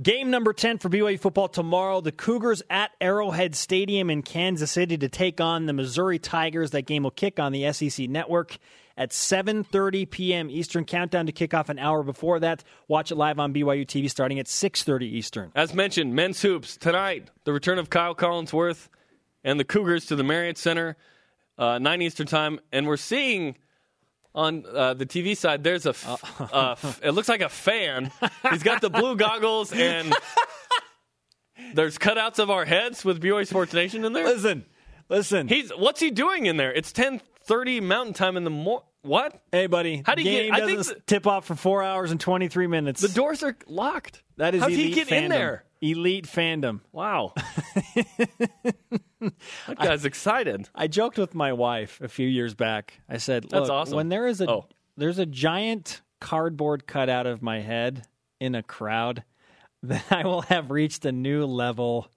Game 0.03 0.29
number 0.31 0.53
10 0.53 0.77
for 0.77 0.91
BYU 0.91 1.19
football 1.19 1.49
tomorrow. 1.49 2.03
The 2.03 2.13
Cougars 2.13 2.63
at 2.69 2.91
Arrowhead 3.01 3.55
Stadium 3.55 4.11
in 4.11 4.21
Kansas 4.21 4.71
City 4.71 4.99
to 4.99 5.09
take 5.09 5.41
on 5.41 5.65
the 5.65 5.73
Missouri 5.73 6.19
Tigers. 6.19 6.73
That 6.73 6.83
game 6.83 7.05
will 7.05 7.11
kick 7.11 7.41
on 7.41 7.53
the 7.53 7.73
SEC 7.73 8.07
network 8.07 8.59
at 8.99 9.09
7:30 9.11 10.11
p.m. 10.11 10.51
Eastern. 10.51 10.85
Countdown 10.85 11.25
to 11.25 11.33
kick 11.33 11.55
off 11.55 11.71
an 11.71 11.79
hour 11.79 12.03
before 12.03 12.39
that. 12.41 12.63
Watch 12.89 13.11
it 13.11 13.15
live 13.15 13.39
on 13.39 13.55
BYU 13.55 13.87
TV 13.87 14.11
starting 14.11 14.39
at 14.39 14.45
6:30 14.45 15.05
Eastern. 15.05 15.51
As 15.55 15.73
mentioned, 15.73 16.15
men's 16.15 16.43
hoops 16.43 16.77
tonight. 16.77 17.31
The 17.45 17.55
return 17.55 17.79
of 17.79 17.89
Kyle 17.89 18.15
Collinsworth 18.15 18.91
and 19.45 19.59
the 19.59 19.65
Cougars 19.65 20.05
to 20.07 20.17
the 20.17 20.25
Marriott 20.25 20.59
Center, 20.59 20.99
uh, 21.57 21.79
nine 21.79 22.03
Eastern 22.03 22.27
time, 22.27 22.61
and 22.71 22.87
we're 22.87 22.99
seeing 22.99 23.57
on 24.37 24.65
uh, 24.73 24.95
the 24.95 25.07
TV 25.07 25.37
side. 25.37 25.65
There's 25.65 25.87
a. 25.87 25.91
F- 25.91 26.41
uh, 26.53 26.77
f- 26.81 27.01
it 27.03 27.11
looks 27.13 27.29
like 27.29 27.41
a 27.41 27.49
fan. 27.49 28.13
He's 28.51 28.63
got 28.63 28.81
the 28.81 28.91
blue 28.91 29.17
goggles 29.17 29.73
and. 29.73 30.15
There's 31.75 31.99
cutouts 31.99 32.39
of 32.39 32.51
our 32.51 32.65
heads 32.65 33.05
with 33.05 33.21
BYU 33.21 33.47
Sports 33.47 33.73
Nation 33.73 34.05
in 34.05 34.13
there. 34.13 34.25
Listen. 34.27 34.65
Listen. 35.09 35.49
He's 35.49 35.71
what's 35.71 36.01
he 36.01 36.11
doing 36.11 36.47
in 36.47 36.57
there? 36.57 36.73
It's 36.73 36.93
10:30 36.93 37.83
Mountain 37.83 38.15
Time 38.15 38.37
in 38.37 38.45
the 38.45 38.51
morning. 38.51 38.85
What? 39.03 39.41
hey 39.53 39.69
buddy. 39.69 40.03
How 40.05 40.15
do 40.17 40.23
you 40.23 40.31
game 40.31 40.53
get- 40.53 40.63
I 40.63 40.67
think 40.67 40.85
the- 40.85 41.01
tip 41.07 41.27
off 41.29 41.47
for 41.47 41.55
4 41.55 41.83
hours 41.85 42.11
and 42.11 42.21
23 42.21 42.67
minutes. 42.67 43.01
The 43.01 43.09
doors 43.09 43.43
are 43.45 43.57
locked. 43.69 44.23
that 44.37 44.55
is 44.55 44.61
How 44.63 44.69
did 44.69 44.77
he 44.79 44.91
get 44.91 45.07
fandom. 45.09 45.23
in 45.23 45.31
there? 45.31 45.65
Elite 45.81 46.27
fandom. 46.27 46.81
Wow. 46.93 47.33
that 49.21 49.79
guy's 49.79 50.05
excited. 50.05 50.69
I 50.75 50.87
joked 50.87 51.19
with 51.19 51.35
my 51.35 51.53
wife 51.53 52.01
a 52.03 52.09
few 52.09 52.27
years 52.29 52.55
back. 52.55 53.01
I 53.09 53.19
said, 53.19 53.47
That's 53.51 53.69
awesome. 53.71 53.97
when 53.97 54.09
there 54.09 54.27
is 54.27 54.41
a 54.41 54.49
Oh. 54.51 54.67
there's 54.97 55.19
a 55.19 55.27
giant 55.27 56.03
cardboard 56.21 56.87
cutout 56.87 57.27
of 57.27 57.43
my 57.43 57.61
head 57.61 58.07
in 58.41 58.55
a 58.55 58.63
crowd, 58.63 59.23
then 59.83 60.03
I 60.11 60.25
will 60.25 60.43
have 60.43 60.71
reached 60.71 61.05
a 61.05 61.13
new 61.13 61.45
level 61.47 62.11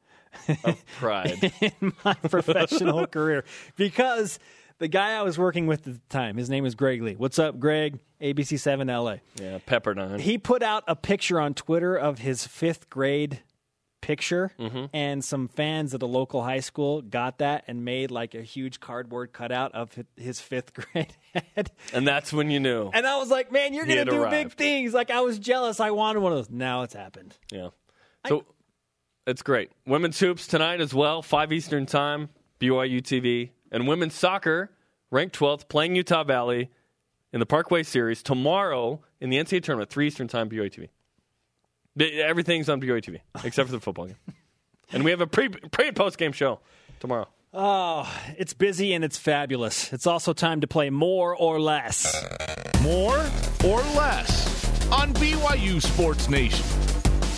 of 0.63 0.83
Pride. 0.97 1.51
in 1.61 1.93
my 2.05 2.13
professional 2.13 3.07
career 3.07 3.43
because 3.75 4.39
the 4.77 4.87
guy 4.87 5.11
I 5.19 5.23
was 5.23 5.37
working 5.37 5.67
with 5.67 5.87
at 5.87 5.93
the 5.95 6.01
time, 6.09 6.37
his 6.37 6.49
name 6.49 6.63
was 6.63 6.75
Greg 6.75 7.01
Lee. 7.01 7.15
What's 7.15 7.39
up, 7.39 7.59
Greg? 7.59 7.99
ABC7 8.21 8.87
LA. 8.87 9.15
Yeah, 9.41 9.57
Pepperdine. 9.67 10.19
He 10.19 10.37
put 10.37 10.61
out 10.61 10.83
a 10.87 10.95
picture 10.95 11.39
on 11.39 11.53
Twitter 11.53 11.95
of 11.95 12.19
his 12.19 12.45
fifth 12.45 12.89
grade 12.89 13.41
picture, 14.01 14.51
Mm-hmm. 14.59 14.85
and 14.93 15.23
some 15.23 15.47
fans 15.47 15.93
at 15.93 16.01
a 16.01 16.05
local 16.05 16.43
high 16.43 16.59
school 16.61 17.01
got 17.01 17.39
that 17.39 17.63
and 17.67 17.83
made 17.85 18.11
like 18.11 18.33
a 18.35 18.41
huge 18.41 18.79
cardboard 18.79 19.33
cutout 19.33 19.73
of 19.73 19.91
his 20.17 20.39
fifth 20.41 20.73
grade 20.93 21.13
head. 21.33 21.71
And 21.93 22.07
that's 22.07 22.31
when 22.33 22.49
you 22.49 22.59
knew. 22.59 22.89
And 22.93 23.05
I 23.07 23.17
was 23.17 23.29
like, 23.29 23.51
man, 23.51 23.73
you're 23.73 23.85
He 23.85 23.95
to 23.95 24.05
do 24.05 24.21
arrived. 24.23 24.31
big 24.31 24.51
things. 24.53 24.93
Like, 24.93 25.11
I 25.11 25.21
was 25.21 25.39
jealous. 25.39 25.79
I 25.79 25.91
wanted 25.91 26.19
one 26.21 26.31
of 26.33 26.37
those. 26.39 26.49
Now 26.49 26.83
it's 26.83 26.93
happened. 26.93 27.37
Yeah. 27.51 27.69
So 28.27 28.45
It's 29.27 29.41
great. 29.43 29.71
Women's 29.85 30.19
hoops 30.19 30.47
tonight 30.47 30.81
as 30.81 30.93
well, 30.93 31.21
5 31.21 31.51
Eastern 31.51 31.85
Time, 31.85 32.29
BYU 32.59 33.01
TV. 33.01 33.51
And 33.71 33.87
women's 33.87 34.15
soccer, 34.15 34.71
ranked 35.11 35.37
12th, 35.37 35.67
playing 35.69 35.95
Utah 35.95 36.23
Valley 36.23 36.71
in 37.31 37.39
the 37.39 37.45
Parkway 37.45 37.83
Series 37.83 38.23
tomorrow 38.23 39.01
in 39.21 39.29
the 39.29 39.37
NCAA 39.37 39.61
tournament, 39.63 39.89
3 39.91 40.07
Eastern 40.07 40.27
Time, 40.27 40.49
BYU 40.49 40.71
TV. 40.71 40.89
The- 41.99 42.21
Everything's 42.23 42.69
on 42.69 42.81
BYU 42.81 43.01
TV, 43.03 43.19
except 43.43 43.67
for 43.69 43.73
the 43.75 43.79
football 43.81 44.05
game. 44.07 44.15
And 44.91 45.03
we 45.03 45.11
have 45.11 45.21
a 45.21 45.27
pre, 45.27 45.49
pre 45.49 45.89
and 45.89 45.95
post 45.95 46.17
game 46.17 46.31
show 46.31 46.59
tomorrow. 46.99 47.27
Oh, 47.53 48.11
it's 48.37 48.53
busy 48.53 48.93
and 48.93 49.03
it's 49.03 49.17
fabulous. 49.17 49.91
It's 49.91 50.07
also 50.07 50.33
time 50.33 50.61
to 50.61 50.67
play 50.67 50.89
more 50.89 51.35
or 51.35 51.59
less. 51.59 52.15
More 52.81 53.17
or 53.65 53.81
less 53.97 54.89
on 54.91 55.13
BYU 55.15 55.81
Sports 55.81 56.29
Nation. 56.29 56.65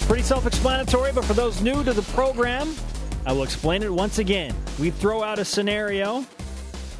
Pretty 0.07 0.23
self 0.23 0.45
explanatory, 0.45 1.11
but 1.11 1.25
for 1.25 1.33
those 1.33 1.61
new 1.61 1.83
to 1.83 1.93
the 1.93 2.01
program, 2.13 2.75
I 3.25 3.33
will 3.33 3.43
explain 3.43 3.83
it 3.83 3.91
once 3.91 4.19
again. 4.19 4.53
We 4.79 4.91
throw 4.91 5.23
out 5.23 5.39
a 5.39 5.45
scenario, 5.45 6.25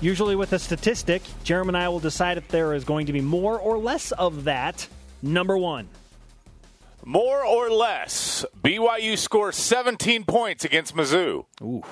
usually 0.01 0.35
with 0.35 0.53
a 0.53 0.59
statistic. 0.59 1.21
Jeremy 1.43 1.69
and 1.69 1.77
I 1.77 1.89
will 1.89 1.99
decide 1.99 2.37
if 2.37 2.47
there 2.47 2.73
is 2.73 2.83
going 2.85 3.05
to 3.07 3.13
be 3.13 3.21
more 3.21 3.59
or 3.59 3.77
less 3.77 4.11
of 4.13 4.45
that. 4.45 4.87
Number 5.21 5.57
one. 5.57 5.87
More 7.05 7.45
or 7.45 7.69
less, 7.69 8.45
BYU 8.61 9.17
scores 9.17 9.55
17 9.55 10.23
points 10.25 10.65
against 10.65 10.95
Mizzou. 10.95 11.45
Ooh. 11.61 11.83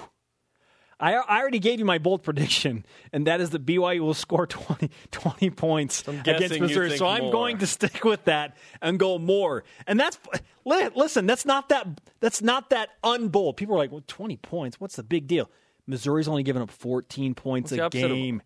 I, 1.02 1.14
I 1.14 1.40
already 1.40 1.60
gave 1.60 1.80
you 1.80 1.86
my 1.86 1.98
bold 1.98 2.24
prediction, 2.24 2.86
and 3.14 3.26
that 3.26 3.40
is 3.40 3.52
that 3.52 3.66
BYU 3.66 4.02
will 4.02 4.14
score 4.14 4.46
20, 4.46 4.90
20 5.12 5.50
points 5.52 6.06
against 6.08 6.26
guessing 6.26 6.62
Missouri. 6.62 6.98
So 6.98 7.08
I'm 7.08 7.24
more. 7.24 7.32
going 7.32 7.58
to 7.60 7.68
stick 7.68 8.04
with 8.04 8.26
that 8.26 8.58
and 8.82 9.00
go 9.00 9.18
more. 9.18 9.64
And 9.88 9.98
that's 10.00 10.20
listen, 10.66 11.26
that's 11.26 11.46
not 11.46 11.70
that 11.70 11.88
that's 12.20 12.42
not 12.42 12.70
that 12.72 12.90
unbold. 13.04 13.56
People 13.56 13.76
are 13.76 13.78
like, 13.78 13.92
well, 13.92 14.04
20 14.08 14.36
points. 14.38 14.80
What's 14.80 14.98
the 14.98 15.04
big 15.04 15.28
deal? 15.28 15.50
Missouri's 15.88 16.28
only 16.28 16.44
given 16.44 16.62
up 16.62 16.70
14 16.70 17.34
points 17.34 17.72
What's 17.72 17.96
a 17.96 17.98
game. 17.98 18.42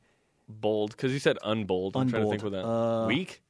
Bold, 0.47 0.91
because 0.91 1.11
you 1.11 1.19
said 1.19 1.37
unbold. 1.43 1.95
I'm 1.97 2.09
trying 2.09 2.23
to 2.23 2.29
Unbold. 2.29 2.31
think 2.33 2.43
with 2.43 2.53
that. 2.53 2.65
Uh, 2.67 3.07
Weak? 3.07 3.41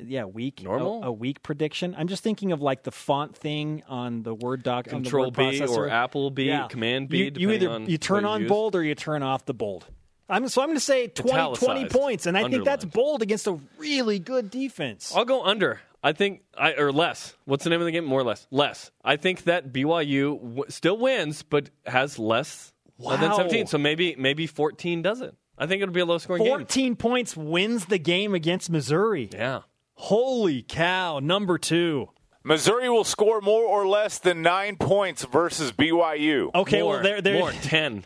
Yeah, 0.00 0.24
weak. 0.24 0.62
Normal? 0.62 1.02
A, 1.04 1.08
a 1.08 1.12
weak 1.12 1.42
prediction. 1.42 1.94
I'm 1.98 2.08
just 2.08 2.22
thinking 2.22 2.52
of 2.52 2.62
like 2.62 2.82
the 2.82 2.90
font 2.90 3.36
thing 3.36 3.82
on 3.88 4.22
the 4.22 4.34
Word 4.34 4.62
doc. 4.62 4.86
on 4.88 5.02
Control 5.02 5.26
word 5.26 5.34
B 5.34 5.42
processor. 5.60 5.76
or 5.76 5.88
Apple 5.88 6.30
B, 6.30 6.44
Yeah. 6.44 6.66
Command 6.68 7.08
B, 7.08 7.24
You, 7.24 7.32
you 7.36 7.50
either 7.50 7.70
on 7.70 7.86
you 7.86 7.98
turn 7.98 8.24
what 8.24 8.38
you 8.40 8.44
on 8.44 8.48
bold 8.48 8.74
or 8.74 8.82
you 8.82 8.94
turn 8.94 9.22
off 9.22 9.44
the 9.44 9.54
bold. 9.54 9.86
I'm, 10.28 10.48
so 10.48 10.62
I'm 10.62 10.68
going 10.68 10.76
to 10.76 10.80
say 10.80 11.08
20, 11.08 11.56
20 11.56 11.88
points, 11.88 12.26
and 12.26 12.38
I 12.38 12.48
think 12.48 12.64
that's 12.64 12.86
bold 12.86 13.20
against 13.20 13.46
a 13.46 13.58
really 13.76 14.18
good 14.18 14.50
defense. 14.50 15.12
I'll 15.14 15.26
go 15.26 15.44
under. 15.44 15.80
I 16.02 16.12
think 16.12 16.42
I 16.56 16.72
or 16.74 16.90
less. 16.90 17.36
What's 17.44 17.64
the 17.64 17.70
name 17.70 17.80
of 17.80 17.84
the 17.86 17.92
game? 17.92 18.04
More 18.04 18.20
or 18.20 18.24
less. 18.24 18.46
Less. 18.50 18.90
I 19.04 19.16
think 19.16 19.44
that 19.44 19.72
BYU 19.72 20.40
w- 20.40 20.64
still 20.68 20.96
wins, 20.96 21.42
but 21.42 21.70
has 21.86 22.18
less 22.18 22.72
uh, 23.04 23.16
than 23.16 23.34
17. 23.34 23.66
So 23.66 23.78
maybe 23.78 24.16
maybe 24.18 24.46
14 24.46 25.02
doesn't. 25.02 25.36
I 25.58 25.66
think 25.66 25.82
it'll 25.82 25.92
be 25.94 26.00
a 26.00 26.06
low 26.06 26.18
scoring 26.18 26.42
game. 26.42 26.50
14 26.50 26.96
points 26.96 27.36
wins 27.36 27.84
the 27.86 27.98
game 27.98 28.34
against 28.34 28.70
Missouri. 28.70 29.28
Yeah. 29.32 29.60
Holy 30.02 30.62
cow! 30.62 31.20
Number 31.20 31.58
two. 31.58 32.08
Missouri 32.42 32.88
will 32.88 33.04
score 33.04 33.40
more 33.40 33.62
or 33.62 33.86
less 33.86 34.18
than 34.18 34.42
nine 34.42 34.74
points 34.74 35.24
versus 35.24 35.70
BYU. 35.70 36.50
Okay, 36.52 36.82
more, 36.82 36.94
well 36.94 37.02
there, 37.04 37.20
there. 37.22 37.38
more 37.38 37.52
10. 37.52 38.04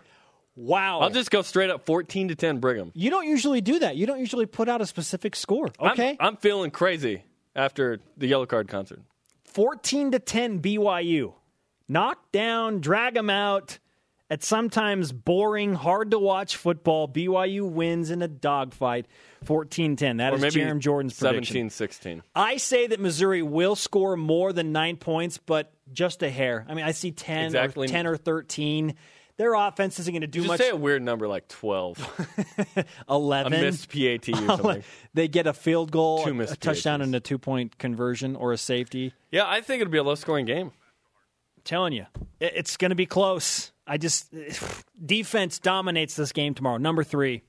Wow. 0.57 1.01
I'll 1.01 1.09
just 1.09 1.31
go 1.31 1.41
straight 1.41 1.71
up 1.71 1.87
14 1.87 2.29
to 2.29 2.35
10 2.35 2.59
Brigham. 2.59 2.93
You 2.95 3.09
don't 3.09 3.27
usually 3.27 3.63
do 3.63 3.79
that. 3.79 3.97
You 3.97 4.05
don't 4.05 4.19
usually 4.21 4.45
put 4.45 4.69
out 4.69 4.83
a 4.83 4.87
specific 4.87 5.35
score. 5.35 5.71
I'm- 5.81 5.93
Okay. 5.93 6.19
I'm, 6.21 6.37
feeling 6.37 6.71
crazy 6.71 7.25
after 7.55 8.01
the 8.19 8.31
Yellowcard 8.31 8.69
concert. 8.69 9.01
14 9.45 10.11
to 10.11 10.19
10 10.19 10.61
BYU. 10.61 11.33
Knock 11.89 12.31
down, 12.31 12.81
drag 12.83 13.15
them 13.15 13.31
out. 13.31 13.79
At 14.29 14.43
sometimes 14.43 15.13
boring, 15.13 15.75
hard 15.75 16.11
to 16.11 16.19
watch 16.19 16.57
football, 16.57 17.07
BYU 17.07 17.71
wins 17.71 18.11
in 18.11 18.23
a 18.23 18.29
dogfight 18.29 19.07
14 19.45 19.95
10. 19.95 20.17
That 20.17 20.33
Or 20.33 20.45
is 20.45 20.55
Jarom 20.55 20.81
Jordan's 20.81 21.15
17 21.15 21.37
prediction. 21.43 21.71
16. 21.71 22.23
I 22.35 22.57
say 22.57 22.89
that 22.89 22.99
Missouri 22.99 23.43
will 23.43 23.77
score 23.77 24.17
more 24.17 24.53
than 24.53 24.73
nine 24.73 24.97
points, 24.97 25.39
but 25.39 25.73
just 25.93 26.25
a 26.25 26.31
hair. 26.31 26.67
I 26.69 26.75
mean, 26.75 26.85
I 26.85 26.91
see 26.91 27.13
10 27.13 27.45
Exactly. 27.47 27.85
or 27.87 27.89
10 27.89 28.07
or 28.09 28.17
13. 28.17 28.95
Their 29.37 29.55
offense 29.55 30.01
isn't 30.01 30.13
going 30.13 30.23
to 30.23 30.27
do 30.27 30.41
Just 30.41 30.49
much. 30.49 30.61
say 30.61 30.71
a 30.71 30.77
weird 30.77 31.03
number 31.03 31.29
like 31.29 31.47
12. 31.47 32.57
a 32.77 32.85
11. 33.09 33.53
missed 33.53 33.89
PAT 33.93 34.29
or 34.31 34.35
something. 34.57 34.83
they 35.15 35.29
get 35.29 35.47
a 35.47 35.53
field 35.53 35.93
goal, 35.93 36.25
Two 36.25 36.41
a, 36.41 36.45
a 36.45 36.57
touchdown, 36.57 37.01
and 37.01 37.15
a 37.15 37.21
two 37.21 37.39
point 37.39 37.79
conversion 37.79 38.35
or 38.35 38.53
a 38.53 38.59
safety. 38.59 39.13
Yeah, 39.31 39.45
I 39.47 39.61
think 39.61 39.83
it'll 39.83 39.93
be 39.93 39.99
a 39.99 40.03
low 40.03 40.15
scoring 40.17 40.47
game. 40.47 40.69
I'm 40.69 41.63
telling 41.65 41.93
you, 41.93 42.07
it's 42.41 42.77
going 42.77 42.89
to 42.89 42.95
be 42.97 43.07
close. 43.07 43.71
I 43.87 43.99
just 43.99 44.35
defense 45.05 45.59
dominates 45.59 46.17
this 46.17 46.33
game 46.33 46.55
tomorrow. 46.55 46.79
Number 46.79 47.05
three. 47.05 47.43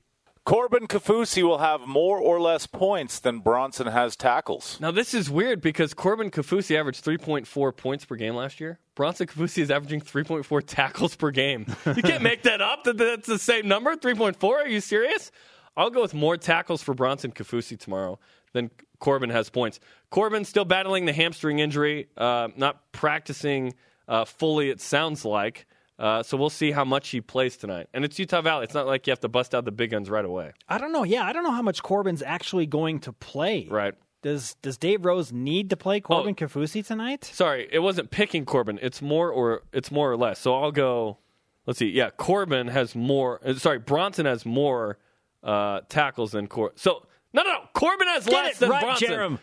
Corbin 0.44 0.86
Kaufusi 0.86 1.42
will 1.42 1.58
have 1.58 1.86
more 1.86 2.18
or 2.18 2.40
less 2.40 2.66
points 2.66 3.20
than 3.20 3.40
Bronson 3.40 3.86
has 3.86 4.16
tackles. 4.16 4.78
Now 4.80 4.90
this 4.90 5.12
is 5.12 5.28
weird 5.28 5.60
because 5.60 5.92
Corbin 5.92 6.30
Kaufusi 6.30 6.74
averaged 6.74 7.04
3.4 7.04 7.76
points 7.76 8.06
per 8.06 8.16
game 8.16 8.34
last 8.34 8.58
year. 8.58 8.78
Bronson 8.94 9.26
Kaufusi 9.26 9.58
is 9.58 9.70
averaging 9.70 10.00
3.4 10.00 10.62
tackles 10.66 11.16
per 11.16 11.30
game. 11.30 11.66
You 11.84 12.02
can't 12.02 12.22
make 12.22 12.44
that 12.44 12.62
up. 12.62 12.84
That 12.84 12.96
that's 12.96 13.26
the 13.26 13.38
same 13.38 13.68
number, 13.68 13.94
3.4. 13.94 14.42
Are 14.42 14.66
you 14.66 14.80
serious? 14.80 15.30
I'll 15.76 15.90
go 15.90 16.00
with 16.00 16.14
more 16.14 16.36
tackles 16.36 16.82
for 16.82 16.94
Bronson 16.94 17.30
Kaufusi 17.30 17.78
tomorrow 17.78 18.18
than 18.54 18.70
Corbin 18.98 19.30
has 19.30 19.50
points. 19.50 19.80
Corbin 20.10 20.44
still 20.44 20.64
battling 20.64 21.04
the 21.04 21.12
hamstring 21.12 21.58
injury, 21.60 22.08
uh, 22.16 22.48
not 22.56 22.90
practicing 22.90 23.74
uh, 24.08 24.24
fully. 24.24 24.70
It 24.70 24.80
sounds 24.80 25.24
like. 25.24 25.66
Uh, 25.98 26.22
so 26.22 26.36
we'll 26.36 26.48
see 26.50 26.70
how 26.70 26.84
much 26.84 27.08
he 27.08 27.20
plays 27.20 27.56
tonight. 27.56 27.88
And 27.92 28.04
it's 28.04 28.18
Utah 28.18 28.40
Valley. 28.40 28.64
It's 28.64 28.74
not 28.74 28.86
like 28.86 29.06
you 29.06 29.10
have 29.10 29.20
to 29.20 29.28
bust 29.28 29.54
out 29.54 29.64
the 29.64 29.72
big 29.72 29.90
guns 29.90 30.08
right 30.08 30.24
away. 30.24 30.52
I 30.68 30.78
don't 30.78 30.92
know. 30.92 31.02
Yeah, 31.02 31.24
I 31.24 31.32
don't 31.32 31.42
know 31.42 31.50
how 31.50 31.62
much 31.62 31.82
Corbin's 31.82 32.22
actually 32.22 32.66
going 32.66 33.00
to 33.00 33.12
play. 33.12 33.66
Right. 33.68 33.94
Does 34.22 34.54
Does 34.62 34.76
Dave 34.76 35.04
Rose 35.04 35.32
need 35.32 35.70
to 35.70 35.76
play 35.76 36.00
Corbin 36.00 36.34
Kaufusi 36.34 36.84
tonight? 36.86 37.24
Sorry, 37.24 37.68
it 37.70 37.78
wasn't 37.80 38.10
picking 38.10 38.44
Corbin. 38.44 38.78
It's 38.82 39.00
more 39.02 39.30
or 39.30 39.62
it's 39.72 39.90
more 39.90 40.10
or 40.10 40.16
less. 40.16 40.38
So 40.40 40.54
I'll 40.54 40.72
go. 40.72 41.18
Let's 41.66 41.78
see. 41.78 41.90
Yeah, 41.90 42.10
Corbin 42.10 42.66
has 42.68 42.94
more. 42.96 43.40
uh, 43.44 43.54
Sorry, 43.54 43.78
Bronson 43.78 44.26
has 44.26 44.44
more 44.46 44.98
uh, 45.44 45.80
tackles 45.88 46.32
than 46.32 46.46
Corbin. 46.48 46.76
So 46.78 47.06
no, 47.32 47.42
no, 47.42 47.50
no. 47.52 47.60
Corbin 47.74 48.08
has 48.08 48.24
Get 48.24 48.32
less 48.34 48.56
it 48.56 48.58
than 48.60 48.70
right, 48.70 48.82
Bronson. 48.82 49.08
Jarom. 49.08 49.38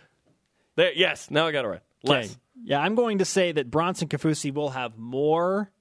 There, 0.75 0.91
yes, 0.93 1.31
now 1.31 1.47
I 1.47 1.51
got 1.53 1.63
it 1.65 1.67
right. 1.69 1.81
Less. 2.03 2.25
Okay. 2.25 2.35
Yeah, 2.63 2.79
I'm 2.81 2.95
going 2.95 3.19
to 3.19 3.25
say 3.25 3.51
that 3.53 3.69
Bronson 3.71 4.07
Kaufusi 4.09 4.53
will 4.53 4.69
have 4.71 4.97
more 4.97 5.71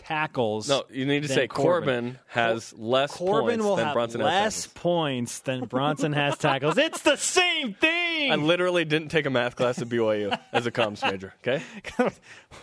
tackles. 0.00 0.68
No, 0.68 0.84
you 0.90 1.06
need 1.06 1.22
to 1.22 1.28
say 1.28 1.46
Corbin. 1.46 1.84
Corbin, 1.84 2.18
has 2.28 2.72
less 2.74 3.12
Corbin 3.12 3.46
points 3.60 3.64
will 3.64 3.76
than 3.76 3.86
have 3.86 3.94
Bronson 3.94 4.20
less 4.20 4.32
has. 4.32 4.66
tackles. 4.66 4.82
points 4.82 5.38
than 5.40 5.64
Bronson 5.66 6.12
has 6.12 6.38
tackles. 6.38 6.78
It's 6.90 7.02
the 7.02 7.16
same 7.16 7.74
thing. 7.74 8.32
I 8.32 8.36
literally 8.36 8.84
didn't 8.84 9.08
take 9.08 9.26
a 9.26 9.30
math 9.30 9.56
class 9.56 9.80
at 9.80 9.88
BYU 9.88 10.36
as 10.52 10.66
a 10.66 10.70
comms 10.70 11.08
major. 11.08 11.34
Okay. 11.46 11.62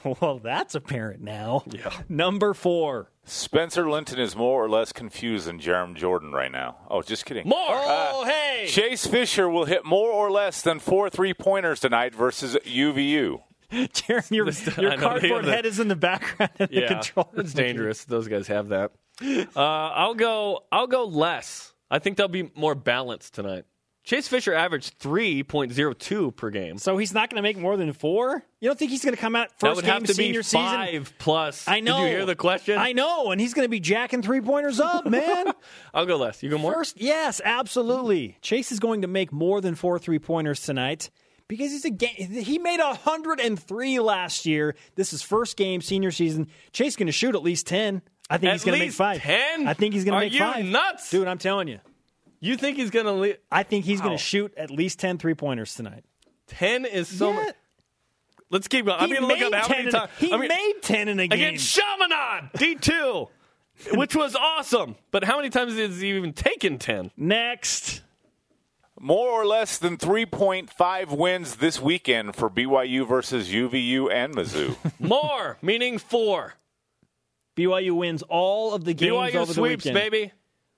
well, 0.21 0.39
that's 0.39 0.75
apparent 0.75 1.21
now. 1.21 1.63
Yeah. 1.67 1.91
Number 2.09 2.53
four. 2.53 3.09
Spencer 3.25 3.89
Linton 3.89 4.19
is 4.19 4.35
more 4.35 4.63
or 4.63 4.69
less 4.69 4.93
confused 4.93 5.47
than 5.47 5.59
Jarom 5.59 5.95
Jordan 5.95 6.31
right 6.31 6.51
now. 6.51 6.77
Oh, 6.89 7.01
just 7.01 7.25
kidding. 7.25 7.47
More. 7.47 7.57
Uh, 7.59 8.09
oh, 8.13 8.25
hey. 8.25 8.67
Chase 8.67 9.05
Fisher 9.05 9.49
will 9.49 9.65
hit 9.65 9.85
more 9.85 10.11
or 10.11 10.31
less 10.31 10.61
than 10.61 10.79
four 10.79 11.09
three 11.09 11.33
pointers 11.33 11.81
tonight 11.81 12.15
versus 12.15 12.55
UVU. 12.65 13.41
Jeremy, 13.93 14.25
your, 14.31 14.45
your 14.49 14.91
I 14.91 14.95
know, 14.95 15.19
they 15.19 15.29
cardboard 15.29 15.45
the- 15.45 15.51
head 15.51 15.65
is 15.65 15.79
in 15.79 15.87
the 15.87 15.95
background 15.95 16.51
of 16.59 16.69
the 16.69 16.75
yeah, 16.75 16.87
controller. 16.87 17.29
it's 17.41 17.53
dangerous. 17.53 18.05
Those 18.05 18.27
guys 18.27 18.47
have 18.47 18.69
that. 18.69 18.91
Uh, 19.19 19.59
I'll 19.59 20.13
go. 20.13 20.65
I'll 20.71 20.85
go 20.85 21.05
less. 21.05 21.73
I 21.89 21.97
think 21.97 22.17
they'll 22.17 22.27
be 22.27 22.51
more 22.53 22.75
balanced 22.75 23.33
tonight. 23.33 23.65
Chase 24.03 24.27
Fisher 24.27 24.53
averaged 24.53 24.93
three 24.99 25.43
point 25.43 25.73
zero 25.73 25.91
two 25.91 26.31
per 26.31 26.49
game. 26.49 26.77
So 26.77 26.97
he's 26.97 27.13
not 27.13 27.29
going 27.29 27.35
to 27.37 27.41
make 27.41 27.57
more 27.57 27.75
than 27.75 27.91
four? 27.93 28.43
You 28.61 28.69
don't 28.69 28.77
think 28.77 28.91
he's 28.91 29.03
going 29.03 29.15
to 29.15 29.19
come 29.19 29.35
out 29.35 29.49
that 29.49 29.59
first 29.59 29.75
would 29.77 29.85
game 29.85 29.93
have 29.95 30.03
to 30.03 30.13
senior 30.13 30.39
be 30.39 30.43
season? 30.43 30.61
five 30.61 31.13
plus. 31.17 31.67
I 31.67 31.79
know. 31.79 31.97
Did 31.97 32.03
you 32.03 32.15
hear 32.17 32.25
the 32.27 32.35
question? 32.35 32.77
I 32.77 32.93
know, 32.93 33.31
and 33.31 33.41
he's 33.41 33.53
going 33.55 33.65
to 33.65 33.69
be 33.69 33.79
jacking 33.79 34.21
three 34.21 34.39
pointers 34.39 34.79
up, 34.79 35.05
man. 35.09 35.51
I'll 35.95 36.05
go 36.05 36.15
less. 36.17 36.41
You 36.43 36.49
go 36.51 36.57
more. 36.59 36.73
First, 36.75 37.01
yes, 37.01 37.41
absolutely. 37.43 38.37
Chase 38.41 38.71
is 38.71 38.79
going 38.79 39.01
to 39.01 39.07
make 39.07 39.33
more 39.33 39.59
than 39.61 39.73
four 39.75 39.97
three 39.99 40.19
pointers 40.19 40.61
tonight 40.61 41.09
because 41.47 41.71
he's 41.71 41.85
a 41.85 41.89
game. 41.89 42.15
He 42.17 42.57
made 42.59 42.79
hundred 42.79 43.39
and 43.39 43.59
three 43.61 43.99
last 43.99 44.45
year. 44.45 44.75
This 44.95 45.13
is 45.13 45.21
first 45.21 45.57
game 45.57 45.81
senior 45.81 46.11
season. 46.11 46.47
Chase 46.73 46.95
going 46.95 47.07
to 47.07 47.11
shoot 47.11 47.35
at 47.35 47.43
least 47.43 47.67
ten. 47.67 48.01
I 48.29 48.37
think 48.37 48.49
At 48.49 48.53
he's 48.53 48.63
going 48.65 48.79
to 48.79 48.85
make 48.85 48.93
five. 48.93 49.21
10? 49.21 49.67
I 49.69 49.73
think 49.73 49.93
he's 49.93 50.03
going 50.03 50.13
to 50.19 50.25
make 50.25 50.33
you 50.33 50.39
five. 50.39 50.65
nuts? 50.65 51.09
dude? 51.09 51.27
I'm 51.27 51.37
telling 51.37 51.69
you. 51.69 51.79
You 52.41 52.57
think 52.57 52.75
he's 52.77 52.91
gonna 52.91 53.13
lead? 53.13 53.37
I 53.51 53.63
think 53.63 53.85
he's 53.85 53.99
going 54.01 54.15
to 54.17 54.21
shoot 54.23 54.53
at 54.57 54.69
least 54.69 54.99
10 54.99 55.17
three 55.17 55.33
pointers 55.33 55.73
tonight. 55.73 56.03
Ten 56.47 56.85
is 56.85 57.07
so 57.07 57.29
Yeah. 57.29 57.35
much. 57.45 57.55
Let's 58.49 58.67
keep 58.67 58.85
going. 58.85 58.97
I'm 58.99 59.09
going 59.09 59.21
to 59.21 59.27
look 59.27 59.41
up 59.41 59.53
how 59.53 59.67
10 59.67 59.77
many 59.77 59.91
times 59.91 60.11
He 60.19 60.27
I'm 60.31 60.39
gonna- 60.39 60.49
made 60.49 60.73
ten 60.81 61.07
in 61.07 61.19
a 61.19 61.27
game. 61.27 61.37
against 61.39 61.73
Chaminade 61.75 62.49
D 62.57 62.75
two, 62.75 63.27
which 63.93 64.15
was 64.15 64.35
awesome. 64.35 64.95
But 65.11 65.23
how 65.23 65.37
many 65.37 65.49
times 65.49 65.75
has 65.77 65.99
he 65.99 66.09
even 66.09 66.33
taken 66.33 66.77
ten? 66.79 67.11
Next, 67.17 68.01
More 68.99 69.29
or 69.29 69.45
less 69.45 69.77
than 69.77 69.97
3.5 69.97 71.15
wins 71.15 71.57
this 71.57 71.79
weekend 71.79 72.35
for 72.35 72.49
BYU 72.49 73.07
versus 73.07 73.49
UVU 73.49 74.11
and 74.11 74.35
Mizzou. 74.35 74.75
More, 74.99 75.57
meaning 75.61 75.99
four. 75.99 76.55
BYU 77.55 77.91
wins 77.91 78.23
all 78.23 78.73
of 78.73 78.85
the 78.85 78.93
games 78.93 79.13
BYU 79.13 79.35
over 79.35 79.45
the 79.45 79.53
sweeps, 79.53 79.85
weekend. 79.85 79.93
baby. 79.93 80.31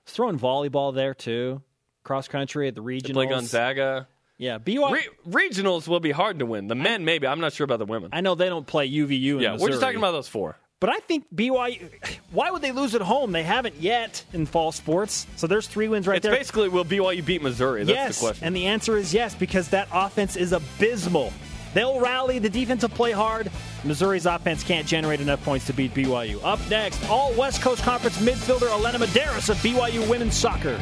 Throwing 0.06 0.38
volleyball 0.38 0.94
there 0.94 1.14
too. 1.14 1.62
Cross 2.02 2.28
country 2.28 2.68
at 2.68 2.74
the 2.74 2.82
regionals. 2.82 3.06
They 3.06 3.12
play 3.12 3.26
Gonzaga. 3.26 4.08
Yeah, 4.38 4.58
BYU. 4.58 4.90
Re- 4.92 5.08
regionals 5.48 5.86
will 5.86 6.00
be 6.00 6.10
hard 6.10 6.38
to 6.38 6.46
win. 6.46 6.68
The 6.68 6.74
men, 6.74 7.04
maybe. 7.04 7.26
I'm 7.26 7.40
not 7.40 7.52
sure 7.52 7.64
about 7.64 7.78
the 7.78 7.84
women. 7.84 8.10
I 8.12 8.22
know 8.22 8.34
they 8.34 8.48
don't 8.48 8.66
play 8.66 8.90
UVU. 8.90 9.34
In 9.36 9.40
yeah, 9.40 9.56
we're 9.58 9.68
just 9.68 9.80
talking 9.80 9.98
about 9.98 10.12
those 10.12 10.28
four. 10.28 10.56
But 10.80 10.88
I 10.88 10.98
think 11.00 11.26
BYU. 11.34 11.90
Why 12.32 12.50
would 12.50 12.62
they 12.62 12.72
lose 12.72 12.94
at 12.94 13.02
home? 13.02 13.32
They 13.32 13.42
haven't 13.42 13.76
yet 13.76 14.24
in 14.32 14.46
fall 14.46 14.72
sports. 14.72 15.26
So 15.36 15.46
there's 15.46 15.66
three 15.66 15.88
wins 15.88 16.06
right 16.08 16.22
there. 16.22 16.32
It's 16.32 16.50
there. 16.50 16.60
basically 16.62 16.68
will 16.70 16.84
BYU 16.84 17.24
beat 17.24 17.42
Missouri? 17.42 17.84
That's 17.84 17.96
yes, 17.96 18.18
the 18.18 18.26
question. 18.26 18.46
and 18.46 18.56
the 18.56 18.66
answer 18.66 18.96
is 18.96 19.12
yes 19.12 19.34
because 19.34 19.68
that 19.68 19.88
offense 19.92 20.36
is 20.36 20.52
abysmal. 20.52 21.32
They'll 21.74 22.00
rally. 22.00 22.38
The 22.38 22.48
defense 22.48 22.82
will 22.82 22.88
play 22.88 23.12
hard. 23.12 23.50
Missouri's 23.84 24.26
offense 24.26 24.64
can't 24.64 24.86
generate 24.86 25.20
enough 25.20 25.44
points 25.44 25.66
to 25.66 25.72
beat 25.72 25.94
BYU. 25.94 26.42
Up 26.42 26.58
next, 26.68 27.08
all 27.08 27.32
West 27.34 27.62
Coast 27.62 27.82
Conference 27.82 28.16
midfielder 28.18 28.70
Elena 28.70 28.98
Medeiros 28.98 29.50
of 29.50 29.56
BYU 29.58 30.08
women's 30.08 30.34
soccer. 30.34 30.80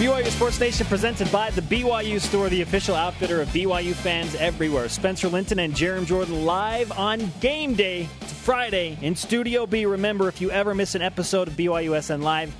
BYU 0.00 0.28
Sports 0.28 0.58
Nation 0.58 0.86
presented 0.86 1.30
by 1.30 1.50
the 1.50 1.60
BYU 1.60 2.18
Store, 2.18 2.48
the 2.48 2.62
official 2.62 2.94
outfitter 2.94 3.42
of 3.42 3.48
BYU 3.48 3.92
fans 3.92 4.34
everywhere. 4.36 4.88
Spencer 4.88 5.28
Linton 5.28 5.58
and 5.58 5.74
Jarom 5.74 6.06
Jordan 6.06 6.46
live 6.46 6.90
on 6.92 7.30
game 7.40 7.74
day. 7.74 8.08
It's 8.22 8.32
Friday 8.32 8.96
in 9.02 9.14
Studio 9.14 9.66
B. 9.66 9.84
Remember, 9.84 10.26
if 10.26 10.40
you 10.40 10.50
ever 10.52 10.74
miss 10.74 10.94
an 10.94 11.02
episode 11.02 11.48
of 11.48 11.54
BYUSN 11.54 12.22
Live, 12.22 12.50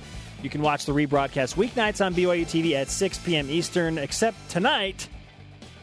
you 0.43 0.51
can 0.51 0.61
watch 0.61 0.85
the 0.85 0.91
rebroadcast 0.91 1.55
weeknights 1.55 2.05
on 2.05 2.13
BYU 2.13 2.45
TV 2.45 2.73
at 2.73 2.89
6 2.89 3.17
p.m. 3.17 3.49
Eastern, 3.49 3.97
except 3.97 4.37
tonight, 4.51 5.07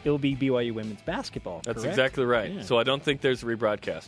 it 0.05 0.09
will 0.09 0.17
be 0.17 0.37
BYU 0.37 0.71
women's 0.71 1.01
basketball. 1.01 1.59
That's 1.65 1.81
correct? 1.81 1.89
exactly 1.89 2.23
right. 2.23 2.53
Yeah. 2.53 2.61
So 2.61 2.79
I 2.79 2.83
don't 2.83 3.03
think 3.03 3.19
there's 3.19 3.43
a 3.43 3.45
rebroadcast. 3.45 4.07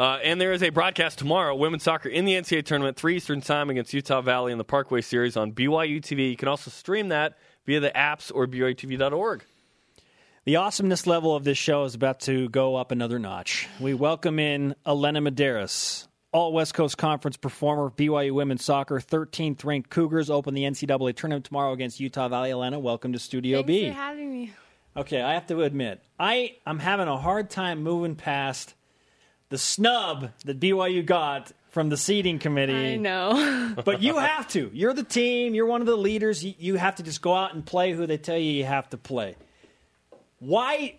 Uh, 0.00 0.18
and 0.24 0.40
there 0.40 0.54
is 0.54 0.62
a 0.62 0.70
broadcast 0.70 1.18
tomorrow, 1.18 1.54
women's 1.54 1.82
soccer 1.82 2.08
in 2.08 2.24
the 2.24 2.32
NCAA 2.32 2.64
tournament, 2.64 2.96
3 2.96 3.16
Eastern 3.16 3.42
Time 3.42 3.68
against 3.68 3.92
Utah 3.92 4.22
Valley 4.22 4.50
in 4.50 4.56
the 4.56 4.64
Parkway 4.64 5.02
Series 5.02 5.36
on 5.36 5.52
BYU 5.52 6.00
TV. 6.00 6.30
You 6.30 6.38
can 6.38 6.48
also 6.48 6.70
stream 6.70 7.08
that 7.08 7.36
via 7.66 7.80
the 7.80 7.90
apps 7.90 8.32
or 8.34 8.46
BYUTV.org. 8.46 9.44
The 10.46 10.56
awesomeness 10.56 11.06
level 11.06 11.36
of 11.36 11.44
this 11.44 11.58
show 11.58 11.84
is 11.84 11.94
about 11.94 12.20
to 12.20 12.48
go 12.48 12.76
up 12.76 12.92
another 12.92 13.18
notch. 13.18 13.68
We 13.78 13.92
welcome 13.92 14.38
in 14.38 14.74
Elena 14.86 15.20
Medeiros, 15.20 16.08
all 16.32 16.54
West 16.54 16.72
Coast 16.72 16.96
Conference 16.96 17.36
performer, 17.36 17.90
BYU 17.90 18.32
women's 18.32 18.64
soccer, 18.64 19.00
13th 19.00 19.66
ranked 19.66 19.90
Cougars 19.90 20.30
open 20.30 20.54
the 20.54 20.62
NCAA 20.62 21.14
tournament 21.14 21.44
tomorrow 21.44 21.74
against 21.74 22.00
Utah 22.00 22.28
Valley. 22.28 22.52
Elena, 22.52 22.78
welcome 22.78 23.12
to 23.12 23.18
Studio 23.18 23.62
B. 23.62 23.82
Thanks 23.82 23.96
for 23.96 24.02
having 24.02 24.32
me. 24.32 24.54
Okay, 24.96 25.20
I 25.20 25.34
have 25.34 25.46
to 25.48 25.60
admit, 25.60 26.02
I, 26.18 26.56
I 26.64 26.70
am 26.70 26.78
having 26.78 27.06
a 27.06 27.18
hard 27.18 27.50
time 27.50 27.82
moving 27.82 28.16
past 28.16 28.74
the 29.50 29.58
snub 29.58 30.30
that 30.44 30.58
BYU 30.58 31.04
got 31.04 31.52
from 31.70 31.88
the 31.88 31.96
seating 31.96 32.38
committee. 32.40 32.94
I 32.94 32.96
know. 32.96 33.74
But 33.84 34.02
you 34.02 34.18
have 34.18 34.48
to. 34.48 34.70
You're 34.74 34.92
the 34.94 35.04
team. 35.04 35.54
You're 35.54 35.66
one 35.66 35.80
of 35.80 35.86
the 35.86 35.96
leaders. 35.96 36.44
You, 36.44 36.54
you 36.58 36.74
have 36.76 36.96
to 36.96 37.02
just 37.04 37.22
go 37.22 37.34
out 37.34 37.54
and 37.54 37.64
play 37.64 37.92
who 37.92 38.06
they 38.06 38.16
tell 38.18 38.36
you 38.36 38.50
you 38.50 38.64
have 38.64 38.90
to 38.90 38.96
play. 38.96 39.36
Why? 40.40 40.96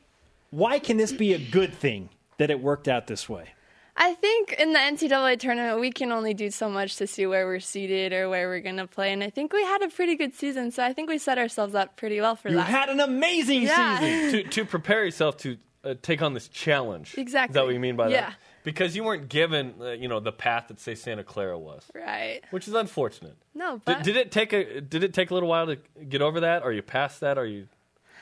Why 0.51 0.79
can 0.79 0.97
this 0.97 1.11
be 1.11 1.33
a 1.33 1.39
good 1.39 1.73
thing 1.73 2.09
that 2.37 2.49
it 2.51 2.61
worked 2.61 2.87
out 2.87 3.07
this 3.07 3.27
way? 3.27 3.49
I 3.97 4.13
think 4.15 4.53
in 4.53 4.71
the 4.73 4.79
NCAA 4.79 5.39
tournament, 5.39 5.79
we 5.79 5.91
can 5.91 6.11
only 6.11 6.33
do 6.33 6.49
so 6.49 6.69
much 6.69 6.95
to 6.95 7.07
see 7.07 7.25
where 7.25 7.45
we're 7.45 7.59
seated 7.59 8.13
or 8.13 8.29
where 8.29 8.47
we're 8.47 8.61
going 8.61 8.77
to 8.77 8.87
play. 8.87 9.11
And 9.11 9.21
I 9.23 9.29
think 9.29 9.51
we 9.53 9.61
had 9.63 9.81
a 9.83 9.89
pretty 9.89 10.15
good 10.15 10.33
season, 10.33 10.71
so 10.71 10.83
I 10.83 10.93
think 10.93 11.09
we 11.09 11.17
set 11.17 11.37
ourselves 11.37 11.75
up 11.75 11.97
pretty 11.97 12.19
well 12.21 12.35
for 12.37 12.49
You 12.49 12.55
that. 12.55 12.67
You 12.69 12.75
had 12.75 12.89
an 12.89 12.99
amazing 13.01 13.63
Yeah. 13.63 13.99
season. 13.99 14.31
to, 14.43 14.49
to 14.49 14.65
prepare 14.65 15.03
yourself 15.03 15.37
to 15.39 15.57
uh, 15.83 15.95
take 16.01 16.21
on 16.21 16.33
this 16.33 16.47
challenge. 16.47 17.15
Exactly. 17.17 17.51
Is 17.51 17.55
that 17.55 17.65
what 17.65 17.73
you 17.73 17.79
mean 17.79 17.95
by 17.95 18.05
that? 18.05 18.11
Yeah. 18.11 18.29
that? 18.29 18.35
Because 18.63 18.95
you 18.95 19.03
weren't 19.03 19.27
given, 19.29 19.73
uh, 19.81 19.91
you 19.91 20.07
know, 20.07 20.19
the 20.19 20.31
path 20.31 20.67
that 20.67 20.79
say 20.79 20.93
Santa 20.93 21.23
Clara 21.23 21.57
was, 21.57 21.83
right. 21.95 22.41
which 22.51 22.67
is 22.67 22.75
unfortunate. 22.75 23.35
No, 23.55 23.81
but 23.83 24.03
did 24.03 24.15
it 24.15 24.31
take 24.31 24.53
a 24.53 24.81
Did 24.81 25.03
it 25.03 25.13
take 25.13 25.31
a 25.31 25.33
little 25.33 25.49
while 25.49 25.65
to 25.65 25.77
get 26.07 26.21
over 26.21 26.41
that? 26.41 26.63
Are 26.63 26.71
you 26.71 26.81
past 26.81 27.21
that? 27.21 27.37
Are 27.37 27.45
you? 27.45 27.67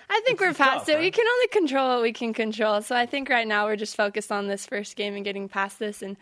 I 0.09 0.21
think 0.25 0.39
we're 0.39 0.53
past 0.53 0.57
tough, 0.57 0.89
it. 0.89 0.93
right? 0.93 1.01
We 1.01 1.11
can 1.11 1.27
only 1.27 1.47
control 1.49 1.89
what 1.89 2.01
we 2.01 2.13
can 2.13 2.33
control. 2.33 2.81
So 2.81 2.95
I 2.95 3.05
think 3.05 3.29
right 3.29 3.47
now 3.47 3.65
we're 3.65 3.75
just 3.75 3.95
focused 3.95 4.31
on 4.31 4.47
this 4.47 4.65
first 4.65 4.95
game 4.95 5.15
and 5.15 5.23
getting 5.23 5.47
past 5.47 5.77
this 5.77 6.01
and 6.01 6.17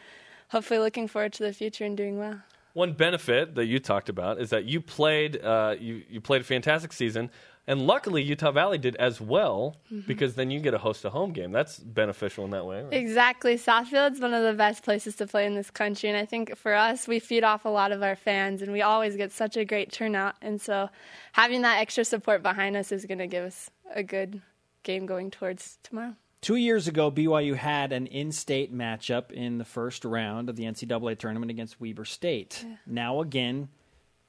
hopefully 0.50 0.80
looking 0.80 1.08
forward 1.08 1.34
to 1.34 1.44
the 1.44 1.54
future 1.54 1.86
and 1.86 1.96
doing 1.96 2.18
well. 2.18 2.42
One 2.74 2.94
benefit 2.94 3.56
that 3.56 3.66
you 3.66 3.80
talked 3.80 4.10
about 4.10 4.40
is 4.40 4.50
that 4.50 4.66
you 4.66 4.82
played 4.82 5.42
uh, 5.42 5.76
you 5.80 6.04
you 6.10 6.22
played 6.22 6.42
a 6.42 6.44
fantastic 6.44 6.92
season, 6.92 7.32
and 7.68 7.86
luckily 7.86 8.24
Utah 8.24 8.52
Valley 8.52 8.78
did 8.78 8.96
as 8.96 9.20
well 9.22 9.76
Mm-hmm. 9.92 10.08
because 10.08 10.36
then 10.36 10.50
you 10.52 10.60
get 10.60 10.74
a 10.74 10.78
host 10.78 11.06
a 11.06 11.10
home 11.10 11.32
game. 11.32 11.52
That's 11.52 11.78
beneficial 11.80 12.46
in 12.46 12.52
that 12.52 12.66
way. 12.66 12.84
Right? 12.84 12.94
Exactly. 12.94 13.58
South 13.58 13.88
Field's 13.88 14.20
one 14.20 14.34
of 14.34 14.44
the 14.44 14.54
best 14.54 14.84
places 14.84 15.16
to 15.18 15.28
play 15.28 15.46
in 15.46 15.56
this 15.56 15.70
country. 15.72 16.10
And 16.10 16.18
I 16.18 16.26
think 16.26 16.56
for 16.58 16.74
us, 16.74 17.08
we 17.08 17.20
feed 17.20 17.44
off 17.44 17.66
a 17.66 17.70
lot 17.70 17.92
of 17.92 18.02
our 18.04 18.16
fans 18.16 18.62
and 18.62 18.72
we 18.72 18.82
always 18.82 19.16
get 19.16 19.32
such 19.32 19.56
a 19.58 19.64
great 19.66 19.92
turnout. 19.92 20.36
And 20.42 20.60
so 20.62 20.90
having 21.34 21.62
that 21.62 21.80
extra 21.80 22.04
support 22.06 22.42
behind 22.44 22.76
us 22.76 22.92
is 22.92 23.06
going 23.06 23.20
to 23.20 23.28
give 23.28 23.44
us 23.46 23.70
a 23.94 24.04
good 24.04 24.42
game 24.84 25.06
going 25.06 25.32
towards 25.32 25.78
tomorrow. 25.84 26.14
Two 26.42 26.56
years 26.56 26.88
ago, 26.88 27.10
BYU 27.12 27.56
had 27.56 27.92
an 27.92 28.06
in-state 28.08 28.74
matchup 28.74 29.32
in 29.32 29.58
the 29.58 29.66
first 29.66 30.06
round 30.06 30.50
of 30.50 30.56
the 30.56 30.64
NCAA 30.64 31.18
tournament 31.18 31.50
against 31.50 31.82
Weber 31.82 32.06
State. 32.06 32.64
Now 32.86 33.22
again, 33.22 33.70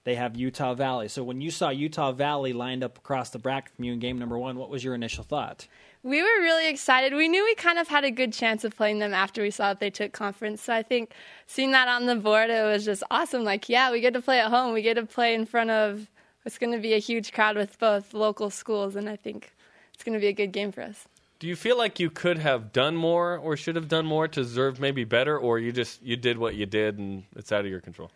they 0.04 0.14
have 0.14 0.36
Utah 0.36 0.74
Valley. 0.74 1.08
So 1.08 1.22
when 1.22 1.40
you 1.40 1.50
saw 1.50 1.70
Utah 1.70 2.12
Valley 2.12 2.52
lined 2.52 2.82
up 2.82 2.98
across 2.98 3.30
the 3.30 3.38
bracket 3.38 3.74
from 3.74 3.84
you 3.84 3.92
in 3.92 3.98
game 3.98 4.18
number 4.18 4.38
one, 4.38 4.56
what 4.56 4.70
was 4.70 4.82
your 4.82 4.94
initial 4.94 5.24
thought? 5.24 5.66
We 6.02 6.22
were 6.22 6.40
really 6.40 6.68
excited. 6.68 7.12
We 7.12 7.28
knew 7.28 7.44
we 7.44 7.54
kind 7.56 7.78
of 7.78 7.88
had 7.88 8.04
a 8.04 8.10
good 8.10 8.32
chance 8.32 8.64
of 8.64 8.76
playing 8.76 9.00
them 9.00 9.12
after 9.12 9.42
we 9.42 9.50
saw 9.50 9.68
that 9.68 9.80
they 9.80 9.90
took 9.90 10.12
conference. 10.12 10.62
So 10.62 10.72
I 10.72 10.82
think 10.82 11.12
seeing 11.46 11.72
that 11.72 11.88
on 11.88 12.06
the 12.06 12.14
board, 12.14 12.50
it 12.50 12.64
was 12.64 12.84
just 12.84 13.02
awesome. 13.10 13.44
Like, 13.44 13.68
yeah, 13.68 13.90
we 13.90 14.00
get 14.00 14.14
to 14.14 14.22
play 14.22 14.40
at 14.40 14.50
home. 14.50 14.72
We 14.72 14.82
get 14.82 14.94
to 14.94 15.04
play 15.04 15.34
in 15.34 15.44
front 15.44 15.70
of 15.70 16.08
it's 16.48 16.56
going 16.56 16.72
to 16.72 16.78
be 16.78 16.94
a 16.94 16.98
huge 16.98 17.32
crowd 17.32 17.56
with 17.56 17.78
both 17.78 18.14
local 18.14 18.48
schools, 18.48 18.96
and 18.96 19.06
I 19.06 19.16
think 19.16 19.52
it's 19.92 20.02
going 20.02 20.14
to 20.14 20.20
be 20.20 20.28
a 20.28 20.32
good 20.32 20.50
game 20.50 20.72
for 20.72 20.80
us. 20.80 21.06
Do 21.40 21.46
you 21.46 21.56
feel 21.56 21.76
like 21.76 22.00
you 22.00 22.08
could 22.08 22.38
have 22.38 22.72
done 22.72 22.96
more 22.96 23.36
or 23.36 23.54
should 23.56 23.76
have 23.76 23.86
done 23.86 24.06
more 24.06 24.26
to 24.26 24.42
deserve 24.42 24.80
maybe 24.80 25.04
better, 25.04 25.38
or 25.38 25.58
you 25.58 25.72
just 25.72 26.02
you 26.02 26.16
did 26.16 26.38
what 26.38 26.54
you 26.54 26.64
did 26.64 26.98
and 26.98 27.24
it's 27.36 27.52
out 27.52 27.60
of 27.60 27.70
your 27.70 27.80
control? 27.82 28.10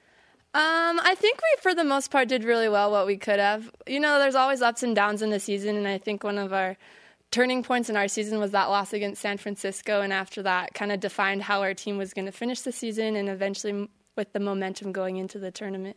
Um, 0.54 1.00
I 1.02 1.14
think 1.16 1.38
we, 1.38 1.62
for 1.62 1.74
the 1.74 1.84
most 1.84 2.10
part, 2.10 2.28
did 2.28 2.44
really 2.44 2.68
well 2.68 2.90
what 2.90 3.06
we 3.06 3.16
could 3.16 3.38
have. 3.38 3.70
You 3.86 4.00
know, 4.00 4.18
there's 4.18 4.34
always 4.34 4.60
ups 4.60 4.82
and 4.82 4.94
downs 4.94 5.22
in 5.22 5.30
the 5.30 5.40
season, 5.40 5.76
and 5.76 5.88
I 5.88 5.96
think 5.96 6.24
one 6.24 6.36
of 6.36 6.52
our 6.52 6.76
turning 7.30 7.62
points 7.62 7.88
in 7.88 7.96
our 7.96 8.06
season 8.06 8.38
was 8.38 8.50
that 8.50 8.66
loss 8.66 8.92
against 8.92 9.22
San 9.22 9.38
Francisco, 9.38 10.02
and 10.02 10.12
after 10.12 10.42
that, 10.42 10.74
kind 10.74 10.92
of 10.92 11.00
defined 11.00 11.42
how 11.42 11.62
our 11.62 11.72
team 11.72 11.96
was 11.96 12.12
going 12.12 12.26
to 12.26 12.32
finish 12.32 12.60
the 12.60 12.72
season, 12.72 13.16
and 13.16 13.30
eventually 13.30 13.88
with 14.14 14.32
the 14.34 14.40
momentum 14.40 14.92
going 14.92 15.16
into 15.16 15.38
the 15.38 15.50
tournament. 15.50 15.96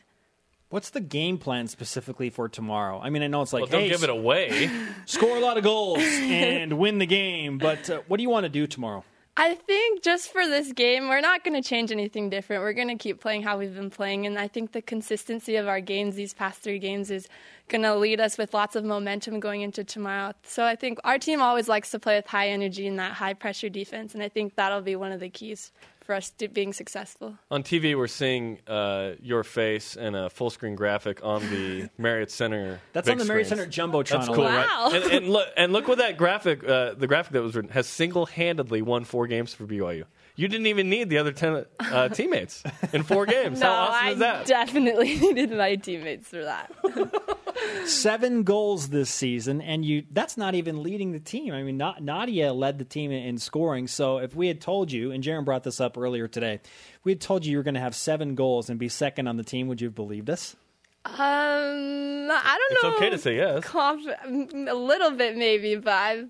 What's 0.69 0.89
the 0.89 1.01
game 1.01 1.37
plan 1.37 1.67
specifically 1.67 2.29
for 2.29 2.49
tomorrow? 2.49 2.99
I 2.99 3.09
mean, 3.09 3.23
I 3.23 3.27
know 3.27 3.41
it's 3.41 3.53
like, 3.53 3.63
Well, 3.63 3.71
don't 3.71 3.81
hey, 3.81 3.89
give 3.89 4.03
it 4.03 4.09
away. 4.09 4.69
score 5.05 5.37
a 5.37 5.39
lot 5.39 5.57
of 5.57 5.63
goals 5.63 5.99
and 6.01 6.77
win 6.77 6.97
the 6.97 7.05
game, 7.05 7.57
but 7.57 7.89
uh, 7.89 8.01
what 8.07 8.17
do 8.17 8.23
you 8.23 8.29
want 8.29 8.45
to 8.45 8.49
do 8.49 8.65
tomorrow? 8.67 9.03
I 9.37 9.53
think 9.53 10.01
just 10.01 10.31
for 10.31 10.47
this 10.47 10.71
game, 10.71 11.09
we're 11.09 11.19
not 11.19 11.43
going 11.43 11.61
to 11.61 11.67
change 11.67 11.91
anything 11.91 12.29
different. 12.29 12.63
We're 12.63 12.71
going 12.71 12.87
to 12.87 12.95
keep 12.95 13.19
playing 13.19 13.43
how 13.43 13.57
we've 13.57 13.75
been 13.75 13.89
playing, 13.89 14.25
and 14.25 14.39
I 14.39 14.47
think 14.47 14.71
the 14.71 14.81
consistency 14.81 15.57
of 15.57 15.67
our 15.67 15.81
games 15.81 16.15
these 16.15 16.33
past 16.33 16.61
three 16.61 16.79
games 16.79 17.11
is 17.11 17.27
going 17.67 17.81
to 17.81 17.95
lead 17.95 18.21
us 18.21 18.37
with 18.37 18.53
lots 18.53 18.77
of 18.77 18.85
momentum 18.85 19.41
going 19.41 19.59
into 19.59 19.83
tomorrow. 19.83 20.31
So 20.43 20.63
I 20.63 20.77
think 20.77 20.99
our 21.03 21.19
team 21.19 21.41
always 21.41 21.67
likes 21.67 21.91
to 21.91 21.99
play 21.99 22.15
with 22.15 22.27
high 22.27 22.47
energy 22.47 22.87
and 22.87 22.97
that 22.99 23.11
high 23.11 23.33
pressure 23.33 23.67
defense, 23.67 24.13
and 24.13 24.23
I 24.23 24.29
think 24.29 24.55
that'll 24.55 24.81
be 24.81 24.95
one 24.95 25.11
of 25.11 25.19
the 25.19 25.29
keys 25.29 25.73
for 26.05 26.13
us 26.15 26.29
to 26.31 26.47
being 26.47 26.71
successful. 26.73 27.37
on 27.49 27.63
TV, 27.63 27.97
we're 27.97 28.07
seeing 28.07 28.59
uh, 28.67 29.11
your 29.21 29.43
face 29.43 29.95
and 29.95 30.15
a 30.15 30.29
full 30.29 30.49
screen 30.49 30.75
graphic 30.75 31.19
on 31.23 31.41
the 31.49 31.89
Marriott 31.97 32.31
Center. 32.31 32.79
That's 32.93 33.09
on 33.09 33.17
the 33.17 33.25
Marriott 33.25 33.47
screens. 33.47 33.61
Center 33.75 33.91
jumbotron. 33.91 34.09
That's 34.09 34.27
cool, 34.27 34.43
Wow. 34.43 34.89
right? 34.91 34.93
And, 35.03 35.11
and 35.11 35.29
look, 35.29 35.47
and 35.57 35.73
look 35.73 35.87
what 35.87 35.97
that 35.97 36.17
graphic, 36.17 36.63
uh, 36.63 36.93
the 36.93 37.07
graphic 37.07 37.33
that 37.33 37.41
was 37.41 37.55
written, 37.55 37.71
has 37.71 37.87
single-handedly 37.87 38.81
won 38.83 39.03
four 39.03 39.27
games 39.27 39.53
for 39.53 39.65
BYU. 39.65 40.03
You 40.37 40.47
didn't 40.49 40.67
even 40.67 40.89
need 40.89 41.09
the 41.09 41.17
other 41.17 41.31
ten 41.31 41.65
uh, 41.79 42.09
teammates 42.13 42.61
in 42.91 43.03
four 43.03 43.25
games. 43.25 43.61
No, 43.61 43.67
How 43.67 43.73
awesome 43.83 44.07
I 44.07 44.11
is 44.11 44.19
that? 44.19 44.45
definitely 44.45 45.15
needed 45.17 45.51
my 45.51 45.75
teammates 45.77 46.27
for 46.27 46.43
that. 46.43 46.71
Seven 47.85 48.43
goals 48.43 48.89
this 48.89 49.09
season, 49.09 49.61
and 49.61 49.85
you 49.85 50.03
that's 50.11 50.37
not 50.37 50.55
even 50.55 50.81
leading 50.81 51.11
the 51.11 51.19
team. 51.19 51.53
I 51.53 51.61
mean, 51.63 51.77
not, 51.77 52.01
Nadia 52.01 52.51
led 52.51 52.79
the 52.79 52.85
team 52.85 53.11
in, 53.11 53.23
in 53.23 53.37
scoring. 53.37 53.87
So 53.87 54.17
if 54.17 54.35
we 54.35 54.47
had 54.47 54.59
told 54.59 54.91
you, 54.91 55.11
and 55.11 55.23
Jarom 55.23 55.45
brought 55.45 55.63
this 55.63 55.79
up 55.79 55.97
earlier 55.97 56.27
today, 56.27 56.55
if 56.55 56.99
we 57.03 57.11
had 57.11 57.21
told 57.21 57.45
you 57.45 57.51
you 57.51 57.57
were 57.57 57.63
going 57.63 57.75
to 57.75 57.79
have 57.79 57.95
seven 57.95 58.33
goals 58.33 58.69
and 58.69 58.79
be 58.79 58.89
second 58.89 59.27
on 59.27 59.37
the 59.37 59.43
team, 59.43 59.67
would 59.67 59.81
you 59.81 59.87
have 59.87 59.95
believed 59.95 60.29
us? 60.29 60.55
Um, 61.05 61.13
I 61.17 62.57
don't 62.57 62.71
It's 62.71 62.83
know. 62.83 62.89
It's 62.89 62.97
okay 62.97 63.09
to 63.11 63.17
say 63.19 63.35
yes. 63.35 63.63
Conf- 63.63 64.67
a 64.67 64.73
little 64.73 65.11
bit 65.11 65.37
maybe, 65.37 65.75
but 65.75 65.93
I've. 65.93 66.29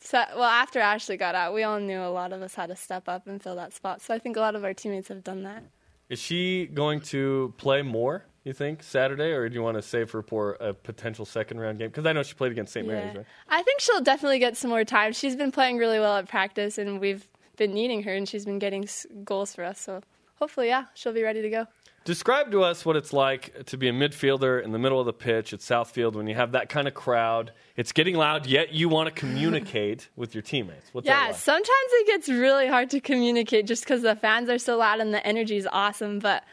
So, 0.00 0.22
well, 0.34 0.44
after 0.44 0.78
Ashley 0.78 1.16
got 1.16 1.34
out, 1.34 1.52
we 1.52 1.62
all 1.64 1.80
knew 1.80 2.00
a 2.00 2.08
lot 2.08 2.32
of 2.32 2.40
us 2.40 2.54
had 2.54 2.68
to 2.68 2.76
step 2.76 3.08
up 3.08 3.26
and 3.26 3.42
fill 3.42 3.56
that 3.56 3.72
spot. 3.72 4.00
So 4.00 4.14
I 4.14 4.18
think 4.18 4.36
a 4.36 4.40
lot 4.40 4.54
of 4.54 4.64
our 4.64 4.72
teammates 4.72 5.08
have 5.08 5.24
done 5.24 5.42
that. 5.42 5.64
Is 6.08 6.18
she 6.20 6.66
going 6.66 7.00
to 7.00 7.52
play 7.58 7.82
more 7.82 8.24
You 8.46 8.52
think 8.52 8.84
Saturday, 8.84 9.32
or 9.32 9.48
do 9.48 9.56
you 9.56 9.62
want 9.62 9.76
to 9.76 9.82
save 9.82 10.08
her 10.12 10.22
for 10.22 10.52
a 10.60 10.72
potential 10.72 11.24
second 11.24 11.58
round 11.58 11.80
game? 11.80 11.88
Because 11.88 12.06
I 12.06 12.12
know 12.12 12.22
she 12.22 12.34
played 12.34 12.52
against 12.52 12.72
St. 12.74 12.86
Mary's, 12.86 13.10
Yeah. 13.12 13.18
right? 13.18 13.26
I 13.48 13.62
think 13.64 13.80
she'll 13.80 14.00
definitely 14.00 14.38
get 14.38 14.56
some 14.56 14.70
more 14.70 14.84
time. 14.84 15.12
She's 15.14 15.34
been 15.34 15.50
playing 15.50 15.78
really 15.78 15.98
well 15.98 16.16
at 16.16 16.28
practice, 16.28 16.78
and 16.78 17.00
we've 17.00 17.26
been 17.56 17.74
needing 17.74 18.04
her, 18.04 18.14
and 18.14 18.28
she's 18.28 18.44
been 18.44 18.60
getting 18.60 18.88
goals 19.24 19.52
for 19.52 19.64
us. 19.64 19.80
So 19.80 20.00
hopefully, 20.36 20.68
yeah, 20.68 20.84
she'll 20.94 21.12
be 21.12 21.24
ready 21.24 21.42
to 21.42 21.50
go. 21.50 21.66
Describe 22.04 22.52
to 22.52 22.62
us 22.62 22.86
what 22.86 22.94
it's 22.94 23.12
like 23.12 23.64
to 23.66 23.76
be 23.76 23.88
a 23.88 23.92
midfielder 23.92 24.62
in 24.62 24.70
the 24.70 24.78
middle 24.78 25.00
of 25.00 25.06
the 25.06 25.12
pitch 25.12 25.52
at 25.52 25.60
South 25.60 25.90
Field 25.90 26.14
when 26.14 26.28
you 26.28 26.36
have 26.36 26.52
that 26.52 26.68
kind 26.68 26.86
of 26.86 26.94
crowd. 26.94 27.50
It's 27.76 27.90
getting 27.90 28.14
loud, 28.14 28.46
yet 28.46 28.72
you 28.72 28.88
want 28.88 29.08
to 29.12 29.20
communicate 29.20 30.08
with 30.14 30.36
your 30.36 30.42
teammates. 30.42 30.90
What's 30.92 31.08
that 31.08 31.20
Yeah, 31.20 31.26
like? 31.32 31.34
sometimes 31.34 31.66
it 31.94 32.06
gets 32.06 32.28
really 32.28 32.68
hard 32.68 32.90
to 32.90 33.00
communicate 33.00 33.66
just 33.66 33.82
because 33.82 34.02
the 34.02 34.14
fans 34.14 34.48
are 34.48 34.58
so 34.60 34.76
loud 34.76 35.00
and 35.00 35.12
the 35.12 35.26
energy 35.26 35.56
is 35.56 35.66
awesome. 35.72 36.20
But 36.20 36.44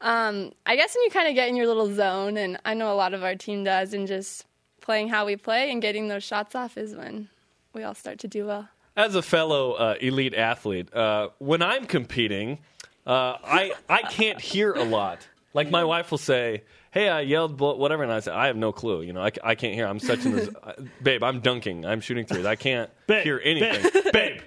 um, 0.00 0.52
I 0.66 0.76
guess 0.76 0.94
when 0.94 1.04
you 1.04 1.10
kind 1.10 1.28
of 1.28 1.34
get 1.34 1.48
in 1.48 1.56
your 1.56 1.66
little 1.66 1.92
zone, 1.94 2.36
and 2.36 2.58
I 2.64 2.74
know 2.74 2.92
a 2.92 2.94
lot 2.94 3.14
of 3.14 3.24
our 3.24 3.34
team 3.34 3.64
does, 3.64 3.92
and 3.94 4.06
just 4.06 4.44
playing 4.80 5.08
how 5.08 5.26
we 5.26 5.36
play 5.36 5.70
and 5.70 5.82
getting 5.82 6.08
those 6.08 6.24
shots 6.24 6.54
off 6.54 6.76
is 6.78 6.94
when 6.94 7.28
we 7.74 7.82
all 7.82 7.94
start 7.94 8.18
to 8.20 8.28
do 8.28 8.46
well. 8.46 8.68
As 8.96 9.14
a 9.14 9.22
fellow 9.22 9.72
uh, 9.72 9.94
elite 10.00 10.34
athlete, 10.34 10.92
uh, 10.94 11.28
when 11.38 11.62
I'm 11.62 11.84
competing, 11.86 12.58
uh, 13.06 13.36
I 13.44 13.72
I 13.88 14.02
can't 14.02 14.40
hear 14.40 14.72
a 14.72 14.82
lot. 14.84 15.26
Like 15.54 15.70
my 15.70 15.84
wife 15.84 16.10
will 16.10 16.18
say, 16.18 16.62
"Hey, 16.90 17.08
I 17.08 17.20
yelled 17.20 17.60
whatever," 17.60 18.02
and 18.02 18.12
I 18.12 18.20
say, 18.20 18.32
"I 18.32 18.46
have 18.48 18.56
no 18.56 18.72
clue. 18.72 19.02
You 19.02 19.12
know, 19.12 19.22
I, 19.22 19.30
I 19.42 19.54
can't 19.54 19.74
hear. 19.74 19.86
I'm 19.86 19.98
such 19.98 20.24
in 20.24 20.32
this, 20.36 20.48
uh, 20.62 20.72
babe. 21.02 21.22
I'm 21.22 21.40
dunking. 21.40 21.86
I'm 21.86 22.00
shooting 22.00 22.26
threes. 22.26 22.44
I 22.44 22.56
can't 22.56 22.90
Babe, 23.06 23.24
hear 23.24 23.40
anything, 23.44 24.02
babe." 24.12 24.40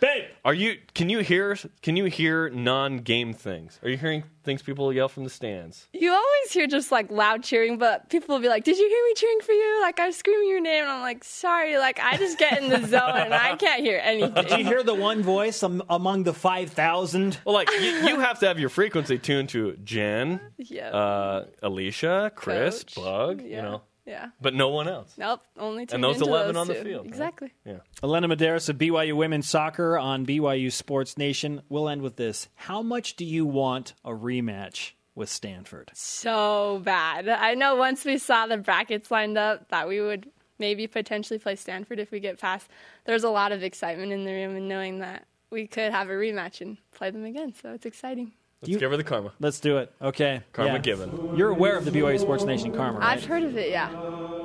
Babe, 0.00 0.24
Are 0.44 0.54
you? 0.54 0.76
Can 0.94 1.08
you 1.08 1.20
hear? 1.20 1.56
Can 1.82 1.96
you 1.96 2.04
hear 2.04 2.50
non-game 2.50 3.32
things? 3.32 3.78
Are 3.82 3.88
you 3.88 3.96
hearing 3.96 4.24
things 4.44 4.62
people 4.62 4.92
yell 4.92 5.08
from 5.08 5.24
the 5.24 5.30
stands? 5.30 5.86
You 5.92 6.12
always 6.12 6.52
hear 6.52 6.66
just 6.66 6.92
like 6.92 7.10
loud 7.10 7.42
cheering, 7.42 7.78
but 7.78 8.08
people 8.10 8.34
will 8.34 8.42
be 8.42 8.48
like, 8.48 8.64
"Did 8.64 8.76
you 8.78 8.88
hear 8.88 9.04
me 9.04 9.14
cheering 9.16 9.40
for 9.40 9.52
you?" 9.52 9.78
Like 9.82 9.98
I'm 10.00 10.12
screaming 10.12 10.48
your 10.48 10.60
name, 10.60 10.82
and 10.82 10.92
I'm 10.92 11.00
like, 11.00 11.24
"Sorry." 11.24 11.78
Like 11.78 11.98
I 12.00 12.16
just 12.16 12.38
get 12.38 12.62
in 12.62 12.68
the 12.68 12.86
zone 12.86 13.16
and 13.16 13.32
I 13.34 13.56
can't 13.56 13.82
hear 13.82 14.00
anything. 14.02 14.34
did 14.34 14.58
you 14.58 14.64
hear 14.64 14.82
the 14.82 14.94
one 14.94 15.22
voice 15.22 15.62
among 15.62 16.24
the 16.24 16.34
5,000? 16.34 17.38
Well, 17.44 17.54
like 17.54 17.70
you, 17.72 17.78
you 18.08 18.20
have 18.20 18.38
to 18.40 18.46
have 18.48 18.58
your 18.58 18.68
frequency 18.68 19.18
tuned 19.18 19.48
to 19.50 19.76
Jen, 19.84 20.40
Yeah. 20.58 20.90
uh, 20.90 21.46
Alicia, 21.62 22.32
Chris, 22.34 22.84
Coach. 22.84 22.94
Bug. 22.96 23.42
Yeah. 23.42 23.56
You 23.56 23.62
know, 23.62 23.82
Yeah. 24.06 24.28
but 24.40 24.54
no 24.54 24.68
one 24.68 24.88
else. 24.88 25.12
Nope. 25.18 25.40
Only 25.58 25.84
two. 25.86 25.94
And 25.96 26.04
those 26.04 26.16
into 26.16 26.28
11 26.28 26.54
those 26.54 26.60
on 26.60 26.68
the 26.68 26.74
two. 26.74 26.82
field, 26.84 27.00
right? 27.02 27.08
Exactly. 27.08 27.52
Yeah. 27.64 27.78
Elena 28.02 28.28
Medeiros 28.28 28.68
of 28.68 28.78
BYU 28.78 29.14
Women's 29.16 29.48
Soccer 29.48 29.98
on 29.98 30.24
BYU 30.24 30.70
Sports 30.72 31.18
Nation. 31.18 31.62
We'll 31.68 31.88
end 31.88 32.02
with 32.02 32.16
this. 32.16 32.48
How 32.54 32.82
much 32.82 33.16
do 33.16 33.24
you 33.24 33.44
want 33.44 33.94
a 34.04 34.10
rematch 34.10 34.92
with 35.16 35.28
Stanford? 35.28 35.90
So 35.94 36.80
bad. 36.84 37.28
I 37.28 37.54
know 37.54 37.74
once 37.74 38.04
we 38.04 38.18
saw 38.18 38.46
the 38.46 38.58
brackets 38.58 39.10
lined 39.10 39.36
up 39.38 39.68
that 39.70 39.88
we 39.88 40.00
would 40.00 40.30
maybe 40.58 40.86
potentially 40.86 41.38
play 41.38 41.56
Stanford 41.56 41.98
if 41.98 42.10
we 42.10 42.20
get 42.20 42.40
past. 42.40 42.68
There's 43.04 43.24
a 43.24 43.28
lot 43.30 43.50
of 43.52 43.62
excitement 43.62 44.12
in 44.12 44.24
the 44.24 44.32
room 44.32 44.56
and 44.56 44.68
knowing 44.68 45.00
that 45.00 45.26
we 45.50 45.66
could 45.66 45.92
have 45.92 46.08
a 46.08 46.12
rematch 46.12 46.60
and 46.60 46.76
play 46.92 47.10
them 47.10 47.24
again. 47.24 47.52
So 47.60 47.72
it's 47.72 47.86
exciting. 47.86 48.32
Let's 48.62 48.72
You- 48.72 48.78
give 48.78 48.90
her 48.90 48.96
the 48.96 49.04
karma. 49.04 49.32
Let's 49.38 49.60
do 49.60 49.76
it. 49.78 49.92
Okay. 50.00 50.40
Karma 50.52 50.72
Yeah. 50.74 50.78
given. 50.78 51.36
You're 51.36 51.50
aware 51.50 51.76
of 51.76 51.84
the 51.84 51.90
BYU 51.90 52.18
Sports 52.18 52.44
Nation 52.44 52.72
karma, 52.72 52.98
right? 53.00 53.10
I've 53.16 53.24
heard 53.24 53.42
of 53.42 53.56
it. 53.56 53.70
Yeah. 53.70 53.90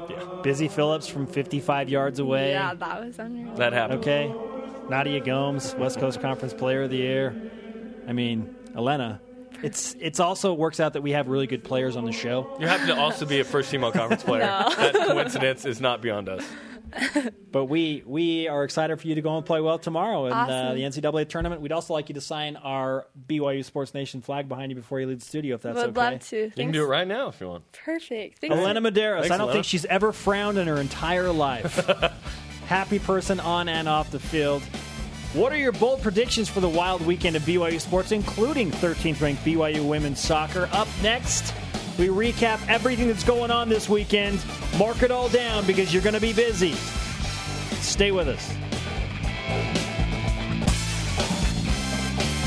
Yeah. 0.09 0.25
Busy 0.43 0.67
Phillips 0.67 1.07
from 1.07 1.25
55 1.27 1.87
yards 1.89 2.19
away. 2.19 2.51
Yeah, 2.51 2.73
that 2.73 3.05
was 3.05 3.17
unreal. 3.19 3.53
That 3.55 3.71
happened. 3.73 3.99
Okay. 4.01 4.33
Nadia 4.89 5.21
Gomes, 5.21 5.73
West 5.75 5.99
Coast 5.99 6.19
Conference 6.21 6.53
Player 6.53 6.83
of 6.83 6.89
the 6.89 6.97
Year. 6.97 7.33
I 8.07 8.11
mean, 8.13 8.53
Elena. 8.75 9.21
It's 9.63 9.95
it's 9.99 10.19
also 10.19 10.53
works 10.53 10.79
out 10.79 10.93
that 10.93 11.01
we 11.03 11.11
have 11.11 11.27
really 11.27 11.45
good 11.47 11.63
players 11.63 11.95
on 11.95 12.03
the 12.05 12.11
show. 12.11 12.57
You 12.59 12.67
happen 12.67 12.87
to 12.87 12.97
also 12.97 13.25
be 13.25 13.39
a 13.39 13.43
first 13.43 13.69
team 13.71 13.83
all 13.83 13.91
conference 13.91 14.23
player. 14.25 14.41
That 14.41 14.93
coincidence 15.07 15.65
is 15.65 15.79
not 15.79 16.01
beyond 16.01 16.27
us. 16.29 16.43
But 17.51 17.65
we 17.65 18.01
we 18.05 18.47
are 18.47 18.63
excited 18.63 18.97
for 19.01 19.07
you 19.07 19.15
to 19.15 19.21
go 19.21 19.35
and 19.35 19.45
play 19.45 19.59
well 19.59 19.77
tomorrow 19.77 20.25
in 20.27 20.31
uh, 20.31 20.73
the 20.73 20.81
NCAA 20.83 21.27
tournament. 21.27 21.61
We'd 21.61 21.73
also 21.73 21.93
like 21.93 22.07
you 22.07 22.15
to 22.15 22.21
sign 22.21 22.55
our 22.55 23.07
BYU 23.27 23.65
Sports 23.65 23.93
Nation 23.93 24.21
flag 24.21 24.47
behind 24.47 24.71
you 24.71 24.77
before 24.77 25.01
you 25.01 25.07
leave 25.07 25.19
the 25.19 25.25
studio, 25.25 25.55
if 25.55 25.61
that's 25.61 25.75
Would 25.75 25.89
okay. 25.89 26.11
love 26.11 26.19
to. 26.29 26.37
You 26.45 26.51
can 26.51 26.71
do 26.71 26.83
it 26.83 26.87
right 26.87 27.05
now 27.07 27.27
if 27.27 27.41
you 27.41 27.49
want. 27.49 27.69
Perfect. 27.73 28.39
Thanks. 28.39 28.55
Elena 28.55 28.79
Medeiros. 28.81 29.19
Thanks, 29.19 29.31
I 29.31 29.37
don't 29.37 29.41
Elena. 29.41 29.53
think 29.53 29.65
she's 29.65 29.83
ever 29.85 30.13
frowned 30.13 30.57
in 30.59 30.67
her 30.67 30.77
entire 30.77 31.29
life. 31.31 31.85
Happy 32.67 32.99
person 32.99 33.41
on 33.41 33.67
and 33.67 33.89
off 33.89 34.11
the 34.11 34.19
field. 34.19 34.63
What 35.33 35.51
are 35.51 35.57
your 35.57 35.73
bold 35.73 36.01
predictions 36.01 36.47
for 36.47 36.61
the 36.61 36.69
wild 36.69 37.01
weekend 37.05 37.35
of 37.35 37.41
BYU 37.43 37.81
sports, 37.81 38.13
including 38.13 38.71
13th 38.71 39.21
ranked 39.21 39.43
BYU 39.43 39.85
women's 39.87 40.19
soccer? 40.19 40.69
Up 40.71 40.87
next, 41.01 41.53
we 41.97 42.07
recap 42.07 42.59
everything 42.67 43.07
that's 43.07 43.23
going 43.23 43.51
on 43.51 43.69
this 43.69 43.89
weekend. 43.89 44.43
Mark 44.77 45.03
it 45.03 45.11
all 45.11 45.29
down 45.29 45.65
because 45.65 45.93
you're 45.93 46.03
going 46.03 46.15
to 46.15 46.21
be 46.21 46.33
busy. 46.33 46.73
Stay 47.81 48.11
with 48.11 48.27
us. 48.27 48.53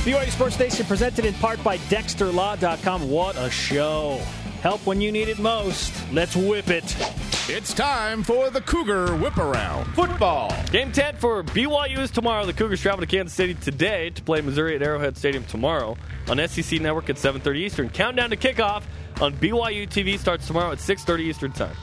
BYU 0.05 0.31
Sports 0.31 0.59
Nation 0.59 0.85
presented 0.85 1.25
in 1.25 1.33
part 1.35 1.63
by 1.65 1.79
DexterLaw.com. 1.79 3.09
What 3.09 3.37
a 3.37 3.51
show! 3.51 4.21
Help 4.61 4.85
when 4.87 5.01
you 5.01 5.11
need 5.11 5.29
it 5.29 5.39
most. 5.39 5.93
Let's 6.13 6.37
whip 6.37 6.69
it. 6.69 6.97
It's 7.47 7.75
time 7.75 8.23
for 8.23 8.49
the 8.49 8.63
Cougar 8.63 9.17
Whip 9.17 9.37
Around 9.37 9.85
Football. 9.95 10.55
Game 10.71 10.93
10 10.93 11.17
for 11.17 11.43
BYU 11.43 11.99
is 11.99 12.11
tomorrow. 12.11 12.47
The 12.47 12.55
Cougars 12.55 12.81
travel 12.81 13.01
to 13.01 13.07
Kansas 13.07 13.35
City 13.35 13.55
today 13.55 14.09
to 14.11 14.23
play 14.23 14.41
Missouri 14.41 14.77
at 14.77 14.83
Arrowhead 14.83 15.19
Stadium 15.19 15.45
tomorrow 15.45 15.99
on 16.29 16.39
SEC 16.49 16.81
Network 16.81 17.11
at 17.11 17.17
7:30 17.17 17.57
Eastern. 17.59 17.91
Countdown 17.91 18.31
to 18.31 18.37
kickoff 18.37 18.85
on 19.21 19.33
BYU 19.35 19.87
TV 19.89 20.19
starts 20.19 20.47
tomorrow 20.47 20.73
at 20.73 20.79
6:30 20.79 21.21
Eastern 21.25 21.53
Time. 21.53 21.77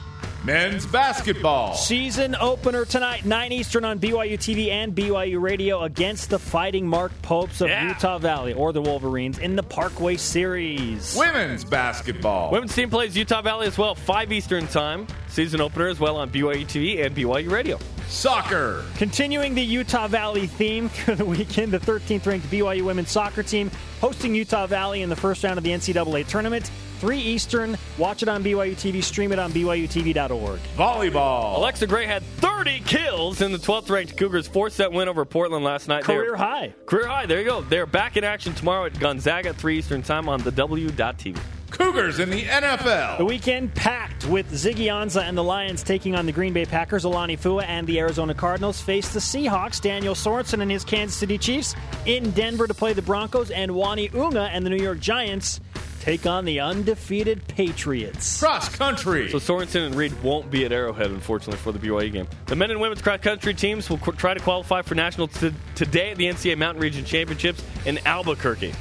Men's 0.44 0.86
basketball. 0.86 1.74
Season 1.74 2.34
opener 2.34 2.84
tonight, 2.84 3.24
9 3.24 3.52
Eastern 3.52 3.84
on 3.84 4.00
BYU 4.00 4.36
TV 4.36 4.70
and 4.72 4.92
BYU 4.92 5.40
Radio 5.40 5.82
against 5.84 6.30
the 6.30 6.38
Fighting 6.38 6.84
Mark 6.84 7.12
Popes 7.22 7.60
of 7.60 7.68
Yeah. 7.68 7.88
Utah 7.88 8.18
Valley, 8.18 8.52
or 8.52 8.72
the 8.72 8.82
Wolverines, 8.82 9.38
in 9.38 9.54
the 9.54 9.62
Parkway 9.62 10.16
Series. 10.16 11.14
Women's 11.16 11.64
basketball. 11.64 12.50
Women's 12.50 12.74
team 12.74 12.90
plays 12.90 13.16
Utah 13.16 13.40
Valley 13.40 13.68
as 13.68 13.78
well, 13.78 13.94
5 13.94 14.32
Eastern 14.32 14.66
Time. 14.66 15.06
Season 15.32 15.60
opener 15.62 15.88
as 15.88 15.98
well 15.98 16.16
on 16.18 16.28
BYU 16.30 16.66
TV 16.66 17.04
and 17.04 17.16
BYU 17.16 17.50
Radio. 17.50 17.78
Soccer. 18.08 18.84
Continuing 18.98 19.54
the 19.54 19.62
Utah 19.62 20.06
Valley 20.06 20.46
theme 20.46 20.90
through 20.90 21.14
the 21.14 21.24
weekend, 21.24 21.72
the 21.72 21.78
13th 21.80 22.26
ranked 22.26 22.50
BYU 22.50 22.82
women's 22.82 23.10
soccer 23.10 23.42
team 23.42 23.70
hosting 24.02 24.34
Utah 24.34 24.66
Valley 24.66 25.00
in 25.00 25.08
the 25.08 25.16
first 25.16 25.42
round 25.42 25.56
of 25.56 25.64
the 25.64 25.70
NCAA 25.70 26.26
tournament. 26.26 26.70
3 27.00 27.18
Eastern. 27.18 27.76
Watch 27.98 28.22
it 28.22 28.28
on 28.28 28.44
BYU 28.44 28.74
TV, 28.74 29.02
stream 29.02 29.32
it 29.32 29.38
on 29.38 29.50
BYUTV.org. 29.52 30.60
Volleyball. 30.76 31.56
Alexa 31.56 31.86
Gray 31.86 32.06
had 32.06 32.22
30 32.22 32.80
kills 32.80 33.40
in 33.40 33.50
the 33.52 33.58
12th 33.58 33.88
ranked 33.90 34.16
Cougars' 34.18 34.46
four 34.46 34.68
set 34.70 34.92
win 34.92 35.08
over 35.08 35.24
Portland 35.24 35.64
last 35.64 35.88
night. 35.88 36.04
They're- 36.04 36.18
Career 36.20 36.36
high. 36.36 36.74
Career 36.86 37.08
high. 37.08 37.24
There 37.26 37.40
you 37.40 37.46
go. 37.46 37.62
They're 37.62 37.86
back 37.86 38.16
in 38.18 38.22
action 38.22 38.52
tomorrow 38.54 38.84
at 38.84 38.98
Gonzaga 39.00 39.48
at 39.48 39.56
3 39.56 39.78
Eastern 39.78 40.02
Time 40.02 40.28
on 40.28 40.42
the 40.42 40.52
W.TV. 40.52 41.36
Cougars 41.72 42.18
in 42.18 42.30
the 42.30 42.42
NFL. 42.44 43.18
The 43.18 43.24
weekend 43.24 43.74
packed 43.74 44.26
with 44.26 44.50
Ziggy 44.52 44.86
Ansah 44.86 45.22
and 45.22 45.36
the 45.36 45.42
Lions 45.42 45.82
taking 45.82 46.14
on 46.14 46.26
the 46.26 46.32
Green 46.32 46.52
Bay 46.52 46.64
Packers. 46.64 47.04
Alani 47.04 47.36
Fua 47.36 47.64
and 47.64 47.86
the 47.86 47.98
Arizona 47.98 48.34
Cardinals 48.34 48.80
face 48.80 49.12
the 49.12 49.20
Seahawks. 49.20 49.80
Daniel 49.80 50.14
Sorensen 50.14 50.60
and 50.62 50.70
his 50.70 50.84
Kansas 50.84 51.16
City 51.16 51.38
Chiefs 51.38 51.74
in 52.06 52.30
Denver 52.32 52.66
to 52.66 52.74
play 52.74 52.92
the 52.92 53.02
Broncos. 53.02 53.50
And 53.50 53.70
Uani 53.70 54.14
Unga 54.14 54.42
and 54.52 54.64
the 54.64 54.70
New 54.70 54.82
York 54.82 55.00
Giants 55.00 55.60
take 56.00 56.26
on 56.26 56.44
the 56.44 56.60
undefeated 56.60 57.46
Patriots. 57.48 58.38
Cross 58.40 58.70
country. 58.76 59.28
So 59.30 59.38
Sorensen 59.38 59.86
and 59.86 59.94
Reed 59.94 60.12
won't 60.22 60.50
be 60.50 60.64
at 60.64 60.72
Arrowhead, 60.72 61.10
unfortunately, 61.10 61.58
for 61.58 61.72
the 61.72 61.78
BYU 61.78 62.12
game. 62.12 62.28
The 62.46 62.56
men 62.56 62.70
and 62.70 62.80
women's 62.80 63.00
cross 63.02 63.20
country 63.20 63.54
teams 63.54 63.88
will 63.88 63.98
qu- 63.98 64.12
try 64.12 64.34
to 64.34 64.40
qualify 64.40 64.82
for 64.82 64.94
nationals 64.94 65.30
t- 65.38 65.54
today 65.74 66.10
at 66.10 66.16
the 66.16 66.24
NCAA 66.26 66.58
Mountain 66.58 66.82
Region 66.82 67.04
Championships 67.04 67.62
in 67.86 67.98
Albuquerque. 68.04 68.74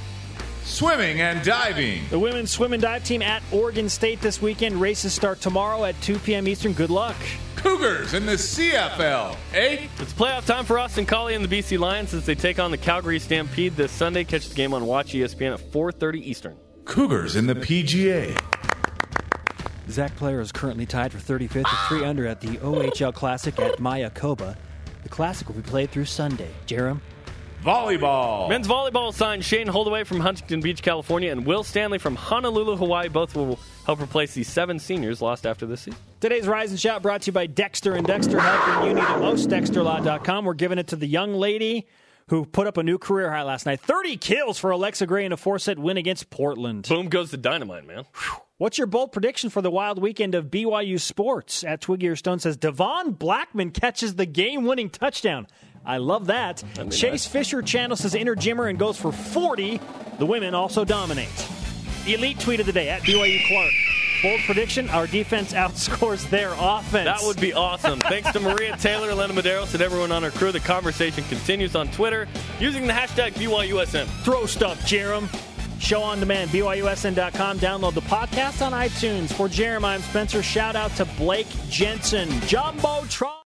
Swimming 0.64 1.22
and 1.22 1.44
diving. 1.44 2.04
The 2.10 2.20
women's 2.20 2.52
swim 2.52 2.74
and 2.74 2.82
dive 2.82 3.04
team 3.04 3.22
at 3.22 3.42
Oregon 3.52 3.90
State 3.90 4.22
this 4.22 4.42
weekend. 4.42 4.80
Races 4.80 5.14
start 5.14 5.42
tomorrow 5.42 5.86
at 5.86 6.00
2 6.02 6.20
p.m. 6.20 6.48
Eastern. 6.48 6.74
Good 6.74 6.90
luck. 6.92 7.16
Cougars 7.56 8.14
in 8.14 8.26
the 8.26 8.34
CFL. 8.34 9.36
Eh? 9.54 9.88
It's 10.00 10.14
playoff 10.14 10.46
time 10.46 10.66
for 10.66 10.80
Austin 10.80 11.06
Collie 11.06 11.36
and 11.36 11.44
the 11.44 11.62
BC 11.62 11.78
Lions 11.78 12.14
as 12.14 12.26
they 12.26 12.36
take 12.36 12.60
on 12.60 12.72
the 12.72 12.78
Calgary 12.78 13.20
Stampede 13.20 13.76
this 13.76 13.92
Sunday. 13.92 14.24
Catch 14.24 14.50
the 14.50 14.56
game 14.56 14.74
on 14.74 14.86
Watch 14.86 15.14
ESPN 15.14 15.54
at 15.54 15.72
4:30 15.72 16.22
Eastern. 16.22 16.58
Cougars 16.86 17.36
in 17.36 17.48
the 17.48 17.56
PGA. 17.56 18.36
Zac 19.90 20.18
Blair 20.18 20.40
is 20.40 20.52
currently 20.52 20.86
tied 20.86 21.12
for 21.12 21.20
35th 21.20 21.66
at 21.66 21.88
3 21.90 22.06
under 22.06 22.26
at 22.26 22.40
the 22.40 22.58
OHL 22.58 23.14
Classic 23.14 23.60
at 23.60 23.78
Mayakoba. 23.78 24.56
The 25.04 25.10
Classic 25.10 25.48
will 25.48 25.56
be 25.56 25.62
played 25.62 25.92
through 25.92 26.06
Sunday. 26.06 26.50
Jarom? 26.68 27.02
Volleyball. 27.64 28.50
Men's 28.50 28.68
volleyball 28.68 29.14
signed 29.14 29.46
Shane 29.46 29.68
Holdaway 29.68 30.04
from 30.04 30.20
Huntington 30.20 30.62
Beach, 30.62 30.82
California, 30.82 31.32
and 31.32 31.46
Will 31.46 31.64
Stanley 31.64 32.00
from 32.00 32.16
Honolulu, 32.16 32.76
Hawaii. 32.76 33.08
Both 33.08 33.36
will 33.36 33.60
help 33.86 34.02
replace 34.02 34.34
the 34.34 34.44
seven 34.44 34.80
seniors 34.80 35.22
lost 35.22 35.46
after 35.46 35.68
this 35.68 35.82
season. 35.82 36.00
Today's 36.20 36.48
Rise 36.48 36.72
and 36.72 36.80
Shout 36.80 37.04
brought 37.04 37.22
to 37.24 37.28
you 37.28 37.34
by 37.34 37.46
Dexter 37.46 37.94
and 37.94 38.08
Dexter 38.08 38.40
Help 38.40 38.88
you 38.88 38.94
need 38.96 39.00
it 39.02 39.20
most. 39.20 39.50
DexterLaw.com. 39.50 40.46
We're 40.46 40.56
giving 40.56 40.80
it 40.80 40.88
to 40.88 40.96
the 40.96 41.06
young 41.06 41.36
lady 41.36 41.88
who 42.30 42.46
put 42.46 42.66
up 42.66 42.78
a 42.78 42.84
new 42.84 42.98
career 42.98 43.32
high 43.32 43.44
last 43.44 43.68
night. 43.68 43.80
30 43.82 44.18
kills 44.18 44.58
for 44.58 44.72
Alexa 44.72 45.06
Gray 45.06 45.26
in 45.26 45.32
a 45.32 45.38
four 45.38 45.60
set 45.60 45.78
win 45.78 45.98
against 45.98 46.32
Portland. 46.32 46.88
Boom 46.88 47.10
goes 47.10 47.30
the 47.30 47.38
dynamite, 47.38 47.86
man. 47.86 48.06
What's 48.58 48.78
your 48.78 48.88
bold 48.88 49.12
prediction 49.12 49.50
for 49.50 49.62
the 49.62 49.72
wild 49.72 50.02
weekend 50.02 50.34
of 50.34 50.46
BYU 50.46 51.00
sports? 51.00 51.64
At 51.64 51.82
Twiggy 51.82 52.08
or 52.08 52.16
Stone 52.16 52.40
says 52.40 52.58
Devon 52.58 53.16
Blackmon 53.16 53.74
catches 53.74 54.16
the 54.16 54.26
game 54.26 54.66
winning 54.66 54.90
touchdown. 54.90 55.48
I 55.86 55.98
love 55.98 56.28
that. 56.28 56.64
Chase 56.92 57.26
Fisher 57.26 57.62
channels 57.62 58.02
his 58.02 58.16
inner 58.16 58.36
Jimmer 58.36 58.70
and 58.70 58.78
goes 58.78 58.98
for 58.98 59.12
40. 59.12 59.80
The 60.20 60.26
women 60.26 60.54
also 60.54 60.86
dominate. 60.86 61.30
Elite 62.06 62.40
tweet 62.40 62.60
of 62.60 62.66
the 62.66 62.72
day 62.72 62.90
at 62.90 63.02
BYU 63.02 63.48
Clark. 63.48 63.72
Bold 64.24 64.42
prediction: 64.46 64.88
Our 64.90 65.08
defense 65.08 65.54
outscores 65.54 66.30
their 66.30 66.54
offense. 66.58 67.06
That 67.06 67.22
would 67.26 67.42
be 67.42 67.54
awesome. 67.54 68.00
Thanks 68.02 68.32
to 68.34 68.40
Maria 68.40 68.78
Taylor, 68.78 69.10
Elena 69.10 69.34
Medeiros, 69.34 69.74
and 69.74 69.82
everyone 69.82 70.12
on 70.12 70.24
our 70.24 70.32
crew. 70.32 70.52
The 70.52 70.60
conversation 70.60 71.24
continues 71.26 71.76
on 71.76 71.88
Twitter 71.90 72.28
using 72.60 72.86
the 72.86 72.94
hashtag 72.94 73.32
BYUSN. 73.34 74.06
throw 74.24 74.46
stuff, 74.46 74.80
Jarom. 74.82 75.28
Show 75.80 76.04
on 76.04 76.20
demand, 76.20 76.52
BYUSN.com. 76.52 77.58
Download 77.58 77.96
the 77.96 78.02
podcast 78.02 78.64
on 78.64 78.72
iTunes. 78.72 79.34
For 79.34 79.48
Jarom, 79.48 79.84
I'm 79.84 80.02
Spencer. 80.02 80.44
Shout 80.44 80.76
out 80.76 80.92
to 80.98 81.06
Blake 81.18 81.48
Jensen. 81.70 82.30
Jumbo 82.42 83.04
Tron. 83.10 83.41